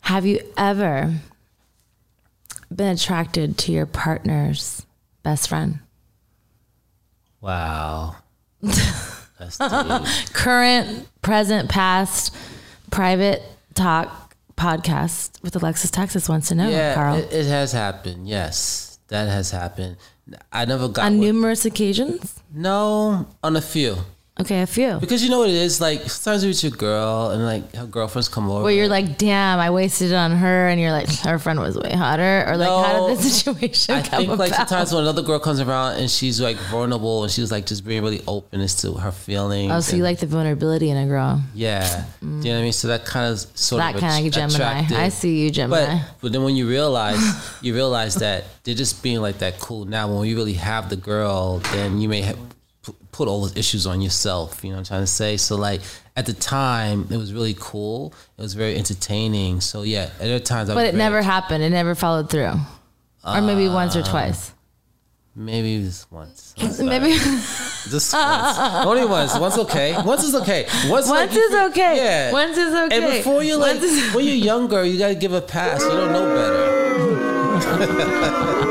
Have 0.00 0.26
you 0.26 0.40
ever 0.56 1.14
been 2.74 2.94
attracted 2.94 3.56
to 3.58 3.72
your 3.72 3.86
partner's 3.86 4.84
best 5.22 5.48
friend? 5.48 5.78
Wow. 7.40 8.16
Current, 10.32 11.08
present, 11.22 11.68
past, 11.68 12.34
private 12.90 13.42
talk 13.74 14.36
podcast 14.56 15.42
with 15.42 15.56
Alexis 15.56 15.90
Texas 15.90 16.28
wants 16.28 16.48
to 16.48 16.54
know, 16.54 16.68
yeah, 16.68 16.94
Karl. 16.94 17.16
it, 17.16 17.32
it 17.32 17.46
has 17.46 17.72
happened. 17.72 18.28
Yes, 18.28 18.98
that 19.08 19.28
has 19.28 19.50
happened. 19.50 19.96
I 20.52 20.64
never 20.64 20.88
got 20.88 21.04
On 21.06 21.12
one- 21.12 21.20
numerous 21.20 21.64
occasions? 21.64 22.40
no 22.52 23.26
on 23.42 23.56
a 23.56 23.60
few 23.60 23.96
Okay, 24.40 24.62
a 24.62 24.66
few. 24.66 24.96
because 24.98 25.22
you 25.22 25.28
know 25.30 25.40
what 25.40 25.50
it 25.50 25.54
is. 25.54 25.78
Like 25.78 26.08
sometimes 26.08 26.42
you're 26.42 26.50
with 26.50 26.62
your 26.62 26.72
girl 26.72 27.30
and 27.30 27.44
like 27.44 27.74
her 27.76 27.84
girlfriends 27.86 28.28
come 28.30 28.48
over. 28.50 28.62
Where 28.64 28.72
you're 28.72 28.88
like, 28.88 29.18
damn, 29.18 29.58
I 29.60 29.68
wasted 29.70 30.10
it 30.10 30.14
on 30.14 30.30
her, 30.32 30.68
and 30.68 30.80
you're 30.80 30.90
like, 30.90 31.06
her 31.20 31.38
friend 31.38 31.60
was 31.60 31.76
way 31.76 31.92
hotter, 31.94 32.44
or 32.48 32.56
like, 32.56 32.66
how 32.68 32.96
No, 32.96 33.08
did 33.08 33.18
this 33.18 33.42
situation 33.42 33.94
I 33.94 34.00
come 34.00 34.10
think 34.20 34.24
about? 34.28 34.38
like 34.38 34.54
sometimes 34.54 34.90
when 34.92 35.02
another 35.02 35.20
girl 35.20 35.38
comes 35.38 35.60
around 35.60 35.98
and 35.98 36.10
she's 36.10 36.40
like 36.40 36.56
vulnerable 36.70 37.22
and 37.24 37.30
she's 37.30 37.52
like 37.52 37.66
just 37.66 37.84
being 37.86 38.02
really 38.02 38.22
open 38.26 38.62
as 38.62 38.74
to 38.80 38.94
her 38.94 39.12
feelings. 39.12 39.70
oh, 39.70 39.80
so 39.80 39.96
you 39.96 40.02
like 40.02 40.18
the 40.18 40.26
vulnerability 40.26 40.88
in 40.88 40.96
a 40.96 41.06
girl? 41.06 41.40
Yeah, 41.54 42.06
do 42.22 42.26
you 42.26 42.32
know 42.44 42.50
what 42.52 42.58
I 42.58 42.62
mean? 42.62 42.72
So 42.72 42.88
that 42.88 43.04
kind 43.04 43.30
of 43.30 43.38
sort 43.54 43.80
That 43.80 43.94
of 43.96 44.00
kind 44.00 44.16
of 44.18 44.24
like 44.24 44.32
Gemini. 44.32 44.54
attractive. 44.80 44.96
I 44.96 45.08
see 45.10 45.42
you, 45.44 45.50
Gemini. 45.50 45.98
But 45.98 46.14
but 46.22 46.32
then 46.32 46.42
when 46.42 46.56
you 46.56 46.66
realize 46.66 47.20
you 47.60 47.74
realize 47.74 48.14
that 48.16 48.44
they're 48.64 48.74
just 48.74 49.02
being 49.02 49.20
like 49.20 49.38
that 49.40 49.58
cool. 49.60 49.84
Now 49.84 50.08
when 50.12 50.26
you 50.26 50.36
really 50.36 50.54
have 50.54 50.88
the 50.88 50.96
girl, 50.96 51.58
then 51.74 52.00
you 52.00 52.08
may 52.08 52.22
have 52.22 52.38
p- 52.84 52.94
put 53.12 53.28
all 53.28 53.42
those 53.42 53.56
issues 53.56 53.86
on 53.86 54.00
yourself. 54.00 54.62
You 54.64 54.70
know 54.70 54.76
what 54.76 54.80
I'm 54.80 54.84
trying 54.86 55.02
to 55.02 55.06
say? 55.06 55.36
So 55.36 55.56
like 55.56 55.80
at 56.16 56.26
the 56.26 56.32
time, 56.34 57.06
it 57.10 57.16
was 57.16 57.32
really 57.32 57.54
cool. 57.58 58.12
It 58.38 58.42
was 58.42 58.54
very 58.54 58.76
entertaining. 58.76 59.60
So 59.60 59.82
yeah, 59.82 60.10
at 60.20 60.26
other 60.26 60.40
times, 60.40 60.68
I 60.70 60.74
but 60.74 60.80
it 60.86 60.92
very- 60.92 60.98
never 60.98 61.22
happened. 61.22 61.62
It 61.64 61.70
never 61.70 61.94
followed 61.94 62.28
through, 62.30 62.54
or 63.24 63.40
maybe 63.40 63.68
once 63.68 63.96
Uh, 63.96 64.00
or 64.00 64.02
twice. 64.02 64.52
maybe 65.34 65.82
just 65.84 66.10
once. 66.12 66.54
Maybe 66.78 67.16
Just 67.90 68.12
once. 68.14 68.58
Only 68.86 69.04
once. 69.06 69.36
Once 69.38 69.58
okay. 69.58 69.94
Once 70.04 70.22
is 70.22 70.34
okay. 70.36 70.66
Once, 70.88 71.08
once 71.08 71.34
you 71.34 71.40
is 71.42 71.50
feel- 71.50 71.66
okay. 71.70 71.96
Yeah. 71.96 72.30
Once 72.32 72.56
is 72.56 72.72
okay. 72.74 72.96
And 72.96 73.06
before 73.16 73.42
you 73.42 73.56
like, 73.56 73.80
is- 73.82 74.14
when 74.14 74.24
you're 74.24 74.34
younger, 74.36 74.84
you 74.84 74.98
gotta 74.98 75.16
give 75.16 75.32
a 75.32 75.40
pass. 75.40 75.80
You 75.82 75.88
don't 75.88 76.12
know 76.12 76.26
better. 76.34 76.68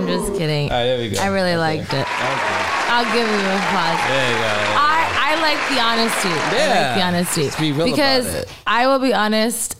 I'm 0.00 0.06
just 0.08 0.32
kidding. 0.38 0.68
there 0.68 0.98
we 0.98 1.10
go. 1.10 1.20
I 1.20 1.26
really 1.28 1.56
liked 1.56 1.92
it. 1.92 2.06
I'll 2.08 3.04
give 3.04 3.26
you 3.26 3.34
a 3.34 3.56
applause. 3.56 3.98
There 4.08 4.30
you 4.32 4.38
go. 4.38 4.74
I, 4.76 5.00
I 5.16 5.40
like 5.42 5.68
the 5.68 5.80
honesty. 5.80 6.28
I 6.28 6.48
like 6.48 6.58
Yeah. 6.58 6.94
the 6.96 7.02
honesty. 7.02 7.50
Be 7.60 7.72
real 7.72 7.82
about 7.82 7.90
because 7.92 8.34
it. 8.34 8.52
I 8.66 8.86
will 8.86 8.98
be 8.98 9.12
honest, 9.14 9.76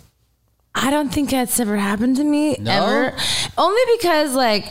I 0.74 0.90
don't 0.90 1.08
think 1.12 1.30
that's 1.30 1.58
ever 1.58 1.76
happened 1.76 2.16
to 2.16 2.24
me 2.24 2.56
No? 2.60 2.70
ever. 2.70 3.16
Only 3.58 3.82
because 3.98 4.34
like 4.34 4.66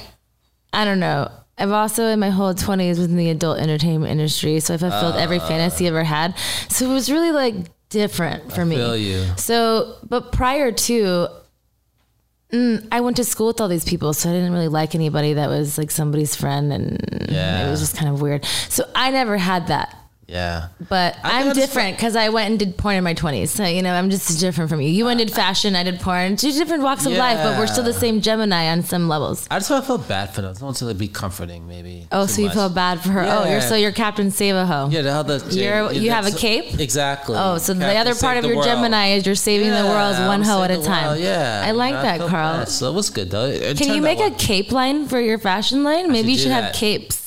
I 0.72 0.86
don't 0.86 1.00
know. 1.00 1.30
I've 1.58 1.72
also 1.72 2.06
in 2.06 2.20
my 2.22 2.30
whole 2.30 2.54
twenties 2.54 2.98
was 2.98 3.08
in 3.10 3.18
the 3.18 3.30
adult 3.30 3.60
entertainment 3.60 4.12
industry, 4.12 4.60
so 4.62 4.76
I 4.76 4.78
fulfilled 4.78 5.16
every 5.16 5.40
uh. 5.40 5.48
fantasy 5.48 5.86
I 5.86 5.90
ever 5.90 6.04
had. 6.06 6.38
So 6.70 6.90
it 6.90 6.94
was 6.94 7.12
really 7.12 7.32
like 7.32 7.56
different 7.90 8.54
for 8.54 8.64
me. 8.64 8.76
feel 8.78 8.96
you. 8.96 9.26
So, 9.36 9.98
but 10.08 10.32
prior 10.32 10.72
to, 10.72 11.28
mm, 12.52 12.88
I 12.92 13.02
went 13.02 13.18
to 13.18 13.24
school 13.24 13.48
with 13.48 13.62
all 13.62 13.68
these 13.68 13.86
people, 13.86 14.14
so 14.14 14.30
I 14.30 14.34
didn't 14.34 14.54
really 14.54 14.68
like 14.68 14.96
anybody 14.96 15.34
that 15.34 15.50
was 15.50 15.78
like 15.78 15.92
somebody's 15.92 16.36
friend, 16.36 16.72
and 16.74 17.28
Yeah. 17.30 17.68
it 17.68 17.72
was 17.72 17.80
just 17.80 17.96
kind 17.96 18.10
of 18.12 18.22
weird. 18.22 18.46
So 18.70 18.84
I 18.96 19.12
never 19.12 19.38
had 19.38 19.68
that. 19.68 19.96
Yeah. 20.30 20.68
But 20.88 21.16
I 21.24 21.42
I'm 21.42 21.54
different 21.54 21.98
because 21.98 22.16
I 22.16 22.30
went 22.30 22.50
and 22.52 22.60
did 22.60 22.78
porn 22.78 22.96
in 22.96 23.04
my 23.04 23.16
20s. 23.16 23.48
So, 23.50 23.66
you 23.66 23.82
know, 23.82 23.94
I'm 23.94 24.10
just 24.12 24.40
different 24.40 24.70
from 24.70 24.80
you. 24.80 24.90
You 24.90 25.06
went 25.06 25.20
and 25.20 25.28
did 25.28 25.36
fashion, 25.36 25.76
I 25.76 25.84
did 25.84 26.00
porn. 26.00 26.36
Two 26.36 26.52
different 26.52 26.84
walks 26.84 27.06
of 27.08 27.14
life, 27.14 27.38
but 27.44 27.58
we're 27.58 27.66
still 27.68 27.84
the 27.84 27.94
same 27.94 28.22
Gemini 28.22 28.68
on 28.72 28.84
some 28.84 29.08
levels. 29.08 29.48
I 29.50 29.58
just 29.58 29.72
want 29.72 29.84
to 29.84 29.88
feel 29.88 29.98
bad 29.98 30.30
for 30.34 30.42
them. 30.42 30.56
I 30.60 30.64
want 30.64 30.78
to 30.78 30.94
be 30.94 31.08
comforting, 31.08 31.68
maybe. 31.68 32.08
Oh, 32.12 32.28
so 32.28 32.42
you 32.42 32.50
feel 32.52 32.70
bad 32.70 33.00
for 33.02 33.10
her. 33.10 33.22
Oh, 33.24 33.46
you're 33.46 33.54
Yeah. 33.60 33.60
so 33.70 33.76
you're 33.76 33.92
Captain 33.92 34.30
Save-A-Ho. 34.30 34.90
Yeah, 34.92 35.02
the 35.02 35.12
other. 35.12 35.38
You're- 35.50 35.98
you 35.98 36.12
have 36.12 36.28
a 36.28 36.32
cape? 36.32 36.80
Exactly. 36.80 37.36
Oh, 37.38 37.58
so 37.58 37.74
the 37.74 37.96
other 37.98 38.14
part 38.16 38.38
of 38.38 38.46
your 38.46 38.58
World. 38.58 38.68
Gemini 38.68 39.08
is 39.14 39.26
you're 39.26 39.36
saving 39.36 39.72
the 39.72 39.84
world 39.86 40.16
Yeah, 40.16 40.28
one 40.28 40.42
I'm 40.42 40.48
hoe 40.48 40.62
at 40.64 40.72
a 40.72 40.82
time. 40.84 41.08
world, 41.08 41.20
Yeah. 41.20 41.64
I 41.66 41.72
like 41.72 41.94
that, 41.94 42.20
Karl. 42.20 42.60
bad. 42.60 42.70
So 42.70 42.90
it 42.90 42.94
was 42.94 43.10
good 43.10 43.32
though. 43.32 43.46
It- 43.46 43.78
Can 43.78 43.94
you 43.94 44.02
make 44.02 44.20
a 44.20 44.32
cape 44.32 44.72
line 44.72 45.08
for 45.08 45.20
your 45.20 45.40
fashion 45.40 45.84
line? 45.84 46.12
Maybe 46.12 46.34
you 46.34 46.38
should 46.38 46.52
have 46.52 46.74
capes. 46.74 47.19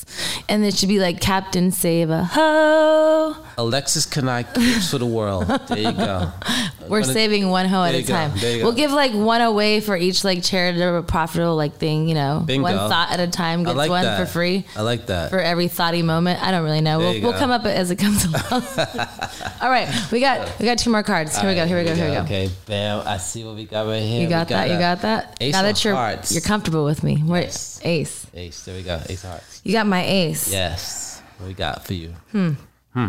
And 0.49 0.63
it 0.65 0.75
should 0.75 0.89
be 0.89 0.99
like 0.99 1.19
Captain 1.19 1.71
Save 1.71 2.09
a 2.09 2.23
Ho. 2.25 3.35
Alexis 3.57 4.05
capes 4.05 4.89
for 4.89 4.97
the 4.97 5.05
world? 5.05 5.47
There 5.67 5.77
you 5.77 5.91
go. 5.91 6.31
We're 6.89 7.01
Gonna- 7.01 7.13
saving 7.13 7.49
one 7.49 7.67
hoe 7.67 7.83
at 7.83 7.95
a 7.95 8.01
go, 8.01 8.07
time. 8.13 8.31
there 8.35 8.51
you 8.53 8.57
go. 8.59 8.65
We'll 8.65 8.75
give 8.75 8.91
like 8.91 9.13
one 9.13 9.41
away 9.41 9.79
for 9.79 9.95
each 9.95 10.23
like 10.25 10.43
charitable, 10.43 11.03
profitable 11.03 11.55
like 11.55 11.75
thing. 11.75 12.07
You 12.09 12.15
know, 12.15 12.43
Bingo. 12.45 12.63
one 12.63 12.75
thought 12.75 13.11
at 13.11 13.19
a 13.21 13.27
time 13.27 13.63
gets 13.63 13.75
like 13.75 13.89
one 13.89 14.03
that. 14.03 14.19
for 14.19 14.25
free 14.25 14.65
I 14.75 14.81
like 14.81 15.05
that. 15.07 15.29
for 15.29 15.39
every 15.39 15.69
thoughty 15.69 16.01
moment. 16.01 16.41
I 16.43 16.51
don't 16.51 16.63
really 16.63 16.81
know. 16.81 16.99
There 16.99 17.11
We'll, 17.21 17.31
we'll 17.31 17.39
come 17.39 17.51
up 17.51 17.65
as 17.65 17.89
it 17.91 17.95
comes 17.97 18.25
along. 18.25 18.63
All 19.61 19.69
right, 19.69 19.89
we 20.11 20.19
got 20.19 20.59
we 20.59 20.65
got 20.65 20.77
two 20.77 20.89
more 20.89 21.03
cards. 21.03 21.37
Here 21.37 21.49
we 21.49 21.55
go. 21.55 21.65
Here 21.65 21.77
we 21.77 21.83
go. 21.85 21.95
Here 21.95 22.09
we 22.09 22.15
go. 22.15 22.21
Okay, 22.23 22.49
bam. 22.65 23.07
I 23.07 23.17
see 23.17 23.43
what 23.45 23.55
we 23.55 23.65
got 23.65 23.87
right 23.87 24.01
here. 24.01 24.21
You 24.21 24.27
We 24.27 24.29
got 24.29 24.49
that. 24.49 24.69
You 24.69 24.77
got 24.77 25.01
that. 25.03 25.37
Ace 25.39 25.53
now 25.53 25.59
of 25.61 25.65
that 25.67 25.83
you're 25.85 25.95
hearts. 25.95 26.31
you're 26.33 26.41
comfortable 26.41 26.83
with 26.85 27.03
me, 27.03 27.23
Wait, 27.25 27.43
Yes. 27.45 27.79
Ace. 27.83 28.27
Ace. 28.33 28.63
There 28.65 28.75
we 28.75 28.83
go. 28.83 28.99
Ace 29.07 29.23
of 29.23 29.29
hearts. 29.31 29.61
You 29.63 29.71
got 29.73 29.87
my 29.87 30.03
ace. 30.03 30.51
Yes. 30.51 31.21
What 31.37 31.47
we 31.47 31.53
got 31.53 31.85
for 31.85 31.93
you? 31.93 32.09
Hmm. 32.31 32.51
Hmm. 32.93 33.07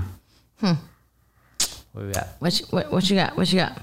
What 0.61 0.77
we 1.95 2.13
got? 2.13 2.29
What, 2.39 2.59
you, 2.61 2.67
what 2.71 2.93
what 2.93 3.11
you 3.11 3.17
got? 3.17 3.37
What 3.37 3.53
you 3.53 3.59
got? 3.61 3.81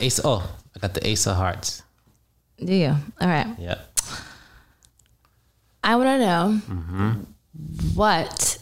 Ace. 0.00 0.20
Oh, 0.24 0.48
I 0.74 0.78
got 0.78 0.94
the 0.94 1.06
Ace 1.06 1.26
of 1.26 1.36
Hearts. 1.36 1.82
Do 2.62 2.72
you? 2.72 2.96
All 3.20 3.28
right. 3.28 3.46
Yep. 3.58 3.88
I 5.84 5.96
want 5.96 6.06
to 6.08 6.18
know 6.18 6.60
Mm-hmm. 6.68 7.10
what 7.94 8.58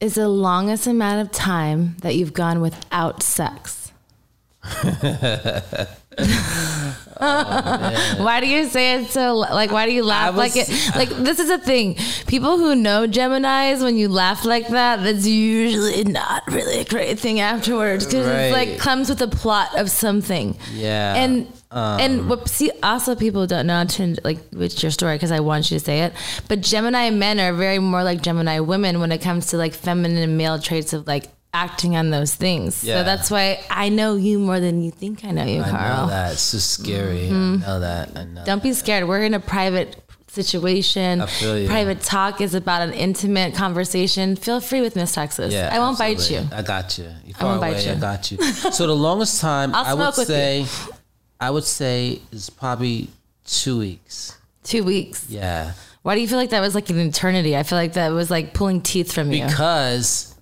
is 0.00 0.14
the 0.16 0.28
longest 0.28 0.86
amount 0.86 1.20
of 1.26 1.32
time 1.32 1.96
that 2.02 2.16
you've 2.16 2.32
gone 2.32 2.60
without 2.60 3.22
sex? 3.22 3.92
why 7.18 8.38
do 8.40 8.46
you 8.48 8.66
say 8.68 8.96
it 9.02 9.10
so 9.10 9.34
like 9.34 9.70
why 9.70 9.86
do 9.86 9.92
you 9.92 10.04
laugh 10.04 10.34
was- 10.34 10.54
like 10.56 10.68
it? 10.68 10.96
Like 10.96 11.08
this 11.24 11.38
is 11.38 11.50
a 11.50 11.58
thing. 11.58 11.96
People 12.26 12.58
who 12.58 12.74
know 12.74 13.06
geminis 13.06 13.82
when 13.82 13.96
you 13.96 14.08
laugh 14.08 14.44
like 14.44 14.68
that 14.68 15.02
that's 15.02 15.26
usually 15.26 16.04
not 16.04 16.42
really 16.48 16.80
a 16.80 16.84
great 16.84 17.18
thing 17.18 17.40
afterwards 17.40 18.04
because 18.04 18.26
it's 18.26 18.52
like 18.52 18.78
comes 18.78 19.08
with 19.08 19.20
a 19.22 19.28
plot 19.28 19.78
of 19.78 19.90
something. 19.90 20.56
Yeah. 20.72 21.14
and 21.14 21.46
Um, 21.70 21.98
and 22.00 22.28
what 22.28 22.48
see 22.48 22.70
also 22.84 23.16
people 23.16 23.46
don't 23.48 23.66
know 23.66 23.84
to 23.84 24.16
like 24.22 24.38
which 24.52 24.82
your 24.82 24.92
story 24.92 25.16
because 25.16 25.32
I 25.32 25.40
want 25.40 25.70
you 25.70 25.78
to 25.78 25.84
say 25.84 26.02
it 26.02 26.12
but 26.46 26.60
Gemini 26.60 27.10
men 27.10 27.40
are 27.40 27.52
very 27.52 27.80
more 27.80 28.04
like 28.04 28.22
Gemini 28.22 28.60
women 28.60 29.00
when 29.00 29.10
it 29.10 29.20
comes 29.20 29.46
to 29.46 29.56
like 29.56 29.74
feminine 29.74 30.36
male 30.36 30.60
traits 30.60 30.92
of 30.92 31.08
like 31.08 31.24
acting 31.54 31.96
on 31.96 32.10
those 32.10 32.34
things 32.34 32.82
Yeah. 32.84 32.98
so 32.98 33.04
that's 33.04 33.30
why 33.30 33.60
I 33.70 33.88
know 33.88 34.16
you 34.16 34.38
more 34.38 34.60
than 34.60 34.82
you 34.82 34.90
think 34.90 35.24
I 35.24 35.30
know 35.30 35.44
you 35.44 35.62
I 35.62 35.70
Karl 35.70 36.06
know 36.06 36.06
that. 36.08 36.32
It's 36.32 36.50
just 36.50 36.70
scary. 36.70 37.28
I 37.28 37.30
mm-hmm. 37.30 37.60
know 37.62 37.80
that. 37.80 38.10
I 38.16 38.24
know. 38.24 38.44
don't 38.44 38.62
be 38.62 38.72
scared. 38.72 39.08
We're 39.08 39.22
in 39.22 39.34
a 39.34 39.40
private 39.40 39.96
situation. 40.34 41.20
I 41.20 41.26
feel 41.26 41.58
you. 41.58 41.68
Private 41.68 42.00
talk 42.02 42.40
is 42.40 42.54
about 42.54 42.82
an 42.82 42.92
intimate 42.92 43.54
conversation. 43.54 44.36
Feel 44.36 44.60
free 44.60 44.80
with 44.80 44.96
Miss 44.96 45.14
Texas. 45.14 45.54
Yeah, 45.54 45.70
I 45.72 45.78
won't 45.78 45.96
bite 45.96 46.30
you. 46.30 46.42
I 46.52 46.62
got 46.62 46.98
you. 46.98 47.08
You 47.24 47.34
I 47.38 47.44
won't 47.44 47.60
bite 47.60 47.86
you. 47.86 47.92
I 47.92 47.94
got 47.94 48.30
you. 48.30 48.42
So 48.42 48.86
the 48.86 48.96
longest 48.96 49.40
time 49.40 49.74
I 49.74 49.94
would 49.94 50.14
say, 50.14 50.66
I 51.40 51.50
would 51.50 51.64
say 51.64 52.20
is 52.32 52.50
probably 52.50 53.08
two 53.46 53.78
weeks. 53.78 54.36
Two 54.64 54.82
weeks. 54.82 55.26
Yeah, 55.28 55.72
Why 56.02 56.14
do 56.14 56.20
you 56.20 56.28
feel 56.28 56.38
like 56.38 56.50
that 56.50 56.60
was 56.60 56.74
like 56.74 56.90
an 56.90 56.98
eternity? 56.98 57.56
I 57.56 57.62
feel 57.62 57.78
like 57.78 57.92
that 57.94 58.08
was 58.08 58.30
like 58.30 58.54
pulling 58.54 58.80
teeth 58.80 59.12
from 59.12 59.30
you. 59.30 59.44
because 59.44 60.33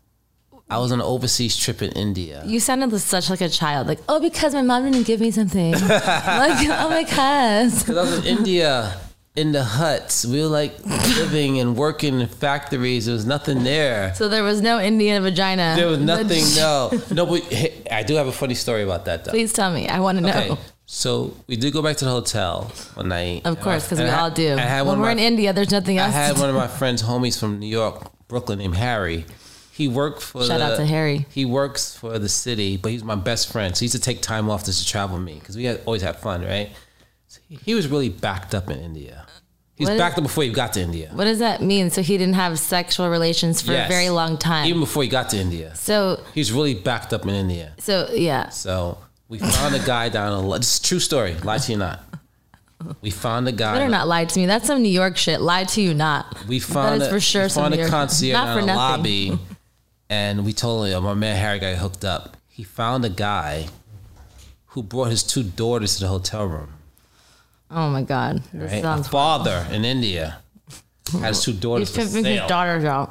I 0.72 0.78
was 0.78 0.90
on 0.90 1.00
an 1.00 1.06
overseas 1.06 1.54
trip 1.56 1.82
in 1.82 1.92
India. 1.92 2.42
you 2.46 2.58
sounded 2.58 2.98
such 2.98 3.28
like 3.28 3.42
a 3.42 3.48
child. 3.48 3.86
Like, 3.86 4.00
oh, 4.08 4.18
because 4.20 4.54
my 4.54 4.62
mom 4.62 4.84
didn't 4.90 5.06
give 5.06 5.20
me 5.20 5.30
something. 5.30 5.72
like, 5.72 6.66
oh, 6.68 6.98
because. 7.04 7.80
Because 7.82 7.96
I 7.98 8.02
was 8.02 8.18
in 8.26 8.38
India 8.38 8.98
in 9.36 9.52
the 9.52 9.64
huts. 9.64 10.24
We 10.24 10.40
were 10.40 10.46
like 10.46 10.72
living 11.18 11.58
and 11.60 11.76
working 11.76 12.20
in 12.20 12.26
factories. 12.26 13.04
There 13.06 13.14
was 13.14 13.26
nothing 13.26 13.64
there. 13.64 14.14
So 14.14 14.28
there 14.28 14.42
was 14.42 14.60
no 14.62 14.80
Indian 14.80 15.22
vagina. 15.22 15.74
There 15.76 15.88
was 15.88 15.98
nothing. 15.98 16.42
No, 16.56 16.90
no. 17.10 17.26
But 17.26 17.42
hey, 17.44 17.82
I 17.90 18.02
do 18.02 18.14
have 18.16 18.26
a 18.26 18.32
funny 18.32 18.54
story 18.54 18.82
about 18.82 19.04
that 19.06 19.24
though. 19.24 19.30
Please 19.32 19.52
tell 19.52 19.72
me. 19.72 19.88
I 19.88 20.00
want 20.00 20.18
to 20.18 20.22
know. 20.24 20.30
Okay, 20.30 20.56
so 20.86 21.34
we 21.46 21.56
did 21.56 21.72
go 21.72 21.82
back 21.82 21.96
to 21.98 22.04
the 22.04 22.10
hotel 22.10 22.70
one 22.94 23.08
night. 23.08 23.42
Of 23.44 23.60
course, 23.60 23.84
because 23.84 23.98
we 24.00 24.06
I- 24.06 24.20
all 24.20 24.30
do. 24.30 24.54
I 24.54 24.60
had 24.60 24.82
when 24.82 24.98
one 24.98 25.00
we're 25.00 25.06
my- 25.06 25.12
in 25.12 25.18
India, 25.18 25.52
there's 25.52 25.70
nothing 25.70 25.98
else. 25.98 26.14
I 26.14 26.18
had 26.28 26.38
one 26.38 26.48
of 26.50 26.54
my 26.54 26.68
friends, 26.68 27.02
homies 27.02 27.38
from 27.38 27.58
New 27.58 27.66
York, 27.66 28.10
Brooklyn, 28.28 28.58
named 28.58 28.76
Harry. 28.76 29.24
He 29.74 29.88
worked 29.88 30.22
for. 30.22 30.44
Shout 30.44 30.58
the, 30.58 30.64
out 30.72 30.76
to 30.76 30.84
Harry. 30.86 31.26
He 31.30 31.44
works 31.44 31.96
for 31.96 32.18
the 32.18 32.28
city, 32.28 32.76
but 32.76 32.92
he's 32.92 33.02
my 33.02 33.14
best 33.14 33.50
friend. 33.50 33.74
So 33.74 33.80
he 33.80 33.84
used 33.86 33.94
to 33.94 34.00
take 34.00 34.20
time 34.20 34.50
off 34.50 34.64
just 34.64 34.82
to 34.84 34.88
travel 34.90 35.16
with 35.16 35.24
me 35.24 35.34
because 35.38 35.56
we 35.56 35.64
had, 35.64 35.80
always 35.86 36.02
had 36.02 36.16
fun, 36.18 36.44
right? 36.44 36.70
So 37.28 37.40
he, 37.48 37.56
he 37.56 37.74
was 37.74 37.88
really 37.88 38.10
backed 38.10 38.54
up 38.54 38.68
in 38.70 38.78
India. 38.78 39.26
He 39.74 39.84
was 39.84 39.88
What 39.88 39.94
is- 39.94 40.00
backed 40.00 40.18
up 40.18 40.24
before 40.24 40.44
he 40.44 40.50
got 40.50 40.74
to 40.74 40.80
India. 40.82 41.10
What 41.14 41.24
does 41.24 41.38
that 41.38 41.62
mean? 41.62 41.88
So 41.90 42.02
he 42.02 42.18
didn't 42.18 42.34
have 42.34 42.58
sexual 42.58 43.08
relations 43.08 43.62
for 43.62 43.72
Yes. 43.72 43.88
a 43.88 43.92
very 43.92 44.10
long 44.10 44.36
time. 44.36 44.66
Even 44.66 44.80
before 44.80 45.02
he 45.02 45.08
got 45.08 45.30
to 45.30 45.38
India, 45.38 45.74
so 45.74 46.22
he's 46.34 46.52
really 46.52 46.74
backed 46.74 47.14
up 47.14 47.22
in 47.22 47.30
India. 47.30 47.72
so 47.78 48.08
yeah. 48.12 48.50
So 48.50 48.98
we 49.30 49.38
found 49.38 49.74
a 49.74 49.78
guy 49.78 50.10
down 50.10 50.44
in. 50.44 50.50
This 50.50 50.74
is 50.74 50.80
a 50.80 50.82
true 50.84 51.00
story. 51.00 51.34
Lie 51.36 51.56
to 51.58 51.72
you 51.72 51.78
not. 51.78 52.04
We 53.00 53.10
found 53.10 53.46
a 53.48 53.52
guy. 53.52 53.74
Better 53.74 53.88
not 53.88 54.08
lie 54.08 54.24
to 54.26 54.38
me. 54.40 54.44
That's 54.46 54.66
some 54.66 54.82
New 54.82 54.88
York 54.90 55.16
shit. 55.16 55.40
Lie 55.40 55.64
to 55.64 55.80
you 55.80 55.94
not. 55.94 56.46
We 56.48 56.58
found 56.58 57.00
that 57.00 57.04
is 57.06 57.08
a, 57.08 57.10
for 57.12 57.20
sure 57.20 57.42
we 57.44 57.48
some 57.48 57.62
found 57.62 57.74
New 57.74 57.78
a 57.78 57.80
York- 57.82 57.90
concierge 57.90 58.32
not 58.34 58.54
for 58.54 58.60
in 58.60 58.66
the 58.66 58.74
nothing. 58.74 59.30
lobby, 59.30 59.38
and 60.12 60.44
we 60.44 60.52
told 60.52 60.86
him 60.88 61.04
my 61.04 61.14
man 61.14 61.36
Harry 61.36 61.58
got 61.58 61.76
hooked 61.76 62.04
up. 62.04 62.36
He 62.48 62.62
found 62.64 63.02
a 63.04 63.08
guy 63.08 63.68
who 64.72 64.82
brought 64.82 65.08
his 65.08 65.22
two 65.22 65.42
daughters 65.42 65.94
to 65.96 66.00
the 66.04 66.08
hotel 66.08 66.44
room. 66.44 66.70
Oh 67.70 67.88
my 67.88 68.02
god. 68.02 68.42
This 68.52 68.70
Right? 68.72 68.78
A 68.80 68.82
sounds. 68.82 69.08
father 69.08 69.66
in 69.70 69.84
India 69.86 70.36
had 71.12 71.28
his 71.28 71.42
two 71.42 71.54
daughters 71.54 71.94
He's 71.94 72.12
pimping 72.12 72.26
his 72.26 72.46
daughters 72.46 72.84
out. 72.84 73.08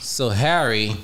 So 0.00 0.28
Harry 0.28 0.96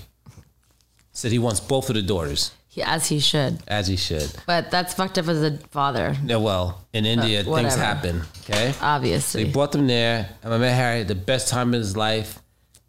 said 1.13 1.33
he 1.33 1.39
wants 1.39 1.61
both 1.61 1.89
of 1.89 1.95
the 1.95 2.03
daughters, 2.03 2.53
He, 2.69 2.83
as 2.83 3.09
he 3.09 3.19
should. 3.19 3.59
as 3.67 3.87
he 3.89 3.97
should. 3.97 4.31
But 4.47 4.71
that's 4.71 4.93
fucked 4.93 5.17
up 5.17 5.29
as 5.29 5.43
a 5.43 5.57
father, 5.71 6.15
Yeah, 6.27 6.37
well, 6.37 6.85
in 6.93 7.07
India 7.07 7.43
things 7.43 7.75
happen. 7.75 8.21
Okay. 8.43 8.73
So 8.73 8.79
obviously. 8.83 9.45
he 9.47 9.51
brought 9.51 9.73
them 9.73 9.87
there, 9.87 10.29
and 10.43 10.51
my 10.53 10.59
man 10.59 10.77
Harry 10.77 10.99
had 10.99 11.09
the 11.09 11.15
best 11.15 11.49
time 11.49 11.73
of 11.75 11.81
his 11.81 11.97
life. 11.97 12.39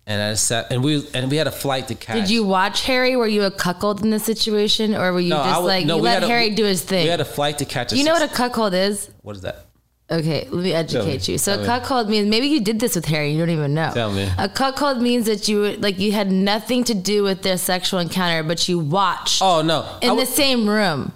And 0.06 0.22
I 0.22 0.34
sat, 0.34 0.70
and 0.72 0.84
we 0.84 1.08
and 1.14 1.32
we 1.32 1.38
had 1.38 1.48
a 1.48 1.52
flight 1.52 1.88
to 1.88 1.96
catch. 1.96 2.16
Did 2.18 2.30
you 2.30 2.44
watch 2.44 2.84
Harry? 2.84 3.16
Were 3.16 3.28
you 3.28 3.44
a 3.44 3.52
cuckold 3.52 4.02
in 4.04 4.10
this 4.10 4.26
situation, 4.26 4.94
or 4.96 5.14
were 5.14 5.22
you 5.22 5.30
No, 5.30 5.44
just 5.44 5.62
would- 5.62 5.68
like 5.68 5.86
no, 5.86 5.96
you 5.96 6.02
we 6.02 6.10
let 6.10 6.14
had 6.16 6.24
a- 6.24 6.28
Harry 6.28 6.50
do 6.50 6.66
his 6.66 6.82
thing? 6.82 7.04
We 7.06 7.10
had 7.10 7.22
a 7.22 7.26
flight 7.26 7.60
to 7.60 7.66
catch. 7.66 7.94
you 7.94 8.04
know 8.04 8.12
what 8.12 8.22
a 8.22 8.34
cuckold 8.34 8.74
is? 8.74 9.10
what 9.22 9.36
is 9.38 9.44
that? 9.44 9.66
Okay, 10.12 10.46
let 10.52 10.64
me 10.64 10.74
educate 10.74 11.26
me. 11.28 11.32
you. 11.34 11.38
So 11.38 11.52
Tell 11.54 11.60
a 11.60 11.62
me. 11.64 11.68
cuckold 11.68 12.10
means 12.10 12.28
maybe 12.30 12.48
you 12.48 12.60
did 12.60 12.82
this 12.82 12.96
with 12.96 13.06
Harry. 13.06 13.32
You 13.32 13.40
don't 13.40 13.50
even 13.50 13.74
know. 13.74 13.92
Tell 13.94 14.12
me. 14.12 14.30
A 14.38 14.50
cuckold 14.50 15.02
means 15.02 15.26
that 15.28 15.48
you 15.48 15.78
like 15.78 15.98
you 15.98 16.12
had 16.12 16.30
nothing 16.30 16.84
to 16.84 16.94
do 16.94 17.24
with 17.24 17.42
their 17.42 17.58
sexual 17.58 18.00
encounter, 18.02 18.44
but 18.44 18.68
you 18.68 18.80
watched 18.80 19.42
Oh 19.42 19.62
no! 19.62 19.88
in 20.02 20.12
I 20.12 20.16
the 20.16 20.26
same 20.26 20.68
room. 20.68 21.14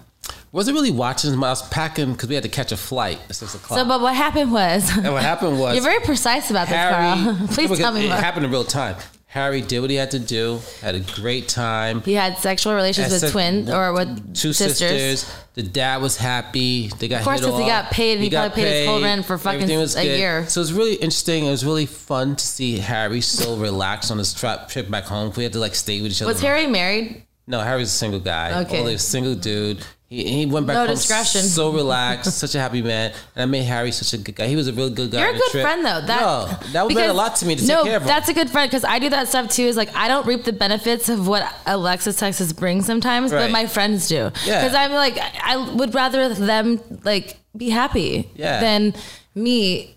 Wasn't 0.52 0.74
really 0.76 0.90
watching. 0.90 1.32
I 1.34 1.36
was 1.36 1.66
packing 1.68 2.12
because 2.12 2.28
we 2.28 2.34
had 2.34 2.44
to 2.44 2.48
catch 2.48 2.72
a 2.72 2.76
flight 2.76 3.18
at 3.28 3.36
six 3.36 3.54
o'clock. 3.54 3.78
So, 3.78 3.84
but 3.86 4.00
what 4.00 4.14
happened 4.14 4.52
was 4.52 4.88
and 4.96 5.12
what 5.12 5.22
happened 5.22 5.58
was 5.60 5.74
you're 5.74 5.84
very 5.84 6.00
precise 6.04 6.50
about 6.50 6.68
this, 6.68 6.76
Carl. 6.76 7.46
Please 7.52 7.78
tell 7.78 7.92
me 7.92 8.06
it 8.06 8.08
more. 8.08 8.16
happened 8.18 8.44
in 8.46 8.50
real 8.50 8.64
time. 8.64 8.96
Harry 9.30 9.60
did 9.60 9.80
what 9.80 9.90
he 9.90 9.96
had 9.96 10.10
to 10.12 10.18
do. 10.18 10.58
Had 10.80 10.94
a 10.94 11.00
great 11.00 11.48
time. 11.48 12.00
He 12.00 12.14
had 12.14 12.38
sexual 12.38 12.72
relations 12.72 13.12
Had 13.12 13.20
with 13.22 13.30
twins 13.32 13.68
or 13.70 13.92
with 13.92 14.34
Two 14.34 14.54
sisters. 14.54 15.20
sisters. 15.20 15.34
The 15.52 15.62
dad 15.64 16.00
was 16.00 16.16
happy. 16.16 16.88
They 16.98 17.08
got 17.08 17.18
Of 17.18 17.24
course, 17.24 17.40
hit 17.40 17.50
'cause 17.50 17.60
he 17.60 17.66
got 17.66 17.90
paid 17.90 18.14
and 18.14 18.22
he 18.24 18.30
got 18.30 18.46
probably 18.54 18.62
paid 18.64 18.78
his 18.80 18.88
whole 18.88 19.02
rent 19.02 19.26
for 19.26 19.36
fucking 19.36 19.64
a 19.64 19.66
good. 19.66 19.96
year. 20.18 20.46
So 20.48 20.60
it 20.60 20.62
was 20.62 20.72
really 20.72 20.94
interesting. 20.94 21.44
It 21.44 21.50
was 21.50 21.62
really 21.62 21.84
fun 21.84 22.36
to 22.36 22.46
see 22.46 22.78
Harry 22.78 23.20
so 23.20 23.56
relaxed 23.56 24.10
on 24.10 24.16
his 24.16 24.32
trip 24.32 24.90
back 24.90 25.04
home. 25.04 25.30
We 25.36 25.42
had 25.42 25.52
to 25.52 25.58
like 25.58 25.74
stay 25.74 26.00
with 26.00 26.12
each 26.12 26.22
other. 26.22 26.32
Was 26.32 26.40
Harry 26.40 26.66
married? 26.66 27.22
No, 27.48 27.60
Harry's 27.60 27.88
a 27.88 27.90
single 27.90 28.20
guy. 28.20 28.60
Okay. 28.62 28.78
Only 28.80 28.94
a 28.94 28.98
single 28.98 29.34
dude. 29.34 29.84
He, 30.10 30.24
he 30.24 30.46
went 30.46 30.66
back 30.66 30.74
No 30.74 30.86
home 30.86 30.94
discretion. 30.94 31.42
so 31.42 31.70
relaxed, 31.82 32.38
such 32.38 32.54
a 32.54 32.58
happy 32.60 32.80
man. 32.82 33.12
And 33.34 33.42
I 33.42 33.46
made 33.46 33.64
Harry 33.64 33.90
such 33.92 34.12
a 34.18 34.22
good 34.22 34.34
guy. 34.36 34.46
He 34.46 34.56
was 34.56 34.66
a 34.68 34.72
real 34.72 34.88
good 34.90 35.10
guy. 35.10 35.20
You're 35.20 35.30
a 35.34 35.38
good 35.38 35.50
trip. 35.50 35.62
friend 35.62 35.84
though. 35.84 36.00
That 36.06 36.20
no, 36.20 36.46
that 36.72 36.86
would 36.86 36.94
mean 36.94 37.10
a 37.10 37.12
lot 37.12 37.36
to 37.36 37.46
me 37.46 37.56
to 37.56 37.66
no, 37.66 37.76
take 37.82 37.84
care 37.88 37.96
of 37.96 38.02
him. 38.02 38.08
that's 38.08 38.28
a 38.28 38.32
good 38.34 38.48
friend 38.50 38.70
because 38.70 38.84
I 38.84 38.98
do 39.00 39.10
that 39.10 39.28
stuff 39.28 39.50
too. 39.50 39.64
Is 39.64 39.76
like 39.76 39.94
I 39.94 40.08
don't 40.08 40.26
reap 40.26 40.44
the 40.44 40.52
benefits 40.54 41.08
of 41.10 41.26
what 41.28 41.42
Alexis 41.66 42.16
Texas 42.16 42.52
brings 42.54 42.86
sometimes, 42.86 43.30
but 43.32 43.50
my 43.50 43.66
friends 43.66 44.08
do. 44.08 44.30
Yeah. 44.46 44.62
Because 44.62 44.74
I'm 44.74 44.92
like 44.92 45.18
I 45.18 45.32
I 45.44 45.72
would 45.74 45.94
rather 45.94 46.28
them 46.34 46.80
like 47.04 47.36
be 47.56 47.68
happy 47.70 48.30
Yeah. 48.34 48.60
than 48.60 48.94
me, 49.34 49.96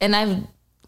and 0.00 0.14
I've. 0.16 0.36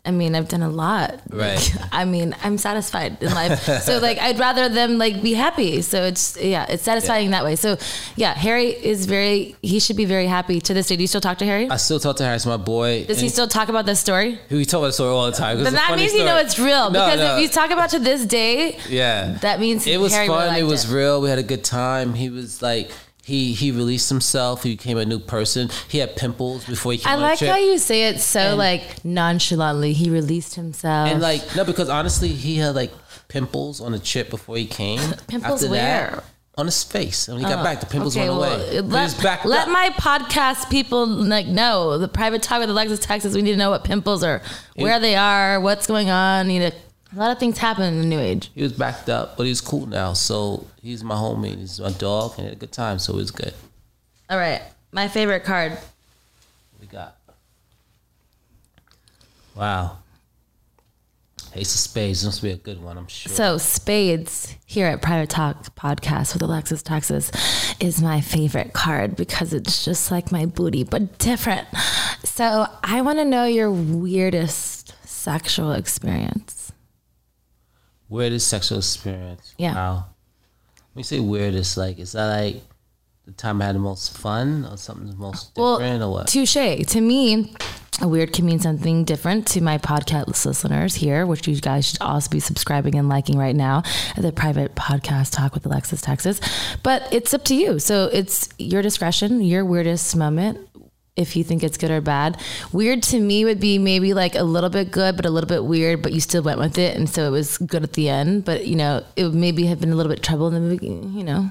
I 0.05 0.11
mean, 0.11 0.35
I've 0.35 0.49
done 0.49 0.63
a 0.63 0.69
lot. 0.69 1.21
Right. 1.31 1.77
I 1.93 2.05
mean, 2.05 2.35
I'm 2.43 2.59
satisfied 2.59 3.23
in 3.23 3.33
life. 3.33 3.63
so 3.85 3.99
like, 4.01 4.19
I'd 4.19 4.37
rather 4.37 4.69
them 4.69 4.99
like 4.99 5.23
be 5.23 5.33
happy. 5.33 5.81
So 5.81 6.03
it's 6.03 6.37
yeah, 6.37 6.67
it's 6.69 6.83
satisfying 6.83 7.31
that 7.31 7.45
way. 7.45 7.55
So 7.55 7.77
yeah, 8.17 8.35
Harry 8.35 8.67
is 8.71 9.07
very. 9.07 9.55
He 9.63 9.79
should 9.79 9.97
be 9.97 10.05
very 10.05 10.27
happy 10.27 10.61
to 10.61 10.75
this 10.75 10.89
day. 10.89 10.97
Do 10.97 11.03
you 11.03 11.07
still 11.07 11.21
talk 11.21 11.39
to 11.39 11.45
Harry? 11.45 11.71
I 11.71 11.77
still 11.77 12.01
talk 12.01 12.17
to 12.17 12.25
Harry. 12.25 12.35
He's 12.35 12.47
my 12.47 12.57
boy. 12.57 13.05
Does 13.05 13.21
he 13.21 13.29
still 13.29 13.47
talk 13.47 13.69
about 13.69 13.87
this 13.87 14.01
story? 14.01 14.41
He 14.49 14.65
talk 14.65 14.79
about 14.79 14.87
the 14.89 14.93
story 14.95 15.11
all 15.11 15.27
the 15.27 15.37
time. 15.37 15.63
Then 15.63 15.75
that 15.75 15.97
means 15.97 16.13
you 16.15 16.25
know 16.25 16.37
it's 16.39 16.59
real. 16.59 16.91
No, 16.91 17.05
Because 17.05 17.21
no. 17.21 17.37
if 17.37 17.43
you 17.43 17.49
talk 17.49 17.71
about 17.71 17.91
to 17.91 18.01
this 18.01 18.27
day, 18.27 18.79
Yeah. 18.89 19.39
that 19.43 19.61
means 19.61 19.87
it 19.87 20.01
was 20.01 20.13
Harry 20.13 20.27
really 20.27 20.39
fun. 20.41 20.49
liked 20.49 20.61
It 20.61 20.65
was 20.65 20.91
it. 20.91 20.95
real. 20.97 21.21
We 21.21 21.29
had 21.29 21.39
a 21.39 21.45
good 21.45 21.63
time. 21.63 22.15
He 22.15 22.29
was 22.29 22.61
like 22.61 22.91
he 23.25 23.53
he 23.53 23.71
released 23.71 24.09
himself. 24.09 24.63
He 24.63 24.71
became 24.77 24.99
a 24.99 25.05
new 25.05 25.19
person. 25.19 25.71
He 25.89 25.99
had 25.99 26.17
pimples 26.17 26.65
before 26.65 26.93
he 26.93 26.99
came 26.99 27.13
I 27.13 27.15
like 27.17 27.39
how 27.39 27.57
you 27.57 27.79
say 27.79 28.09
it 28.09 28.21
so 28.21 28.41
And- 28.41 28.59
like 28.59 29.05
nonchalantly. 29.05 29.93
He 29.93 30.11
released 30.11 30.55
himself. 30.57 31.09
and 31.09 31.21
like 31.21 31.55
no, 31.55 31.65
because 31.65 31.89
honestly, 31.89 32.29
he 32.29 32.57
had 32.57 32.75
like 32.75 32.91
pimples 33.29 33.81
on 33.81 33.93
the 33.93 33.99
chip 33.99 34.31
before 34.31 34.57
he 34.57 34.67
came. 34.67 34.99
Pimples 35.29 35.63
After 35.63 35.71
where? 35.71 36.11
Oh, 36.13 36.17
That, 36.17 36.25
on 36.59 36.67
his 36.67 36.85
face. 36.85 37.29
And 37.29 37.37
when 37.37 37.45
he 37.45 37.51
got 37.51 37.61
oh, 37.61 37.65
back, 37.65 37.81
the 37.81 37.87
pimples 37.87 38.15
okay, 38.15 38.29
went 38.29 38.39
away. 38.39 38.81
But 38.83 38.91
let, 38.91 39.23
back 39.23 39.45
let 39.47 39.69
my 39.69 39.89
podcast 39.99 40.69
people 40.69 41.07
like 41.07 41.47
know 41.47 41.97
the 41.97 42.09
private 42.09 42.43
talk 42.43 42.61
with 42.61 42.69
Alexis 42.69 42.99
Texas. 42.99 43.35
We 43.35 43.41
need 43.43 43.53
to 43.53 43.57
know 43.57 43.71
what 43.71 43.85
pimples 43.85 44.23
are, 44.23 44.43
where 44.75 45.01
they 45.01 45.17
are, 45.17 45.61
what's 45.61 45.87
going 45.87 46.11
on. 46.11 46.51
You 46.51 46.61
know, 46.61 46.71
a 47.15 47.19
lot 47.19 47.31
of 47.31 47.39
things 47.39 47.59
happen 47.59 47.85
in 47.85 48.01
the 48.01 48.07
new 48.07 48.19
age. 48.19 48.51
He 48.55 48.63
was 48.63 48.73
backed 48.73 49.09
up, 49.09 49.37
but 49.37 49.47
he's 49.47 49.61
cool 49.61 49.87
now. 49.87 50.13
So 50.13 50.67
he's 50.81 51.05
my 51.05 51.15
homie. 51.15 51.59
He's 51.59 51.81
my 51.81 51.93
dog, 51.93 52.33
and 52.33 52.41
he 52.41 52.45
had 52.45 52.53
a 52.55 52.61
good 52.61 52.73
time. 52.73 52.99
So 52.99 53.15
it 53.15 53.17
was 53.17 53.31
good. 53.31 53.55
All 54.31 54.39
right, 54.39 54.63
my 54.93 55.09
favorite 55.09 55.45
card. 55.45 55.77
we 56.81 56.87
got? 56.87 57.17
Wow. 59.55 59.99
Ace 61.55 61.75
of 61.75 61.81
Spades. 61.81 62.21
This 62.23 62.27
must 62.29 62.43
be 62.43 62.51
a 62.51 62.57
good 62.57 62.83
one, 62.83 62.97
I'm 62.97 63.07
sure. 63.07 63.31
So 63.31 63.59
spades 63.59 64.55
here 64.65 64.87
at 64.87 65.03
Private 65.03 65.29
Talk 65.29 65.75
Podcast 65.77 66.33
with 66.33 66.43
Alexis 66.43 66.83
Texas 66.83 67.31
is 67.79 68.01
my 68.01 68.23
favorite 68.23 68.73
card 68.73 69.17
because 69.17 69.53
it's 69.53 69.85
just 69.85 70.11
like 70.11 70.33
my 70.33 70.47
booty, 70.47 70.83
but 70.83 71.19
different. 71.19 71.69
So 72.25 72.67
I 72.83 73.03
want 73.03 73.19
to 73.19 73.25
know 73.27 73.45
your 73.45 73.71
weirdest 73.71 74.95
sexual 75.07 75.73
experience. 75.73 76.62
Weirdest 78.13 78.49
sexual 78.49 78.79
experience. 78.79 79.55
Yeah. 79.57 79.75
Wow. 79.75 80.05
When 80.93 81.01
you 81.01 81.05
say 81.05 81.19
weirdest, 81.19 81.79
like 81.79 81.99
is 81.99 82.13
that 82.13 82.27
like 82.27 82.63
the 83.25 83.33
time 83.33 83.63
I 83.63 83.67
had 83.67 83.75
the 83.75 83.81
most 83.81 84.19
fun 84.19 84.67
or 84.71 84.77
something 84.77 85.07
the 85.07 85.17
most 85.17 85.55
different 85.55 86.03
or 86.03 86.11
what? 86.11 86.29
Touche. 86.29 86.53
To 86.55 87.01
me, 87.01 87.55
a 88.03 88.09
weird 88.09 88.35
can 88.35 88.45
mean 88.45 88.59
something 88.59 89.05
different 89.05 89.47
to 89.49 89.63
my 89.63 89.79
podcast 89.79 90.45
listeners 90.45 90.95
here, 90.95 91.25
which 91.25 91.49
you 91.49 91.59
guys 91.59 91.89
should 91.89 92.03
also 92.03 92.29
be 92.29 92.41
subscribing 92.41 92.97
and 92.97 93.09
liking 93.09 93.39
right 93.39 93.57
now 93.57 93.83
at 94.15 94.23
the 94.23 94.33
private 94.33 94.75
podcast 94.75 95.33
talk 95.33 95.55
with 95.55 95.65
Alexis 95.65 96.03
Texas. 96.03 96.39
But 96.83 97.11
it's 97.13 97.33
up 97.33 97.45
to 97.47 97.55
you. 97.55 97.79
So 97.79 98.11
it's 98.13 98.49
your 98.59 98.83
discretion, 98.83 99.41
your 99.41 99.65
weirdest 99.65 100.17
moment. 100.17 100.69
If 101.15 101.37
you 101.37 101.45
think 101.45 101.63
it's 101.63 101.77
good 101.77 101.91
or 101.91 102.01
bad, 102.01 102.41
weird 102.73 103.03
to 103.05 103.21
me 103.21 103.45
would 103.45 103.61
be 103.61 103.77
maybe 103.79 104.15
like 104.15 104.35
a 104.35 104.45
little 104.45 104.71
bit 104.71 104.91
good, 104.91 105.15
but 105.15 105.27
a 105.27 105.31
little 105.31 105.49
bit 105.49 105.63
weird, 105.65 106.01
but 106.03 106.13
you 106.13 106.21
still 106.21 106.43
went 106.43 106.59
with 106.59 106.79
it, 106.79 106.97
and 106.97 107.09
so 107.09 107.27
it 107.27 107.31
was 107.31 107.59
good 107.59 107.83
at 107.83 107.93
the 107.93 108.09
end. 108.09 108.47
But 108.47 108.67
you 108.67 108.77
know, 108.77 109.05
it 109.15 109.25
would 109.25 109.35
maybe 109.35 109.67
have 109.67 109.79
been 109.79 109.93
a 109.93 109.95
little 109.95 110.11
bit 110.11 110.23
trouble 110.23 110.55
in 110.55 110.69
the 110.69 110.75
beginning. 110.75 111.13
You 111.13 111.25
know, 111.25 111.51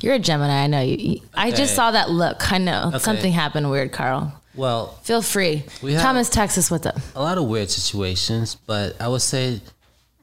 you're 0.00 0.14
a 0.14 0.18
Gemini. 0.20 0.62
I 0.62 0.66
know 0.68 0.80
you. 0.80 0.96
you 0.96 1.20
I 1.34 1.50
just 1.50 1.74
saw 1.74 1.90
that 1.90 2.10
look. 2.10 2.52
I 2.52 2.58
know 2.58 2.92
something 2.98 3.32
happened 3.32 3.70
weird, 3.72 3.90
Karl. 3.90 4.40
well, 4.54 4.98
Feel 5.02 5.20
free. 5.22 5.64
We 5.82 5.94
have- 5.94 6.02
Thomas, 6.02 6.28
Texas, 6.28 6.70
what's 6.70 6.86
up? 6.86 6.96
a 7.16 7.22
lot 7.22 7.38
of 7.38 7.48
weird 7.48 7.70
situations, 7.70 8.54
but 8.54 8.94
I 9.00 9.08
would 9.08 9.22
say 9.22 9.60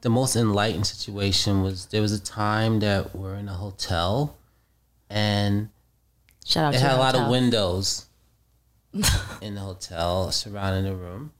the 0.00 0.08
most 0.08 0.36
enlightened 0.36 0.86
situation 0.86 1.62
was 1.62 1.84
there 1.86 2.00
was 2.00 2.12
a 2.12 2.20
time 2.20 2.80
that 2.80 3.14
we're 3.14 3.34
in 3.34 3.48
a 3.50 3.52
hotel 3.54 4.38
and 5.10 5.68
Shout 6.46 6.64
out 6.64 6.74
it 6.74 6.78
to 6.78 6.84
had 6.84 6.96
a 6.96 6.98
lot 6.98 7.14
of 7.14 7.28
windows 7.28 8.06
in 9.40 9.54
the 9.54 9.60
hotel 9.60 10.30
surrounding 10.32 10.84
the 10.84 10.96
room, 10.96 11.32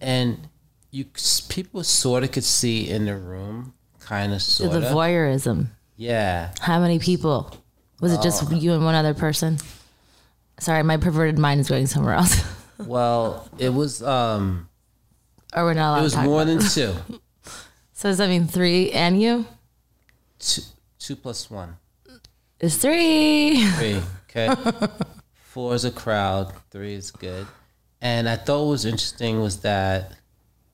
and 0.00 0.48
you 0.90 1.06
people 1.48 1.82
sort 1.84 2.22
of 2.24 2.32
could 2.32 2.44
see 2.44 2.88
in 2.88 3.06
the 3.06 3.16
room, 3.16 3.74
kind 4.00 4.32
of 4.32 4.42
sort 4.42 4.72
the 4.72 4.78
of. 4.78 4.84
voyeurism. 4.94 5.68
Yeah, 5.96 6.52
How 6.60 6.78
many 6.80 6.98
people? 6.98 7.56
Was 8.00 8.12
it 8.12 8.20
just 8.20 8.52
you 8.52 8.74
and 8.74 8.84
one 8.84 8.94
other 8.94 9.14
person? 9.14 9.56
Sorry, 10.60 10.82
my 10.82 10.98
perverted 10.98 11.38
mind 11.38 11.60
is 11.60 11.68
going 11.68 11.86
somewhere 11.86 12.14
else. 12.14 12.44
well, 12.78 13.48
it 13.58 13.70
was 13.70 14.02
um, 14.02 14.68
or 15.54 15.64
we're 15.64 15.74
not 15.74 15.92
allowed 15.92 16.00
it 16.00 16.02
was 16.02 16.16
more 16.18 16.44
than 16.44 16.58
two, 16.60 16.94
So 17.94 18.10
does 18.10 18.18
that 18.18 18.28
mean 18.28 18.46
three 18.46 18.90
and 18.92 19.20
you? 19.20 19.46
two, 20.38 20.62
two 20.98 21.16
plus 21.16 21.50
one. 21.50 21.76
Is 22.60 22.76
three. 22.76 23.64
Three. 23.72 24.02
Okay. 24.30 24.48
Four 25.56 25.74
is 25.74 25.86
a 25.86 25.90
crowd. 25.90 26.52
Three 26.70 26.92
is 26.92 27.10
good. 27.10 27.46
And 28.02 28.28
I 28.28 28.36
thought 28.36 28.64
what 28.64 28.72
was 28.72 28.84
interesting 28.84 29.40
was 29.40 29.60
that 29.60 30.12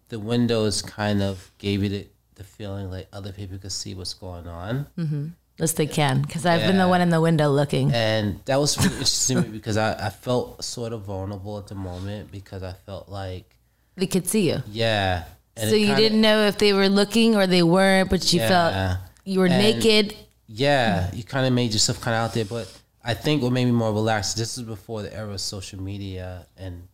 the 0.08 0.18
windows 0.18 0.82
kind 0.82 1.22
of 1.22 1.52
gave 1.58 1.84
you 1.84 1.88
the, 1.88 2.06
the 2.34 2.42
feeling 2.42 2.90
like 2.90 3.06
other 3.12 3.30
people 3.30 3.58
could 3.58 3.70
see 3.70 3.94
what's 3.94 4.12
going 4.12 4.48
on. 4.48 4.88
Mm-hmm. 4.98 5.26
Yes, 5.58 5.74
they 5.74 5.86
can. 5.86 6.22
Because 6.22 6.44
I've 6.46 6.62
been 6.62 6.78
the 6.78 6.88
one 6.88 7.00
in 7.00 7.10
the 7.10 7.20
window 7.20 7.48
looking. 7.48 7.92
And 7.92 8.40
that 8.46 8.56
was 8.58 8.76
really 8.76 8.90
interesting 8.94 9.36
to 9.36 9.42
me 9.44 9.48
because 9.50 9.76
I, 9.76 10.06
I 10.06 10.10
felt 10.10 10.64
sort 10.64 10.92
of 10.92 11.02
vulnerable 11.02 11.58
at 11.58 11.68
the 11.68 11.76
moment 11.76 12.32
because 12.32 12.64
I 12.64 12.72
felt 12.72 13.08
like, 13.08 13.54
They 13.94 14.08
could 14.08 14.26
see 14.26 14.48
you. 14.50 14.64
yeah. 14.68 15.26
And 15.56 15.70
so 15.70 15.76
you 15.76 15.86
kinda- 15.94 16.00
didn't 16.02 16.20
know 16.22 16.48
if 16.48 16.58
they 16.58 16.72
were 16.72 16.88
looking 16.88 17.36
or 17.36 17.46
they 17.46 17.62
weren't, 17.62 18.10
but 18.10 18.32
you 18.32 18.40
Yeah. 18.40 18.48
felt 18.48 18.98
you 19.24 19.38
were 19.38 19.46
And- 19.46 19.58
naked. 19.58 20.16
Yeah, 20.48 21.08
you 21.14 21.22
kind 21.22 21.46
of 21.46 21.52
made 21.52 21.72
yourself 21.72 22.00
kind 22.00 22.16
of 22.16 22.24
out 22.24 22.34
there. 22.34 22.44
But 22.44 22.66
I 23.04 23.14
think 23.14 23.42
what 23.42 23.52
made 23.52 23.64
me 23.64 23.72
more 23.72 23.92
relaxed, 23.92 24.36
this 24.36 24.56
is 24.56 24.64
before 24.64 25.02
the 25.02 25.14
era 25.14 25.32
of 25.32 25.40
social 25.40 25.82
media 25.82 26.46
and 26.56 26.86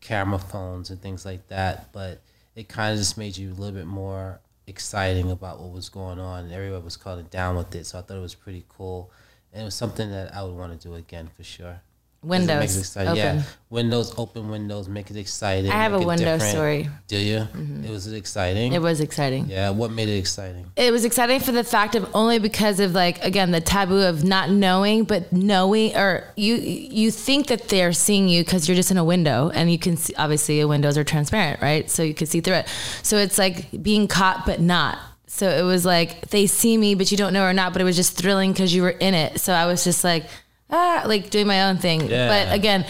camera 0.00 0.38
phones 0.38 0.90
and 0.90 1.00
things 1.00 1.24
like 1.24 1.48
that. 1.48 1.92
But 1.92 2.22
it 2.54 2.68
kind 2.68 2.92
of 2.92 2.98
just 2.98 3.18
made 3.18 3.36
you 3.36 3.50
a 3.50 3.54
little 3.54 3.74
bit 3.74 3.86
more 3.86 4.40
exciting 4.66 5.30
about 5.30 5.60
what 5.60 5.70
was 5.72 5.88
going 5.88 6.18
on. 6.18 6.44
And 6.44 6.52
everybody 6.52 6.82
was 6.82 6.96
calling 6.96 7.26
down 7.26 7.56
with 7.56 7.74
it. 7.74 7.86
So 7.86 7.98
I 7.98 8.02
thought 8.02 8.16
it 8.16 8.20
was 8.20 8.34
pretty 8.34 8.64
cool. 8.68 9.10
And 9.52 9.62
it 9.62 9.64
was 9.66 9.74
something 9.74 10.10
that 10.10 10.34
I 10.34 10.42
would 10.42 10.54
want 10.54 10.80
to 10.80 10.88
do 10.88 10.94
again 10.94 11.28
for 11.36 11.44
sure. 11.44 11.82
'Cause 12.22 12.28
it 12.28 12.28
Windows 12.28 12.76
it 12.76 12.80
exciting. 12.80 13.08
open. 13.12 13.36
Yeah, 13.38 13.42
windows, 13.70 14.12
open 14.18 14.50
windows, 14.50 14.88
make 14.90 15.10
it 15.10 15.16
exciting. 15.16 15.70
I 15.70 15.76
have 15.76 15.94
a 15.94 15.98
window 16.00 16.32
different. 16.36 16.52
story. 16.52 16.82
Mm-hmm. 16.84 16.94
Do 17.08 17.16
you? 17.16 17.48
It 17.88 17.90
was 17.90 18.12
exciting. 18.12 18.74
It 18.74 18.82
was 18.82 19.00
exciting. 19.00 19.46
yeah, 19.48 19.70
what 19.70 19.90
made 19.90 20.08
it 20.10 20.18
exciting? 20.18 20.66
it 20.76 20.92
was 20.92 21.06
exciting 21.06 21.40
for 21.40 21.52
the 21.52 21.64
fact 21.64 21.94
of 21.94 22.06
only 22.14 22.38
because 22.38 22.78
of 22.78 22.92
like 22.92 23.24
again 23.24 23.52
the 23.52 23.60
taboo 23.62 24.00
of 24.02 24.22
not 24.22 24.50
knowing 24.50 25.04
but 25.04 25.32
knowing 25.32 25.96
or 25.96 26.24
you 26.36 26.56
you 26.56 27.10
think 27.10 27.46
that 27.46 27.68
they're 27.70 27.94
seeing 27.94 28.28
you 28.28 28.44
because 28.44 28.68
you're 28.68 28.76
just 28.76 28.90
in 28.90 28.98
a 28.98 29.04
window 29.04 29.50
and 29.54 29.72
you 29.72 29.78
can 29.78 29.96
see 29.96 30.14
obviously 30.18 30.62
windows 30.66 30.98
are 30.98 31.04
transparent 31.04 31.60
right 31.62 31.90
so 31.90 32.02
you 32.02 32.12
can 32.12 32.26
see 32.26 32.40
through 32.42 32.54
it 32.54 32.68
so 33.02 33.16
it's 33.16 33.38
like 33.38 33.66
being 33.82 34.06
caught 34.06 34.44
but 34.44 34.60
not 34.60 34.98
so 35.26 35.48
it 35.48 35.62
was 35.62 35.86
like 35.86 36.28
they 36.28 36.46
see 36.46 36.76
me 36.76 36.94
but 36.94 37.10
you 37.10 37.16
don't 37.16 37.32
know 37.32 37.44
or 37.44 37.54
not 37.54 37.72
but 37.72 37.80
it 37.80 37.84
was 37.86 37.96
just 37.96 38.14
thrilling 38.16 38.52
because 38.52 38.74
you 38.74 38.82
were 38.82 38.90
in 38.90 39.14
it 39.14 39.40
so 39.40 39.52
i 39.54 39.64
was 39.66 39.82
just 39.84 40.04
like 40.04 40.24
ah 40.72 41.02
like 41.06 41.30
doing 41.30 41.46
my 41.46 41.62
own 41.64 41.76
thing 41.78 42.08
Yeah. 42.08 42.28
but 42.28 42.54
again 42.54 42.84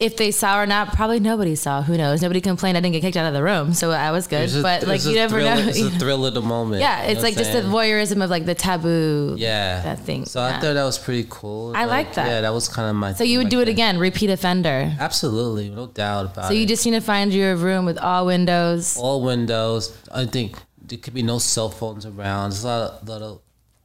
if 0.00 0.16
they 0.16 0.32
saw 0.32 0.60
or 0.60 0.66
not 0.66 0.92
probably 0.92 1.20
nobody 1.20 1.54
saw 1.54 1.80
who 1.80 1.96
knows 1.96 2.20
nobody 2.20 2.40
complained 2.40 2.76
i 2.76 2.80
didn't 2.80 2.92
get 2.94 3.00
kicked 3.00 3.16
out 3.16 3.26
of 3.26 3.32
the 3.34 3.42
room 3.42 3.72
so 3.74 3.90
i 3.92 4.10
was 4.10 4.26
good 4.26 4.52
a- 4.52 4.60
but 4.62 4.86
like 4.86 5.04
you 5.04 5.14
never 5.14 5.40
thrill- 5.40 5.54
know 5.56 5.68
It's 5.68 5.80
a 5.80 5.90
thrill 6.02 6.26
of 6.26 6.34
the 6.34 6.42
moment. 6.42 6.80
yeah, 6.82 7.02
it's 7.04 7.22
like 7.22 7.36
just 7.36 7.52
the 7.52 7.60
voyeurism 7.62 8.22
of 8.22 8.28
like 8.30 8.44
the 8.44 8.54
taboo. 8.54 9.36
Yeah, 9.38 9.82
that 9.82 10.00
thing, 10.00 10.26
So 10.26 10.40
I 10.42 10.52
thought 10.60 10.74
that 10.74 10.84
was 10.84 10.98
pretty 10.98 11.26
cool. 11.30 11.72
I 11.76 11.84
like 11.84 12.14
that. 12.14 12.26
Yeah, 12.26 12.40
that 12.42 12.52
was 12.52 12.68
kind 12.68 12.88
of 12.90 12.96
my. 12.96 13.12
So 13.14 13.24
you 13.24 13.38
would 13.38 13.48
do 13.48 13.60
it 13.60 13.68
again, 13.68 13.98
repeat 13.98 14.30
offender. 14.30 14.92
Absolutely, 14.98 15.70
no 15.70 15.86
doubt 15.86 16.26
about 16.26 16.34
So 16.36 16.40
it. 16.46 16.48
So 16.48 16.54
you 16.54 16.66
just 16.66 16.84
need 16.84 16.92
to 16.92 17.00
find 17.00 17.32
your 17.32 17.54
room 17.56 17.84
with 17.86 17.98
all 17.98 18.26
windows. 18.26 18.96
all 18.98 19.22
windows. 19.22 19.96
I 20.12 20.26
think 20.26 20.56
there 20.82 20.98
could 20.98 21.14
be 21.14 21.22
no 21.22 21.38
cell 21.38 21.70
phones 21.70 22.04
around. 22.04 22.50
There's 22.50 22.64
a 22.64 22.68
lot 22.68 22.82
of, 23.02 23.08
lot 23.08 23.22
of 23.22 23.40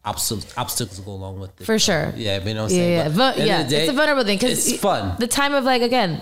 obstacles 0.10 0.46
obstacles 0.58 1.00
go 1.00 1.12
along 1.12 1.40
with 1.40 1.52
it. 1.62 1.66
For 1.66 1.78
sure. 1.80 2.14
Yeah, 2.16 2.44
you 2.44 2.54
know 2.54 2.64
what 2.64 2.72
I'm 2.72 2.78
Yeah, 2.78 2.84
saying. 2.84 2.98
yeah, 2.98 3.04
But 3.10 3.12
Vo- 3.14 3.24
at 3.30 3.36
the 3.36 3.42
end 3.42 3.48
yeah. 3.50 3.64
day, 3.70 3.82
it's 3.84 3.92
a 3.92 3.96
vulnerable 3.96 4.24
thing 4.24 4.38
because 4.40 4.68
it's 4.68 4.80
fun. 4.82 5.16
The 5.20 5.28
time 5.28 5.54
of 5.54 5.64
like 5.64 5.82
again, 5.82 6.22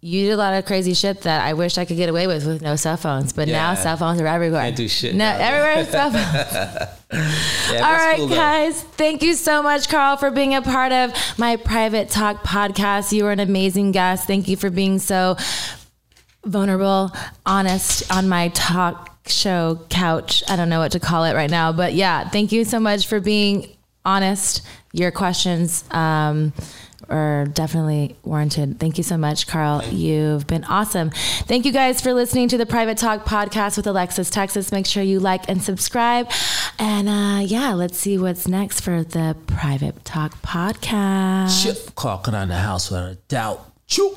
you 0.00 0.26
did 0.26 0.32
a 0.32 0.36
lot 0.36 0.52
of 0.52 0.66
crazy 0.66 0.92
shit 0.92 1.22
that 1.22 1.40
I 1.48 1.54
wish 1.54 1.78
I 1.78 1.86
could 1.86 1.96
get 1.96 2.10
away 2.10 2.26
with 2.26 2.44
with 2.46 2.60
no 2.60 2.76
cell 2.76 2.98
phones, 2.98 3.32
but 3.32 3.48
now 3.48 3.72
cell 3.74 3.96
phones 3.96 4.20
are 4.20 4.26
everywhere. 4.26 4.60
Can't 4.62 4.76
do 4.76 4.86
shit 4.86 5.14
No, 5.14 5.24
now. 5.24 5.38
everywhere 5.48 5.78
is 5.78 5.88
cell 5.88 6.10
phones. 6.10 6.88
Yeah, 7.72 7.86
All 7.86 7.92
right, 7.96 8.16
cool, 8.18 8.28
guys. 8.28 8.82
Thank 8.82 9.22
you 9.22 9.34
so 9.34 9.62
much, 9.62 9.88
Karl, 9.88 10.16
for 10.16 10.30
being 10.32 10.54
a 10.56 10.62
part 10.62 10.90
of 10.92 11.12
my 11.38 11.54
private 11.56 12.10
talk 12.10 12.42
podcast. 12.42 13.12
You 13.12 13.24
were 13.24 13.30
an 13.32 13.38
amazing 13.40 13.92
guest. 13.92 14.26
Thank 14.26 14.48
you 14.48 14.56
for 14.56 14.68
being 14.68 14.98
so 14.98 15.36
vulnerable, 16.44 17.12
honest 17.46 18.10
on 18.12 18.28
my 18.28 18.48
talk 18.48 19.13
show 19.26 19.80
couch. 19.88 20.42
I 20.48 20.56
don't 20.56 20.68
know 20.68 20.80
what 20.80 20.92
to 20.92 21.00
call 21.00 21.24
it 21.24 21.34
right 21.34 21.50
now, 21.50 21.72
but 21.72 21.94
yeah, 21.94 22.28
thank 22.28 22.52
you 22.52 22.64
so 22.64 22.78
much 22.80 23.06
for 23.06 23.20
being 23.20 23.68
honest. 24.04 24.62
Your 24.92 25.10
questions 25.10 25.84
um, 25.90 26.52
are 27.08 27.46
definitely 27.46 28.16
warranted. 28.22 28.78
Thank 28.78 28.98
you 28.98 29.04
so 29.04 29.16
much, 29.16 29.46
Karl. 29.46 29.84
You've 29.84 30.46
been 30.46 30.64
awesome. 30.64 31.10
Thank 31.10 31.64
you 31.64 31.72
guys 31.72 32.00
for 32.00 32.14
listening 32.14 32.48
to 32.48 32.58
the 32.58 32.66
Private 32.66 32.98
Talk 32.98 33.24
podcast 33.24 33.76
with 33.76 33.86
Alexis 33.86 34.30
Texas. 34.30 34.72
Make 34.72 34.86
sure 34.86 35.02
you 35.02 35.20
like 35.20 35.48
and 35.48 35.62
subscribe. 35.62 36.30
And 36.78 37.08
uh, 37.08 37.44
yeah, 37.44 37.74
let's 37.74 37.98
see 37.98 38.18
what's 38.18 38.46
next 38.46 38.80
for 38.80 39.02
the 39.02 39.36
Private 39.46 40.04
Talk 40.04 40.40
podcast. 40.42 41.64
Chip 41.64 41.94
calking 41.94 42.34
on 42.34 42.48
the 42.48 42.56
house 42.56 42.90
without 42.90 43.10
a 43.10 43.14
doubt. 43.28 43.72
Choo. 43.86 44.16